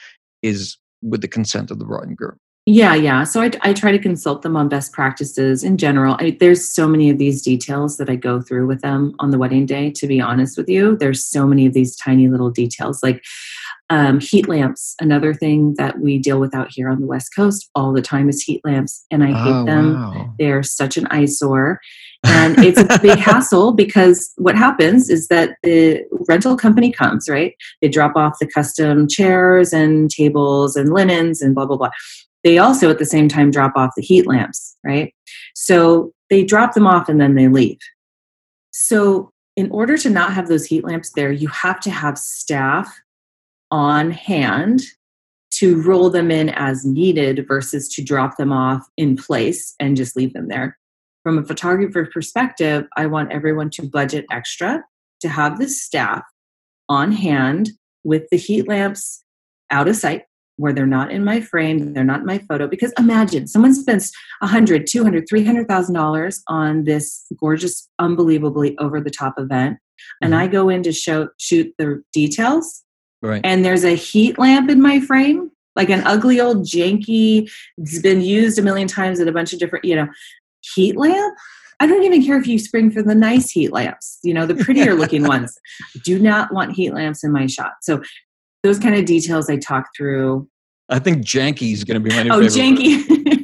is 0.41 0.77
with 1.01 1.21
the 1.21 1.27
consent 1.27 1.71
of 1.71 1.79
the 1.79 1.85
bride 1.85 2.07
and 2.07 2.17
groom. 2.17 2.37
Yeah, 2.65 2.95
yeah. 2.95 3.25
So 3.25 3.41
I, 3.41 3.51
I 3.61 3.73
try 3.73 3.91
to 3.91 3.99
consult 3.99 4.41
them 4.41 4.55
on 4.55 4.69
best 4.69 4.93
practices 4.93 5.65
in 5.65 5.77
general. 5.77 6.15
I, 6.19 6.37
there's 6.39 6.73
so 6.73 6.87
many 6.87 7.09
of 7.09 7.17
these 7.17 7.41
details 7.41 7.97
that 7.97 8.09
I 8.09 8.15
go 8.15 8.41
through 8.41 8.67
with 8.67 8.79
them 8.81 9.13
on 9.19 9.31
the 9.31 9.37
wedding 9.37 9.65
day. 9.65 9.91
To 9.91 10.07
be 10.07 10.21
honest 10.21 10.57
with 10.57 10.69
you, 10.69 10.95
there's 10.95 11.25
so 11.25 11.45
many 11.45 11.65
of 11.65 11.73
these 11.73 11.93
tiny 11.97 12.29
little 12.29 12.49
details, 12.49 13.03
like 13.03 13.21
um, 13.93 14.19
heat 14.19 14.47
lamps. 14.49 14.95
Another 14.99 15.35
thing 15.35 15.75
that 15.77 15.99
we 15.99 16.17
deal 16.17 16.39
with 16.39 16.55
out 16.55 16.69
here 16.71 16.89
on 16.89 16.99
the 16.99 17.05
West 17.05 17.29
Coast 17.35 17.69
all 17.75 17.93
the 17.93 18.01
time 18.01 18.27
is 18.27 18.41
heat 18.41 18.59
lamps, 18.65 19.05
and 19.11 19.23
I 19.23 19.27
hate 19.27 19.53
Oh, 19.53 19.65
them. 19.65 19.93
wow. 19.93 20.33
They're 20.39 20.63
such 20.63 20.97
an 20.97 21.05
eyesore. 21.11 21.79
And 22.25 22.57
it's 22.59 22.79
a 22.79 22.99
big 23.01 23.19
hassle 23.19 23.73
because 23.73 24.31
what 24.37 24.55
happens 24.55 25.09
is 25.09 25.27
that 25.27 25.57
the 25.61 26.05
rental 26.29 26.55
company 26.55 26.89
comes, 26.89 27.27
right? 27.27 27.53
They 27.81 27.89
drop 27.89 28.15
off 28.15 28.39
the 28.39 28.47
custom 28.47 29.09
chairs 29.09 29.73
and 29.73 30.09
tables 30.09 30.77
and 30.77 30.93
linens 30.93 31.41
and 31.41 31.53
blah, 31.53 31.65
blah, 31.65 31.75
blah. 31.75 31.89
They 32.45 32.59
also 32.59 32.89
at 32.89 32.97
the 32.97 33.05
same 33.05 33.27
time 33.27 33.51
drop 33.51 33.73
off 33.75 33.91
the 33.97 34.01
heat 34.01 34.25
lamps, 34.25 34.77
right? 34.85 35.13
So 35.53 36.13
they 36.29 36.45
drop 36.45 36.75
them 36.75 36.87
off 36.87 37.09
and 37.09 37.19
then 37.19 37.35
they 37.35 37.49
leave. 37.49 37.79
So, 38.71 39.29
in 39.57 39.69
order 39.69 39.97
to 39.97 40.09
not 40.09 40.31
have 40.31 40.47
those 40.47 40.63
heat 40.65 40.85
lamps 40.85 41.11
there, 41.11 41.31
you 41.31 41.49
have 41.49 41.81
to 41.81 41.91
have 41.91 42.17
staff 42.17 42.87
on 43.73 44.11
hand 44.11 44.83
to 45.49 45.81
roll 45.81 46.11
them 46.11 46.29
in 46.29 46.49
as 46.49 46.85
needed 46.85 47.43
versus 47.47 47.89
to 47.89 48.03
drop 48.03 48.37
them 48.37 48.51
off 48.51 48.87
in 48.97 49.17
place 49.17 49.73
and 49.79 49.97
just 49.97 50.15
leave 50.15 50.31
them 50.33 50.47
there. 50.47 50.77
From 51.23 51.39
a 51.39 51.43
photographer 51.43 52.07
perspective, 52.13 52.85
I 52.95 53.07
want 53.07 53.31
everyone 53.31 53.71
to 53.71 53.81
budget 53.81 54.25
extra 54.31 54.83
to 55.21 55.27
have 55.29 55.57
the 55.57 55.67
staff 55.67 56.21
on 56.87 57.11
hand 57.11 57.71
with 58.03 58.29
the 58.29 58.37
heat 58.37 58.67
lamps 58.67 59.23
out 59.71 59.87
of 59.87 59.95
sight 59.95 60.23
where 60.57 60.71
they're 60.71 60.85
not 60.85 61.09
in 61.11 61.23
my 61.23 61.41
frame, 61.41 61.93
they're 61.93 62.03
not 62.03 62.19
in 62.19 62.25
my 62.27 62.37
photo. 62.37 62.67
Because 62.67 62.93
imagine 62.99 63.47
someone 63.47 63.73
spends 63.73 64.11
a 64.43 64.47
hundred, 64.47 64.85
two 64.85 65.03
hundred, 65.03 65.25
three 65.27 65.43
hundred 65.43 65.67
thousand 65.67 65.95
dollars 65.95 66.43
on 66.47 66.83
this 66.83 67.25
gorgeous, 67.39 67.89
unbelievably 67.97 68.77
over 68.77 69.01
the 69.01 69.09
top 69.09 69.33
event, 69.39 69.79
and 70.21 70.33
Mhm. 70.33 70.37
I 70.37 70.47
go 70.47 70.69
in 70.69 70.83
to 70.83 70.91
show 70.91 71.29
shoot 71.39 71.73
the 71.79 72.03
details, 72.13 72.83
Right. 73.23 73.41
and 73.43 73.63
there's 73.63 73.83
a 73.85 73.95
heat 73.95 74.37
lamp 74.37 74.69
in 74.69 74.81
my 74.81 74.99
frame, 74.99 75.49
like 75.77 75.89
an 75.89 76.01
ugly 76.05 76.39
old 76.41 76.65
janky, 76.65 77.49
it's 77.77 78.01
been 78.01 78.21
used 78.21 78.59
a 78.59 78.61
million 78.61 78.87
times 78.87 79.19
at 79.21 79.27
a 79.27 79.31
bunch 79.31 79.53
of 79.53 79.59
different, 79.59 79.85
you 79.85 79.95
know, 79.95 80.07
heat 80.75 80.97
lamp. 80.97 81.35
I 81.79 81.87
don't 81.87 82.03
even 82.03 82.23
care 82.23 82.37
if 82.37 82.45
you 82.47 82.59
spring 82.59 82.91
for 82.91 83.01
the 83.01 83.15
nice 83.15 83.49
heat 83.49 83.71
lamps, 83.71 84.19
you 84.23 84.33
know, 84.33 84.45
the 84.45 84.55
prettier 84.55 84.93
looking 84.93 85.23
ones. 85.27 85.57
I 85.95 85.99
do 86.03 86.19
not 86.19 86.53
want 86.53 86.73
heat 86.73 86.93
lamps 86.93 87.23
in 87.23 87.31
my 87.31 87.47
shot. 87.47 87.73
So 87.81 88.01
those 88.61 88.77
kind 88.77 88.95
of 88.95 89.05
details 89.05 89.49
I 89.49 89.57
talk 89.57 89.87
through. 89.97 90.47
I 90.89 90.99
think 90.99 91.25
janky 91.25 91.73
is 91.73 91.83
going 91.83 91.95
to 92.01 92.07
be 92.09 92.15
my 92.15 92.23
new 92.23 92.29
Oh, 92.31 92.39
favorite. 92.47 92.69
word. 92.69 92.77
janky. 92.77 93.39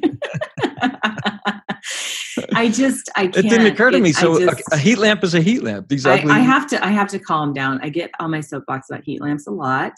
I 2.60 2.70
just, 2.70 3.10
I 3.16 3.24
It 3.24 3.34
can't. 3.34 3.50
didn't 3.50 3.68
occur 3.68 3.92
to 3.92 3.98
It- 3.98 4.02
me. 4.02 4.12
So 4.12 4.36
a- 4.38 4.46
just- 4.56 4.64
a, 4.72 4.78
heat 4.78 4.98
lamp 4.98 5.24
is 5.24 5.34
a 5.34 5.42
heat 5.42 5.64
lamp. 5.64 5.88
These 5.88 6.06
I. 6.06 6.16
I 6.16 6.40
have 6.40 6.68
to 6.68 6.86
I 6.86 6.90
have 6.90 7.08
to 7.10 7.20
calm 7.20 7.54
down. 7.54 7.80
I 7.82 7.90
get 7.90 8.12
on 8.20 8.32
my 8.32 8.42
soapbox 8.42 8.90
about 8.90 9.04
heat 9.04 9.22
lamps 9.22 9.48
a 9.48 9.52
lot, 9.52 9.94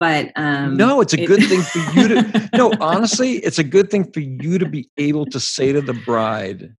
but 0.00 0.32
um, 0.36 0.76
no, 0.76 1.00
it's 1.00 1.14
a 1.14 1.20
it- 1.22 1.26
good 1.26 1.42
thing 1.44 1.62
for 1.62 1.78
you 1.98 2.08
to. 2.08 2.50
no, 2.54 2.72
honestly, 2.80 3.32
it's 3.38 3.58
a 3.58 3.64
good 3.64 3.90
thing 3.90 4.10
for 4.12 4.20
you 4.20 4.58
to 4.58 4.66
be 4.66 4.88
able 4.98 5.26
to 5.26 5.38
say 5.40 5.72
to 5.72 5.80
the 5.80 5.94
bride, 5.94 6.74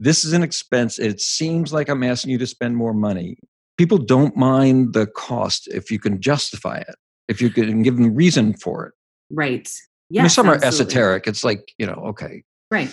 "This 0.00 0.24
is 0.24 0.32
an 0.32 0.42
expense. 0.42 0.98
It 0.98 1.20
seems 1.20 1.72
like 1.72 1.88
I'm 1.88 2.02
asking 2.02 2.30
you 2.32 2.38
to 2.38 2.46
spend 2.46 2.76
more 2.76 2.94
money." 2.94 3.36
People 3.76 3.98
don't 3.98 4.36
mind 4.36 4.94
the 4.94 5.06
cost 5.06 5.66
if 5.68 5.90
you 5.90 5.98
can 5.98 6.20
justify 6.20 6.76
it. 6.78 6.94
If 7.26 7.40
you 7.42 7.50
can 7.50 7.82
give 7.82 7.96
them 7.96 8.14
reason 8.14 8.54
for 8.54 8.86
it. 8.86 8.92
right. 9.30 9.68
I 10.16 10.20
mean, 10.22 10.28
some 10.28 10.48
are 10.48 10.62
esoteric. 10.62 11.26
It's 11.26 11.42
like 11.42 11.72
you 11.78 11.86
know, 11.86 12.00
okay, 12.10 12.44
right? 12.70 12.90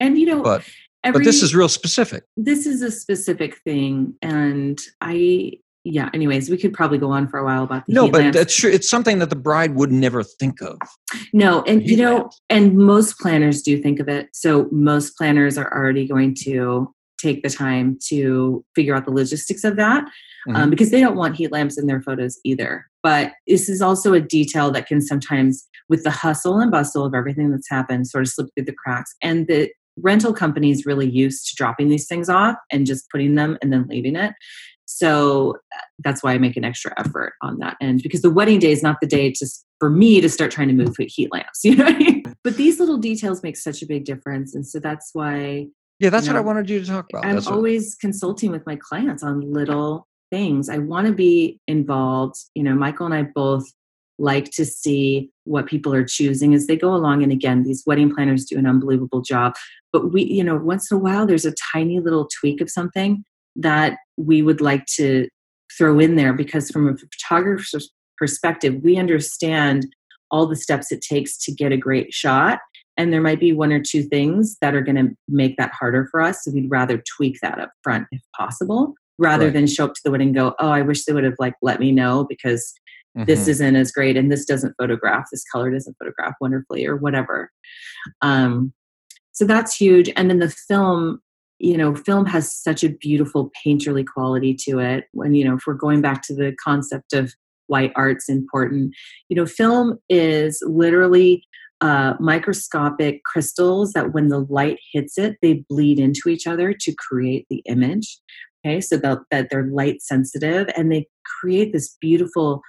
And 0.00 0.18
you 0.18 0.26
know, 0.26 0.42
but 0.42 0.68
every, 1.04 1.20
but 1.20 1.24
this 1.24 1.42
is 1.42 1.54
real 1.54 1.68
specific. 1.68 2.24
this 2.36 2.66
is 2.66 2.82
a 2.82 2.90
specific 2.90 3.56
thing, 3.58 4.14
and 4.22 4.80
I 5.00 5.52
yeah. 5.86 6.08
Anyways, 6.14 6.48
we 6.48 6.56
could 6.56 6.72
probably 6.72 6.96
go 6.96 7.10
on 7.10 7.28
for 7.28 7.38
a 7.38 7.44
while 7.44 7.62
about 7.64 7.84
the 7.86 7.92
No, 7.92 8.08
but 8.10 8.22
lamps. 8.22 8.36
that's 8.38 8.56
true. 8.56 8.70
It's 8.70 8.88
something 8.88 9.18
that 9.18 9.28
the 9.28 9.36
bride 9.36 9.74
would 9.74 9.92
never 9.92 10.22
think 10.22 10.62
of. 10.62 10.78
No, 11.34 11.62
and 11.64 11.86
you 11.86 11.96
know, 11.98 12.16
lamps. 12.16 12.40
and 12.48 12.76
most 12.78 13.18
planners 13.18 13.60
do 13.60 13.80
think 13.82 14.00
of 14.00 14.08
it. 14.08 14.28
So 14.32 14.66
most 14.72 15.14
planners 15.18 15.58
are 15.58 15.70
already 15.76 16.08
going 16.08 16.34
to 16.44 16.90
take 17.20 17.42
the 17.42 17.50
time 17.50 17.98
to 18.08 18.64
figure 18.74 18.94
out 18.94 19.04
the 19.04 19.12
logistics 19.12 19.62
of 19.64 19.76
that 19.76 20.04
Mm-hmm. 20.48 20.56
um, 20.56 20.68
because 20.68 20.90
they 20.90 21.00
don't 21.00 21.16
want 21.16 21.36
heat 21.36 21.50
lamps 21.52 21.78
in 21.78 21.86
their 21.86 22.02
photos 22.02 22.38
either. 22.44 22.84
But 23.02 23.32
this 23.46 23.70
is 23.70 23.80
also 23.80 24.12
a 24.12 24.20
detail 24.20 24.70
that 24.72 24.86
can 24.86 25.00
sometimes, 25.00 25.66
with 25.88 26.04
the 26.04 26.10
hustle 26.10 26.60
and 26.60 26.70
bustle 26.70 27.02
of 27.06 27.14
everything 27.14 27.50
that's 27.50 27.70
happened, 27.70 28.08
sort 28.08 28.24
of 28.24 28.28
slip 28.28 28.48
through 28.54 28.66
the 28.66 28.74
cracks. 28.74 29.14
And 29.22 29.46
the 29.46 29.70
rental 29.96 30.32
companies 30.32 30.86
really 30.86 31.08
used 31.08 31.48
to 31.48 31.54
dropping 31.56 31.88
these 31.88 32.06
things 32.06 32.28
off 32.28 32.56
and 32.70 32.86
just 32.86 33.08
putting 33.10 33.34
them 33.34 33.56
and 33.62 33.72
then 33.72 33.86
leaving 33.88 34.16
it. 34.16 34.32
So 34.86 35.56
uh, 35.74 35.80
that's 36.04 36.22
why 36.22 36.34
I 36.34 36.38
make 36.38 36.56
an 36.56 36.64
extra 36.64 36.92
effort 36.98 37.32
on 37.42 37.58
that 37.58 37.76
end 37.80 38.02
because 38.02 38.22
the 38.22 38.30
wedding 38.30 38.58
day 38.58 38.70
is 38.72 38.82
not 38.82 38.96
the 39.00 39.06
day 39.06 39.30
to 39.32 39.46
for 39.80 39.88
me 39.90 40.20
to 40.20 40.28
start 40.28 40.50
trying 40.50 40.68
to 40.68 40.74
move 40.74 40.94
heat 40.98 41.30
lamps. 41.32 41.60
You 41.64 41.76
know, 41.76 41.84
what 41.84 41.94
I 41.94 41.98
mean? 41.98 42.22
but 42.42 42.56
these 42.56 42.78
little 42.78 42.98
details 42.98 43.42
make 43.42 43.56
such 43.56 43.82
a 43.82 43.86
big 43.86 44.04
difference, 44.04 44.54
and 44.54 44.66
so 44.66 44.78
that's 44.80 45.10
why 45.14 45.66
Yeah, 46.00 46.10
that's 46.10 46.26
what 46.26 46.36
I 46.36 46.40
wanted 46.40 46.68
you 46.68 46.80
to 46.80 46.86
talk 46.86 47.06
about. 47.10 47.24
I'm 47.24 47.34
That's 47.34 47.46
what- 47.46 47.54
always 47.54 47.94
consulting 47.94 48.50
with 48.50 48.66
my 48.66 48.76
clients 48.76 49.22
on 49.22 49.40
little 49.52 50.06
things. 50.30 50.68
I 50.68 50.78
want 50.78 51.06
to 51.06 51.12
be 51.12 51.60
involved. 51.66 52.36
You 52.54 52.62
know, 52.64 52.74
Michael 52.74 53.06
and 53.06 53.14
I 53.14 53.22
both 53.22 53.64
like 54.18 54.50
to 54.52 54.64
see 54.64 55.30
what 55.44 55.66
people 55.66 55.92
are 55.92 56.04
choosing 56.04 56.54
as 56.54 56.66
they 56.66 56.76
go 56.76 56.94
along. 56.94 57.22
And 57.22 57.32
again, 57.32 57.62
these 57.64 57.82
wedding 57.86 58.14
planners 58.14 58.44
do 58.44 58.58
an 58.58 58.66
unbelievable 58.66 59.22
job. 59.22 59.54
But 59.92 60.12
we, 60.12 60.24
you 60.24 60.44
know, 60.44 60.56
once 60.56 60.90
in 60.90 60.96
a 60.96 61.00
while, 61.00 61.26
there's 61.26 61.44
a 61.44 61.54
tiny 61.72 62.00
little 62.00 62.28
tweak 62.40 62.60
of 62.60 62.70
something 62.70 63.24
that 63.56 63.98
we 64.16 64.42
would 64.42 64.60
like 64.60 64.86
to 64.96 65.28
throw 65.76 65.98
in 65.98 66.16
there 66.16 66.32
because, 66.32 66.70
from 66.70 66.88
a 66.88 66.96
photographer's 66.96 67.90
perspective, 68.16 68.76
we 68.82 68.96
understand 68.96 69.86
all 70.30 70.46
the 70.46 70.56
steps 70.56 70.92
it 70.92 71.00
takes 71.00 71.36
to 71.38 71.52
get 71.52 71.72
a 71.72 71.76
great 71.76 72.12
shot. 72.12 72.58
And 72.96 73.12
there 73.12 73.20
might 73.20 73.40
be 73.40 73.52
one 73.52 73.72
or 73.72 73.80
two 73.80 74.02
things 74.04 74.56
that 74.60 74.74
are 74.74 74.80
going 74.80 74.96
to 74.96 75.16
make 75.28 75.56
that 75.56 75.72
harder 75.72 76.06
for 76.10 76.20
us. 76.20 76.44
So 76.44 76.52
we'd 76.52 76.70
rather 76.70 77.02
tweak 77.16 77.38
that 77.42 77.58
up 77.58 77.70
front 77.82 78.06
if 78.12 78.22
possible, 78.36 78.94
rather 79.18 79.46
Right. 79.46 79.54
than 79.54 79.66
show 79.66 79.86
up 79.86 79.94
to 79.94 80.00
the 80.04 80.10
wedding 80.12 80.28
and 80.28 80.36
go, 80.36 80.54
"Oh, 80.60 80.68
I 80.70 80.82
wish 80.82 81.04
they 81.04 81.12
would 81.12 81.24
have 81.24 81.34
like 81.40 81.54
let 81.62 81.80
me 81.80 81.90
know 81.90 82.24
because 82.28 82.72
this 83.14 83.44
Mhm. 83.44 83.48
isn't 83.48 83.76
as 83.76 83.92
great 83.92 84.16
and 84.16 84.30
this 84.30 84.44
doesn't 84.44 84.74
photograph 84.76 85.26
this 85.30 85.44
color 85.52 85.70
doesn't 85.70 85.96
photograph 85.98 86.34
wonderfully 86.40 86.84
or 86.86 86.96
whatever. 86.96 87.50
Um, 88.22 88.72
so 89.32 89.44
that's 89.44 89.76
huge. 89.76 90.10
And 90.16 90.28
then 90.30 90.38
the 90.40 90.50
film 90.50 91.20
you 91.60 91.76
know 91.76 91.94
film 91.94 92.26
has 92.26 92.52
such 92.52 92.82
a 92.82 92.88
beautiful 92.88 93.50
painterly 93.64 94.04
quality 94.04 94.54
to 94.62 94.80
it. 94.80 95.06
When 95.12 95.34
you 95.34 95.44
know 95.44 95.54
if 95.56 95.66
we're 95.66 95.74
going 95.74 96.00
back 96.00 96.22
to 96.22 96.34
the 96.34 96.54
concept 96.62 97.12
of 97.12 97.32
why 97.68 97.92
art's 97.96 98.28
important 98.28 98.94
you 99.28 99.36
know 99.36 99.46
film 99.46 99.98
is 100.08 100.62
literally 100.66 101.44
uh, 101.80 102.14
microscopic 102.20 103.22
crystals 103.24 103.92
that 103.92 104.12
when 104.12 104.28
the 104.28 104.40
light 104.40 104.78
hits 104.92 105.18
it 105.18 105.36
they 105.42 105.64
bleed 105.68 105.98
into 105.98 106.28
each 106.28 106.46
other 106.46 106.72
to 106.72 106.94
create 106.94 107.46
the 107.50 107.62
image 107.66 108.20
okay? 108.64 108.80
So 108.80 108.96
that, 108.98 109.18
that 109.30 109.48
they're 109.50 109.66
light 109.66 110.02
sensitive 110.02 110.68
and 110.76 110.90
they 110.90 111.06
create 111.40 111.72
this 111.72 111.96
beautiful 112.00 112.62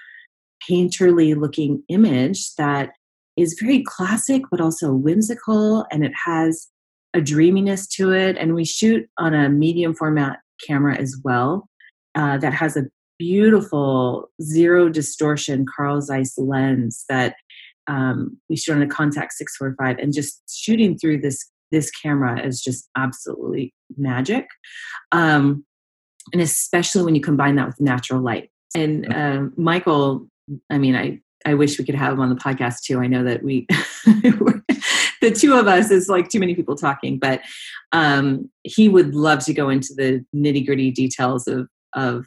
painterly 0.70 1.36
looking 1.36 1.84
image 1.90 2.56
that 2.56 2.92
is 3.38 3.58
very 3.62 3.84
classic 3.84 4.44
but 4.50 4.62
also 4.62 4.94
whimsical 4.94 5.86
and 5.92 6.04
it 6.06 6.14
has 6.26 6.70
a 7.16 7.22
dreaminess 7.22 7.88
to 7.88 8.14
it. 8.14 8.38
And 8.38 8.54
we 8.54 8.66
shoot 8.66 9.08
on 9.18 9.34
a 9.34 9.50
medium 9.50 9.96
format 9.96 10.40
camera 10.68 10.98
as 10.98 11.20
well 11.24 11.68
uh, 12.14 12.38
that 12.38 12.54
has 12.54 12.78
a 12.78 12.86
beautiful 13.18 14.30
zero 14.42 14.90
distortion 14.90 15.66
carl 15.74 16.02
zeiss 16.02 16.38
lens 16.38 17.06
that 17.08 17.36
um, 17.88 18.38
we 18.50 18.58
shoot 18.58 18.74
on 18.74 18.82
a 18.82 18.88
Contax 18.88 19.34
645 19.34 19.98
and 20.00 20.14
just 20.14 20.42
shooting 20.54 20.98
through 20.98 21.22
this 21.22 21.50
this 21.72 21.90
camera 21.90 22.46
is 22.46 22.62
just 22.62 22.90
absolutely 22.96 23.74
magic. 23.98 24.46
Um, 25.12 25.66
and 26.32 26.42
especially 26.42 27.04
when 27.04 27.16
you 27.16 27.22
combine 27.22 27.56
that 27.56 27.68
with 27.68 27.82
natural 27.82 28.22
light. 28.22 28.50
And 28.76 29.12
um, 29.14 29.54
michael 29.58 30.28
I 30.70 30.78
mean, 30.78 30.96
I 30.96 31.22
I 31.46 31.54
wish 31.54 31.78
we 31.78 31.86
could 31.86 31.96
have 31.96 32.14
him 32.14 32.22
on 32.22 32.30
the 32.30 32.36
podcast 32.36 32.82
too. 32.84 33.00
I 33.00 33.08
know 33.08 33.24
that 33.24 33.44
we 33.44 33.68
the 35.22 35.32
two 35.36 35.56
of 35.56 35.68
us 35.68 35.92
is 35.92 36.10
like 36.10 36.30
too 36.30 36.40
many 36.40 36.56
people 36.56 36.76
talking, 36.76 37.20
but 37.20 37.42
um, 37.92 38.50
he 38.64 38.90
would 38.90 39.16
love 39.16 39.44
to 39.46 39.54
go 39.54 39.70
into 39.70 39.94
the 39.96 40.26
nitty 40.36 40.66
gritty 40.66 40.92
details 40.92 41.48
of 41.48 41.68
of 41.94 42.26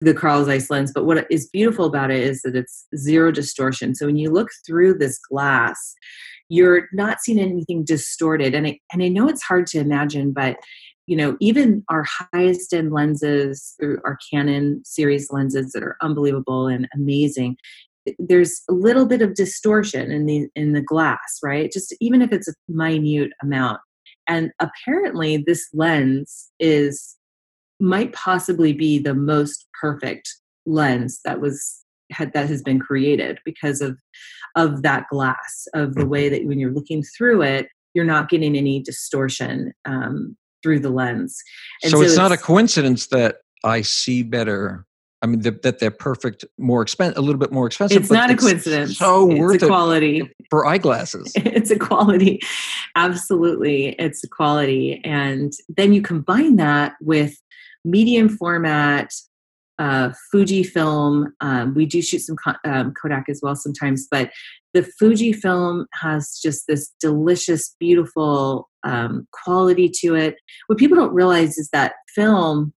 the 0.00 0.14
Carl 0.14 0.44
Zeiss 0.44 0.68
lens. 0.70 0.92
But 0.92 1.04
what 1.04 1.26
is 1.30 1.48
beautiful 1.48 1.86
about 1.86 2.10
it 2.10 2.22
is 2.22 2.42
that 2.42 2.56
it's 2.56 2.86
zero 2.96 3.30
distortion. 3.30 3.94
So 3.94 4.06
when 4.06 4.16
you 4.16 4.30
look 4.30 4.48
through 4.66 4.98
this 4.98 5.18
glass, 5.30 5.94
you're 6.48 6.88
not 6.92 7.20
seeing 7.20 7.38
anything 7.38 7.84
distorted. 7.84 8.54
And 8.54 8.66
I, 8.66 8.80
and 8.92 9.02
I 9.02 9.08
know 9.08 9.28
it's 9.28 9.42
hard 9.42 9.66
to 9.68 9.78
imagine, 9.78 10.32
but 10.32 10.56
you 11.06 11.16
know, 11.16 11.36
even 11.40 11.84
our 11.88 12.04
highest 12.32 12.72
end 12.72 12.92
lenses, 12.92 13.74
our 13.82 14.18
Canon 14.32 14.82
series 14.84 15.30
lenses 15.30 15.72
that 15.72 15.82
are 15.82 15.96
unbelievable 16.00 16.68
and 16.68 16.88
amazing, 16.94 17.56
there's 18.18 18.62
a 18.68 18.72
little 18.72 19.06
bit 19.06 19.22
of 19.22 19.34
distortion 19.34 20.10
in 20.10 20.26
the 20.26 20.48
in 20.54 20.72
the 20.72 20.82
glass, 20.82 21.38
right? 21.42 21.70
Just 21.72 21.94
even 22.00 22.22
if 22.22 22.32
it's 22.32 22.48
a 22.48 22.54
minute 22.68 23.32
amount. 23.42 23.80
And 24.28 24.52
apparently, 24.60 25.38
this 25.38 25.68
lens 25.72 26.50
is 26.60 27.16
might 27.80 28.12
possibly 28.12 28.72
be 28.72 28.98
the 28.98 29.14
most 29.14 29.66
perfect 29.80 30.28
lens 30.66 31.20
that 31.24 31.40
was 31.40 31.82
had 32.12 32.32
that 32.32 32.48
has 32.48 32.62
been 32.62 32.78
created 32.78 33.38
because 33.44 33.80
of 33.80 33.98
of 34.54 34.82
that 34.82 35.06
glass 35.10 35.66
of 35.74 35.94
the 35.94 36.06
way 36.06 36.28
that 36.28 36.44
when 36.44 36.58
you're 36.60 36.72
looking 36.72 37.02
through 37.02 37.42
it 37.42 37.66
you're 37.94 38.04
not 38.04 38.28
getting 38.28 38.56
any 38.56 38.80
distortion 38.80 39.72
um, 39.86 40.36
through 40.62 40.78
the 40.78 40.90
lens 40.90 41.42
so, 41.82 41.90
so, 41.90 42.00
it's, 42.00 42.12
it's 42.12 42.18
not 42.18 42.32
a 42.32 42.36
coincidence 42.36 43.08
that 43.08 43.36
i 43.64 43.80
see 43.80 44.22
better 44.22 44.86
I 45.22 45.26
mean, 45.26 45.40
the, 45.40 45.52
that 45.62 45.78
they're 45.78 45.92
perfect, 45.92 46.44
more 46.58 46.82
expensive, 46.82 47.16
a 47.16 47.20
little 47.20 47.38
bit 47.38 47.52
more 47.52 47.68
expensive. 47.68 48.02
It's 48.02 48.10
not 48.10 48.30
a 48.30 48.36
coincidence. 48.36 48.98
So 48.98 49.30
it's 49.30 49.38
worth 49.38 49.62
a 49.62 49.66
quality 49.68 50.28
for 50.50 50.66
eyeglasses. 50.66 51.32
It's 51.52 51.70
a 51.70 51.78
quality, 51.78 52.40
absolutely. 52.96 53.90
It's 54.00 54.24
a 54.24 54.28
quality, 54.28 55.00
and 55.04 55.52
then 55.68 55.92
you 55.92 56.02
combine 56.02 56.56
that 56.56 56.94
with 57.00 57.36
medium 57.84 58.28
format 58.28 59.12
uh, 59.78 60.10
Fujifilm. 60.34 61.26
Um, 61.40 61.74
we 61.74 61.86
do 61.86 62.02
shoot 62.02 62.20
some 62.20 62.36
um, 62.64 62.92
Kodak 62.92 63.28
as 63.28 63.40
well 63.42 63.54
sometimes, 63.54 64.08
but 64.10 64.32
the 64.74 64.90
Fujifilm 65.00 65.84
has 65.94 66.40
just 66.42 66.66
this 66.66 66.92
delicious, 67.00 67.76
beautiful 67.78 68.68
um, 68.84 69.26
quality 69.32 69.90
to 70.00 70.14
it. 70.14 70.36
What 70.66 70.78
people 70.78 70.96
don't 70.96 71.14
realize 71.14 71.58
is 71.58 71.68
that 71.70 71.94
film 72.14 72.72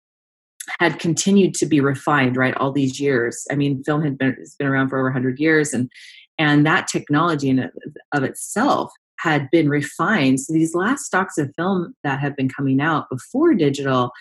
had 0.80 1.00
continued 1.00 1.54
to 1.56 1.66
be 1.66 1.80
refined 1.80 2.38
right 2.38 2.56
all 2.58 2.72
these 2.72 3.00
years. 3.00 3.46
I 3.52 3.56
mean 3.56 3.84
film 3.84 4.04
had 4.04 4.18
been 4.18 4.34
has 4.34 4.56
been 4.58 4.68
around 4.68 4.90
for 4.90 4.98
over 4.98 5.08
100 5.08 5.40
years 5.40 5.74
and 5.74 5.90
and 6.38 6.66
that 6.66 6.88
technology 6.88 7.50
in 7.50 7.70
of 8.14 8.24
itself 8.24 8.92
had 9.20 9.50
been 9.52 9.70
refined. 9.70 10.40
So 10.40 10.54
these 10.54 10.76
last 10.76 11.06
stocks 11.06 11.38
of 11.38 11.54
film 11.56 11.96
that 12.04 12.20
have 12.20 12.36
been 12.36 12.50
coming 12.50 12.82
out 12.82 13.10
before 13.10 13.54
digital 13.54 14.12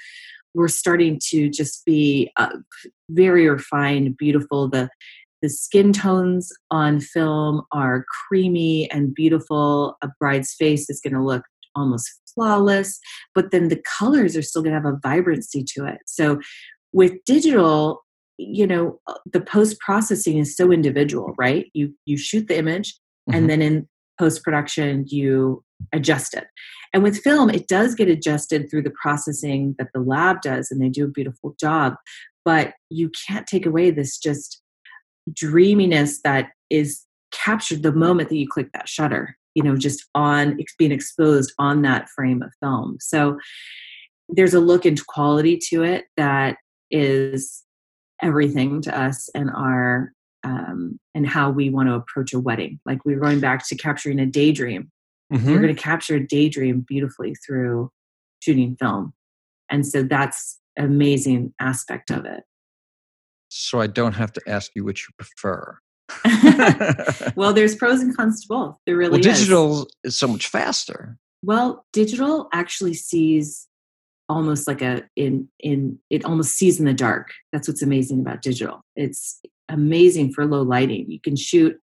were 0.55 0.68
starting 0.68 1.20
to 1.30 1.51
just 1.51 1.85
be 1.85 2.30
uh, 2.37 2.57
very 3.11 3.49
refined 3.49 4.16
beautiful. 4.16 4.68
The 4.68 4.89
the 5.43 5.51
skin 5.51 5.93
tones 5.93 6.51
on 6.70 7.01
film 7.01 7.64
are 7.70 8.07
creamy 8.09 8.91
and 8.91 9.14
beautiful. 9.14 9.99
A 10.01 10.09
bride's 10.18 10.55
face 10.55 10.89
is 10.89 11.03
going 11.03 11.12
to 11.12 11.22
look 11.22 11.43
almost 11.75 12.11
flawless, 12.35 12.99
but 13.35 13.51
then 13.51 13.68
the 13.68 13.83
colors 13.99 14.37
are 14.37 14.43
still 14.43 14.62
going 14.62 14.75
to 14.75 14.81
have 14.81 14.93
a 14.93 14.99
vibrancy 15.03 15.64
to 15.77 15.87
it. 15.87 15.99
So 16.07 16.41
with 16.93 17.12
digital, 17.27 18.05
you 18.39 18.66
know, 18.66 19.01
uh, 19.07 19.14
the 19.33 19.41
post 19.41 19.79
processing 19.81 20.39
is 20.39 20.57
so 20.57 20.72
individual, 20.72 21.35
right? 21.39 21.66
You 21.75 21.95
you 22.05 22.16
shoot 22.16 22.49
the 22.49 22.59
image 22.59 22.91
mm-hmm. 23.29 23.35
and 23.35 23.51
then 23.51 23.62
in 23.62 23.89
post 24.18 24.43
production 24.43 25.05
you 25.09 25.62
adjust 25.93 26.35
it. 26.35 26.47
And 26.93 27.03
with 27.03 27.18
film, 27.18 27.51
it 27.51 27.66
does 27.66 27.95
get 27.95 28.09
adjusted 28.09 28.70
through 28.70 28.83
the 28.83 28.93
processing 29.03 29.75
that 29.79 29.89
the 29.93 30.01
lab 30.01 30.41
does, 30.43 30.70
and 30.70 30.81
they 30.81 30.89
do 30.89 31.05
a 31.05 31.09
beautiful 31.09 31.57
job. 31.59 31.95
But 32.45 32.75
you 32.91 33.11
can't 33.27 33.47
take 33.47 33.66
away 33.66 33.91
this 33.91 34.18
just 34.18 34.61
dreaminess 35.33 36.20
that 36.22 36.51
is 36.70 37.05
captured 37.33 37.83
the 37.83 37.93
moment 37.93 38.29
that 38.29 38.37
you 38.37 38.47
click 38.49 38.70
that 38.72 38.89
shutter 38.89 39.37
you 39.55 39.63
know 39.63 39.77
just 39.77 40.05
on 40.15 40.59
being 40.79 40.93
exposed 40.93 41.53
on 41.59 41.83
that 41.83 42.09
frame 42.09 42.43
of 42.43 42.53
film. 42.61 42.97
So 43.01 43.39
there's 44.29 44.55
a 44.55 44.61
look 44.61 44.85
and 44.85 45.05
quality 45.07 45.59
to 45.71 45.83
it 45.83 46.07
that 46.17 46.57
is 46.91 47.63
everything 48.23 48.81
to 48.83 48.99
us 48.99 49.29
and 49.35 49.51
our 49.51 50.13
um, 50.45 50.99
and 51.15 51.27
how 51.27 51.51
we 51.51 51.71
want 51.71 51.89
to 51.89 51.95
approach 51.95 52.33
a 52.35 52.41
wedding. 52.41 52.79
Like 52.85 53.05
we're 53.05 53.19
going 53.19 53.41
back 53.41 53.67
to 53.69 53.77
capturing 53.77 54.19
a 54.19 54.27
daydream. 54.27 54.91
Mm-hmm. 55.33 55.51
we're 55.51 55.63
going 55.63 55.75
to 55.75 55.83
capture 55.83 56.17
a 56.17 56.27
daydream 56.27 56.85
beautifully 56.87 57.35
through 57.35 57.91
shooting 58.41 58.77
film. 58.77 59.15
And 59.71 59.87
so 59.87 60.03
that's 60.03 60.61
amazing 60.79 61.55
aspect 61.59 62.11
of 62.11 62.27
it. 62.27 62.45
So 63.49 63.81
i 63.81 63.87
don't 63.87 64.15
have 64.15 64.33
to 64.33 64.43
ask 64.47 64.73
you 64.75 64.85
which 64.85 65.07
you 65.09 65.15
prefer 65.17 65.79
well, 67.37 67.53
there's 67.53 67.75
pros 67.75 68.01
and 68.01 68.17
cons 68.17 68.43
to 68.43 68.49
both. 68.49 68.77
There 68.87 68.97
really 68.97 69.13
well, 69.13 69.21
digital 69.21 69.83
is. 69.83 70.13
is 70.13 70.19
so 70.19 70.29
much 70.29 70.47
faster. 70.47 71.17
Well, 71.43 71.85
digital 71.93 72.49
actually 72.53 72.95
sees 72.95 73.69
almost 74.29 74.67
like 74.67 74.81
a 74.81 75.03
in 75.17 75.49
in 75.61 75.99
it 76.11 76.25
almost 76.25 76.53
sees 76.53 76.79
in 76.79 76.87
the 76.87 76.95
dark. 76.95 77.31
That's 77.53 77.69
what's 77.69 77.83
amazing 77.83 78.21
about 78.21 78.43
digital. 78.43 78.83
It's 78.97 79.41
amazing 79.69 80.33
for 80.33 80.47
low 80.47 80.63
lighting. 80.63 81.11
You 81.11 81.21
can 81.21 81.37
shoot 81.37 81.79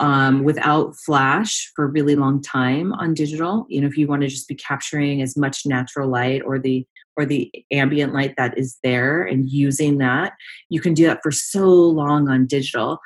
um, 0.00 0.44
without 0.44 0.96
flash 0.96 1.70
for 1.74 1.84
a 1.84 1.88
really 1.88 2.16
long 2.16 2.42
time 2.42 2.92
on 2.94 3.14
digital. 3.14 3.66
You 3.68 3.80
know, 3.80 3.86
if 3.86 3.96
you 3.96 4.06
want 4.06 4.22
to 4.22 4.28
just 4.28 4.48
be 4.48 4.54
capturing 4.54 5.22
as 5.22 5.36
much 5.36 5.64
natural 5.64 6.08
light 6.08 6.42
or 6.44 6.58
the 6.58 6.86
or 7.16 7.24
the 7.24 7.50
ambient 7.70 8.12
light 8.12 8.34
that 8.36 8.58
is 8.58 8.78
there 8.82 9.22
and 9.22 9.48
using 9.48 9.98
that, 9.98 10.32
you 10.68 10.80
can 10.80 10.94
do 10.94 11.06
that 11.06 11.20
for 11.22 11.30
so 11.30 11.68
long 11.68 12.28
on 12.28 12.46
digital. 12.46 12.98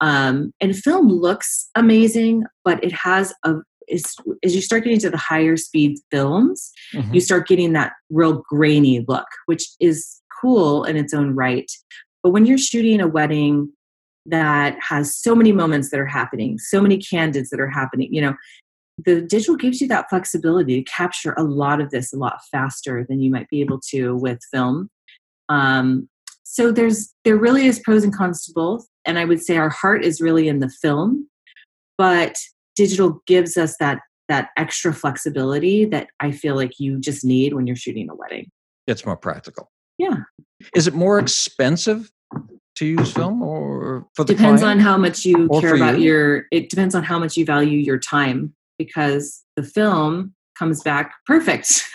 Um, 0.00 0.52
and 0.60 0.76
film 0.76 1.08
looks 1.08 1.70
amazing, 1.74 2.44
but 2.64 2.82
it 2.82 2.92
has 2.92 3.32
a 3.44 3.56
is 3.88 4.16
as 4.42 4.54
you 4.54 4.62
start 4.62 4.84
getting 4.84 4.98
to 5.00 5.10
the 5.10 5.18
higher 5.18 5.56
speed 5.56 5.98
films, 6.10 6.72
mm-hmm. 6.94 7.14
you 7.14 7.20
start 7.20 7.46
getting 7.46 7.72
that 7.74 7.92
real 8.10 8.42
grainy 8.48 9.04
look, 9.06 9.26
which 9.46 9.68
is 9.80 10.20
cool 10.40 10.84
in 10.84 10.96
its 10.96 11.14
own 11.14 11.34
right. 11.34 11.70
But 12.22 12.30
when 12.30 12.46
you're 12.46 12.58
shooting 12.58 13.00
a 13.00 13.06
wedding 13.06 13.72
that 14.26 14.76
has 14.80 15.16
so 15.16 15.34
many 15.34 15.52
moments 15.52 15.90
that 15.90 16.00
are 16.00 16.06
happening, 16.06 16.58
so 16.58 16.80
many 16.80 16.98
candids 16.98 17.50
that 17.50 17.60
are 17.60 17.70
happening, 17.70 18.12
you 18.12 18.22
know, 18.22 18.34
the 19.04 19.20
digital 19.20 19.56
gives 19.56 19.80
you 19.80 19.88
that 19.88 20.08
flexibility 20.08 20.82
to 20.82 20.90
capture 20.90 21.34
a 21.36 21.42
lot 21.42 21.80
of 21.80 21.90
this 21.90 22.12
a 22.12 22.16
lot 22.16 22.38
faster 22.50 23.04
than 23.08 23.20
you 23.20 23.30
might 23.30 23.48
be 23.48 23.60
able 23.60 23.80
to 23.90 24.16
with 24.16 24.38
film. 24.52 24.88
Um, 25.48 26.08
so 26.44 26.70
there's 26.70 27.12
there 27.24 27.36
really 27.36 27.66
is 27.66 27.80
pros 27.80 28.04
and 28.04 28.14
cons 28.14 28.44
to 28.44 28.52
both 28.54 28.86
and 29.06 29.18
i 29.18 29.24
would 29.24 29.42
say 29.42 29.56
our 29.56 29.70
heart 29.70 30.04
is 30.04 30.20
really 30.20 30.48
in 30.48 30.60
the 30.60 30.68
film 30.68 31.28
but 31.96 32.36
digital 32.76 33.22
gives 33.26 33.56
us 33.56 33.76
that 33.78 34.00
that 34.28 34.48
extra 34.56 34.92
flexibility 34.92 35.84
that 35.84 36.08
i 36.20 36.30
feel 36.30 36.54
like 36.54 36.78
you 36.78 36.98
just 37.00 37.24
need 37.24 37.54
when 37.54 37.66
you're 37.66 37.76
shooting 37.76 38.08
a 38.10 38.14
wedding. 38.14 38.50
It's 38.86 39.06
more 39.06 39.16
practical. 39.16 39.70
Yeah. 39.98 40.16
Is 40.74 40.86
it 40.86 40.94
more 40.94 41.18
expensive 41.18 42.10
to 42.76 42.86
use 42.86 43.12
film 43.12 43.42
or 43.42 44.06
for 44.14 44.24
the 44.24 44.34
depends 44.34 44.62
client? 44.62 44.80
on 44.80 44.84
how 44.84 44.96
much 44.96 45.24
you 45.24 45.48
care 45.60 45.76
about 45.76 46.00
you? 46.00 46.04
your 46.04 46.44
it 46.50 46.68
depends 46.70 46.94
on 46.94 47.04
how 47.04 47.18
much 47.18 47.36
you 47.36 47.44
value 47.44 47.78
your 47.78 47.98
time 47.98 48.54
because 48.78 49.44
the 49.56 49.62
film 49.62 50.34
comes 50.58 50.82
back 50.82 51.14
perfect. 51.26 51.82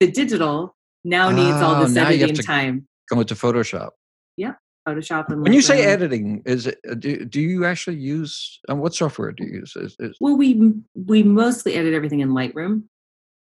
The 0.00 0.10
digital 0.10 0.76
now 1.04 1.30
needs 1.30 1.56
all 1.62 1.84
this 1.84 1.96
oh, 1.96 2.02
editing 2.02 2.34
time. 2.36 2.86
go 3.10 3.20
into 3.20 3.34
photoshop. 3.34 3.90
Yeah 4.36 4.54
Photoshop 4.86 5.30
and 5.30 5.42
when 5.42 5.52
you 5.52 5.62
say 5.62 5.84
editing, 5.84 6.42
is 6.44 6.66
it 6.66 6.78
uh, 6.90 6.94
do, 6.94 7.24
do 7.24 7.40
you 7.40 7.64
actually 7.64 7.96
use 7.96 8.60
um, 8.68 8.78
what 8.80 8.94
software 8.94 9.32
do 9.32 9.44
you 9.44 9.60
use? 9.60 9.74
Is, 9.76 9.96
is, 9.98 10.16
well, 10.20 10.36
we 10.36 10.72
we 10.94 11.22
mostly 11.22 11.74
edit 11.74 11.94
everything 11.94 12.20
in 12.20 12.30
Lightroom. 12.30 12.84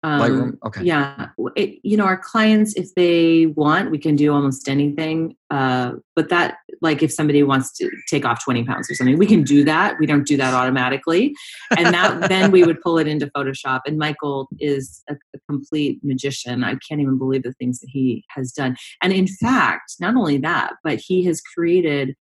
Um, 0.07 0.21
Lightroom, 0.21 0.59
okay. 0.65 0.85
Yeah, 0.85 1.31
it, 1.57 1.81
you 1.83 1.97
know, 1.97 2.05
our 2.05 2.17
clients, 2.17 2.75
if 2.75 2.95
they 2.95 3.47
want, 3.47 3.91
we 3.91 3.99
can 3.99 4.15
do 4.15 4.33
almost 4.33 4.69
anything. 4.69 5.35
Uh, 5.51 5.95
but 6.15 6.29
that, 6.29 6.59
like, 6.81 7.03
if 7.03 7.13
somebody 7.13 7.43
wants 7.43 7.73
to 7.79 7.91
take 8.09 8.25
off 8.25 8.45
twenty 8.45 8.63
pounds 8.63 8.89
or 8.89 8.95
something, 8.95 9.19
we 9.19 9.27
can 9.27 9.43
do 9.43 9.65
that. 9.65 9.97
We 9.99 10.07
don't 10.07 10.25
do 10.25 10.37
that 10.37 10.55
automatically, 10.55 11.35
and 11.77 11.93
that 11.93 12.21
then 12.29 12.53
we 12.53 12.63
would 12.63 12.81
pull 12.83 12.99
it 12.99 13.09
into 13.09 13.27
Photoshop. 13.37 13.81
And 13.85 13.99
Michael 13.99 14.49
is 14.61 15.03
a, 15.11 15.15
a 15.15 15.39
complete 15.51 15.99
magician. 16.05 16.63
I 16.63 16.77
can't 16.89 17.01
even 17.01 17.19
believe 17.19 17.43
the 17.43 17.55
things 17.55 17.81
that 17.81 17.89
he 17.91 18.25
has 18.29 18.53
done. 18.53 18.77
And 19.03 19.13
in 19.13 19.27
fact, 19.27 19.95
not 19.99 20.15
only 20.15 20.39
that, 20.39 20.75
but 20.85 21.01
he 21.01 21.25
has 21.25 21.41
created 21.41 22.15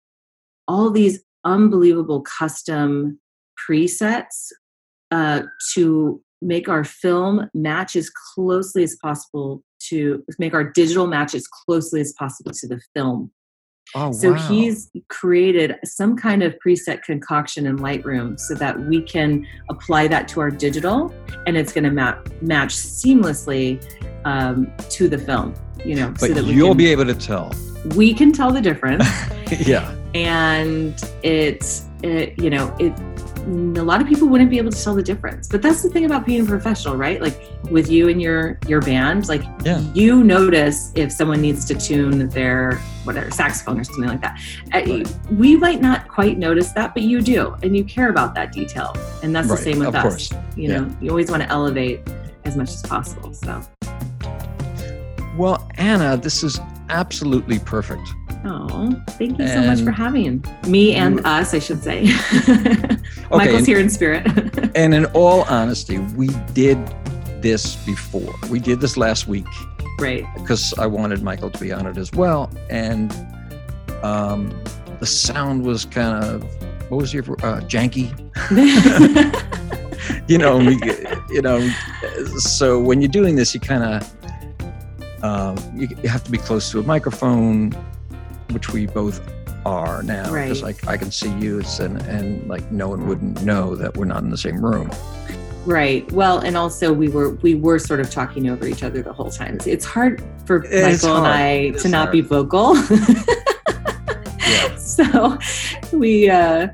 all 0.68 0.88
these 0.88 1.20
unbelievable 1.44 2.20
custom 2.20 3.18
presets 3.68 4.52
uh, 5.10 5.42
to 5.74 6.22
make 6.42 6.68
our 6.68 6.84
film 6.84 7.48
match 7.54 7.96
as 7.96 8.10
closely 8.34 8.82
as 8.82 8.96
possible 9.02 9.62
to 9.88 10.22
make 10.38 10.54
our 10.54 10.64
digital 10.64 11.06
match 11.06 11.34
as 11.34 11.46
closely 11.46 12.00
as 12.00 12.12
possible 12.18 12.52
to 12.52 12.68
the 12.68 12.80
film. 12.94 13.30
Oh, 13.94 14.12
So 14.12 14.32
wow. 14.32 14.48
he's 14.48 14.90
created 15.08 15.76
some 15.84 16.16
kind 16.16 16.42
of 16.42 16.54
preset 16.64 17.02
concoction 17.02 17.66
in 17.66 17.78
Lightroom 17.78 18.38
so 18.38 18.54
that 18.54 18.78
we 18.80 19.02
can 19.02 19.46
apply 19.70 20.08
that 20.08 20.28
to 20.28 20.40
our 20.40 20.50
digital 20.50 21.14
and 21.46 21.56
it's 21.56 21.72
going 21.72 21.84
to 21.84 21.90
map 21.90 22.28
match 22.40 22.74
seamlessly 22.74 23.82
um, 24.24 24.72
to 24.90 25.08
the 25.08 25.18
film. 25.18 25.54
You 25.84 25.96
know, 25.96 26.14
so 26.16 26.28
but 26.28 26.34
that 26.36 26.44
we 26.44 26.52
you'll 26.52 26.68
can, 26.68 26.76
be 26.76 26.86
able 26.86 27.06
to 27.06 27.14
tell. 27.14 27.52
we 27.96 28.14
can 28.14 28.32
tell 28.32 28.52
the 28.52 28.60
difference. 28.60 29.04
yeah. 29.66 29.94
and 30.14 30.94
it's 31.22 31.86
it, 32.02 32.38
you 32.38 32.50
know 32.50 32.74
it 32.78 32.92
a 33.46 33.82
lot 33.82 34.00
of 34.00 34.06
people 34.06 34.28
wouldn't 34.28 34.50
be 34.50 34.58
able 34.58 34.70
to 34.70 34.82
tell 34.84 34.94
the 34.94 35.02
difference 35.02 35.48
but 35.48 35.60
that's 35.60 35.82
the 35.82 35.88
thing 35.88 36.04
about 36.04 36.24
being 36.24 36.42
a 36.42 36.44
professional 36.44 36.96
right 36.96 37.20
like 37.20 37.40
with 37.70 37.90
you 37.90 38.08
and 38.08 38.22
your 38.22 38.58
your 38.68 38.80
band 38.80 39.26
like 39.28 39.42
Yeah. 39.64 39.80
you 39.94 40.22
notice 40.22 40.92
if 40.94 41.10
someone 41.10 41.40
needs 41.40 41.64
to 41.66 41.74
tune 41.74 42.28
their 42.28 42.74
whatever 43.04 43.30
saxophone 43.30 43.80
or 43.80 43.84
something 43.84 44.06
like 44.06 44.20
that 44.20 44.38
Uh, 44.74 44.80
Right. 44.86 45.16
we 45.32 45.56
might 45.56 45.80
not 45.80 46.06
quite 46.08 46.38
notice 46.38 46.70
that 46.72 46.94
but 46.94 47.02
you 47.02 47.20
do 47.20 47.54
and 47.62 47.76
you 47.76 47.84
care 47.84 48.10
about 48.10 48.34
that 48.36 48.52
detail 48.52 48.94
and 49.22 49.34
that's 49.34 49.48
Right, 49.48 49.58
the 49.58 49.62
same 49.64 49.78
with 49.80 49.88
of 49.88 49.94
us 49.96 50.02
course. 50.02 50.30
you 50.56 50.68
know 50.68 50.88
you 51.00 51.10
always 51.10 51.30
want 51.30 51.42
to 51.42 51.48
elevate 51.48 52.00
as 52.44 52.56
much 52.56 52.70
as 52.70 52.82
possible 52.82 53.32
so 53.34 53.60
Well, 55.36 55.66
Anna, 55.76 56.16
this 56.18 56.42
is 56.44 56.60
absolutely 56.90 57.58
perfect. 57.58 58.06
Oh 58.44 58.90
thank 59.10 59.38
you 59.38 59.46
so 59.48 59.62
much 59.62 59.80
for 59.82 59.90
having 59.90 60.44
me 60.66 60.94
and 60.94 61.16
you- 61.16 61.22
us 61.24 61.54
i 61.54 61.58
should 61.58 61.82
say 61.82 62.02
Okay, 62.48 62.96
michael's 63.30 63.58
and- 63.58 63.66
here 63.66 63.78
in 63.78 63.88
spirit 63.90 64.26
And 64.74 64.94
in 64.94 65.04
all 65.06 65.42
honesty, 65.42 65.98
we 66.16 66.28
did 66.54 66.78
this 67.42 67.76
before. 67.84 68.32
We 68.48 68.58
did 68.58 68.80
this 68.80 68.96
last 68.96 69.28
week 69.28 69.46
right 70.00 70.24
because 70.34 70.72
I 70.78 70.86
wanted 70.86 71.22
Michael 71.22 71.50
to 71.50 71.58
be 71.58 71.72
on 71.72 71.86
it 71.86 71.98
as 71.98 72.10
well. 72.12 72.50
And 72.70 73.12
um, 74.02 74.50
the 74.98 75.06
sound 75.06 75.64
was 75.64 75.84
kind 75.84 76.24
of, 76.24 76.42
what 76.90 76.98
was 76.98 77.12
your, 77.12 77.24
uh, 77.44 77.60
janky? 77.68 78.08
you 80.28 80.38
know, 80.38 80.56
we, 80.58 80.78
you 81.34 81.42
know, 81.42 81.60
so 82.38 82.80
when 82.80 83.00
you're 83.02 83.10
doing 83.10 83.36
this, 83.36 83.52
you 83.54 83.60
kind 83.60 83.84
of, 83.84 85.22
um, 85.22 85.56
you, 85.74 85.86
you 86.02 86.08
have 86.08 86.24
to 86.24 86.30
be 86.30 86.38
close 86.38 86.70
to 86.70 86.80
a 86.80 86.82
microphone, 86.82 87.72
which 88.52 88.70
we 88.70 88.86
both 88.86 89.20
are 89.64 90.02
now 90.02 90.24
because 90.32 90.62
Right. 90.62 90.88
I, 90.88 90.92
I 90.92 90.96
can 90.96 91.10
see 91.10 91.30
you 91.38 91.62
and, 91.80 92.00
and 92.02 92.48
like 92.48 92.70
no 92.72 92.88
one 92.88 93.06
wouldn't 93.06 93.42
know 93.42 93.76
that 93.76 93.96
we're 93.96 94.04
not 94.06 94.22
in 94.22 94.30
the 94.30 94.36
same 94.36 94.64
room. 94.64 94.90
right 95.66 96.10
well 96.10 96.38
and 96.40 96.56
also 96.56 96.92
we 96.92 97.08
were 97.08 97.30
we 97.36 97.54
were 97.54 97.78
sort 97.78 98.00
of 98.00 98.10
talking 98.10 98.48
over 98.50 98.66
each 98.66 98.82
other 98.82 99.00
the 99.02 99.12
whole 99.12 99.30
time 99.30 99.56
it's 99.64 99.84
hard 99.84 100.20
for 100.46 100.64
It's 100.64 101.04
michael 101.04 101.20
hard. 101.20 101.30
and 101.40 101.76
i 101.76 101.78
to 101.78 101.88
not 101.88 101.98
hard. 102.08 102.12
be 102.12 102.20
vocal 102.20 102.74
Yeah. 104.48 104.74
so 104.76 105.38
we 105.96 106.28
uh 106.28 106.66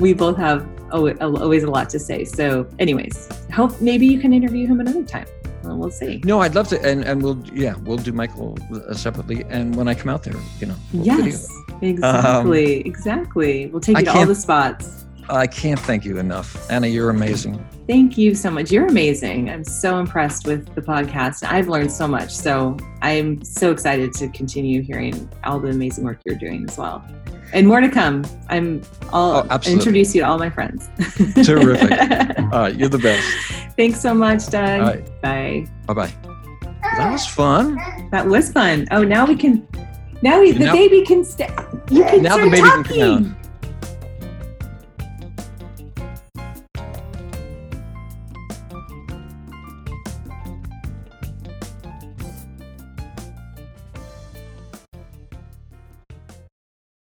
we 0.00 0.12
both 0.12 0.36
have 0.38 0.66
always 0.90 1.62
a 1.62 1.70
lot 1.70 1.88
to 1.90 1.98
say 2.00 2.24
so 2.24 2.66
anyways 2.80 3.28
hope 3.54 3.80
maybe 3.80 4.06
you 4.06 4.18
can 4.18 4.32
interview 4.32 4.66
him 4.66 4.80
another 4.80 5.04
time 5.04 5.26
well, 5.62 5.76
we'll 5.76 5.90
see. 5.90 6.20
No, 6.24 6.40
I'd 6.40 6.54
love 6.54 6.68
to, 6.68 6.82
and 6.84 7.04
and 7.04 7.22
we'll 7.22 7.38
yeah, 7.52 7.74
we'll 7.84 7.96
do 7.98 8.12
Michael 8.12 8.58
uh, 8.74 8.94
separately, 8.94 9.44
and 9.48 9.74
when 9.76 9.88
I 9.88 9.94
come 9.94 10.08
out 10.08 10.22
there, 10.24 10.34
you 10.60 10.66
know, 10.66 10.76
we'll 10.92 11.04
video 11.04 11.24
yes 11.26 11.48
exactly 11.82 12.86
exactly. 12.86 13.66
We'll 13.66 13.80
take 13.80 13.96
Um, 13.96 14.04
you 14.04 14.12
to 14.12 14.18
all 14.18 14.26
the 14.26 14.34
spots. 14.34 15.01
I 15.28 15.46
can't 15.46 15.78
thank 15.80 16.04
you 16.04 16.18
enough, 16.18 16.70
Anna. 16.70 16.86
You're 16.86 17.10
amazing. 17.10 17.64
Thank 17.86 18.16
you 18.18 18.34
so 18.34 18.50
much. 18.50 18.70
You're 18.70 18.86
amazing. 18.86 19.50
I'm 19.50 19.64
so 19.64 19.98
impressed 19.98 20.46
with 20.46 20.74
the 20.74 20.82
podcast. 20.82 21.42
I've 21.48 21.68
learned 21.68 21.90
so 21.92 22.06
much. 22.06 22.30
So 22.30 22.76
I'm 23.02 23.42
so 23.44 23.70
excited 23.70 24.12
to 24.14 24.28
continue 24.28 24.82
hearing 24.82 25.28
all 25.44 25.58
the 25.60 25.68
amazing 25.68 26.04
work 26.04 26.20
you're 26.24 26.36
doing 26.36 26.64
as 26.68 26.76
well. 26.76 27.04
And 27.52 27.68
more 27.68 27.80
to 27.80 27.88
come. 27.88 28.24
I'm 28.48 28.82
I'll 29.12 29.46
Oh, 29.50 29.60
introduce 29.66 30.14
you 30.14 30.22
to 30.22 30.26
all 30.28 30.38
my 30.38 30.48
friends. 30.50 30.88
Terrific. 31.46 31.90
All 32.38 32.48
right, 32.60 32.74
you're 32.74 32.88
the 32.88 32.98
best. 32.98 33.26
Thanks 33.76 34.00
so 34.00 34.14
much, 34.14 34.46
Doug. 34.48 34.80
Right, 34.80 35.20
Bye. 35.22 35.66
bye 35.86 35.94
bye. 35.94 36.14
That 36.96 37.10
was 37.12 37.26
fun. 37.26 37.76
That 38.10 38.26
was 38.26 38.50
fun. 38.52 38.86
Oh, 38.90 39.02
now 39.04 39.26
we 39.26 39.36
can 39.36 39.66
now 40.22 40.40
we, 40.40 40.52
the 40.52 40.66
Now- 40.66 40.72
baby 40.72 41.02
can 41.04 41.24
stay. 41.24 41.48
You 41.90 42.04
can 42.04 42.22
Now 42.22 42.36
the 42.38 42.42
start 42.46 42.50
baby 42.50 42.56
can 42.56 42.62
come 42.62 42.84
talking. 42.84 43.36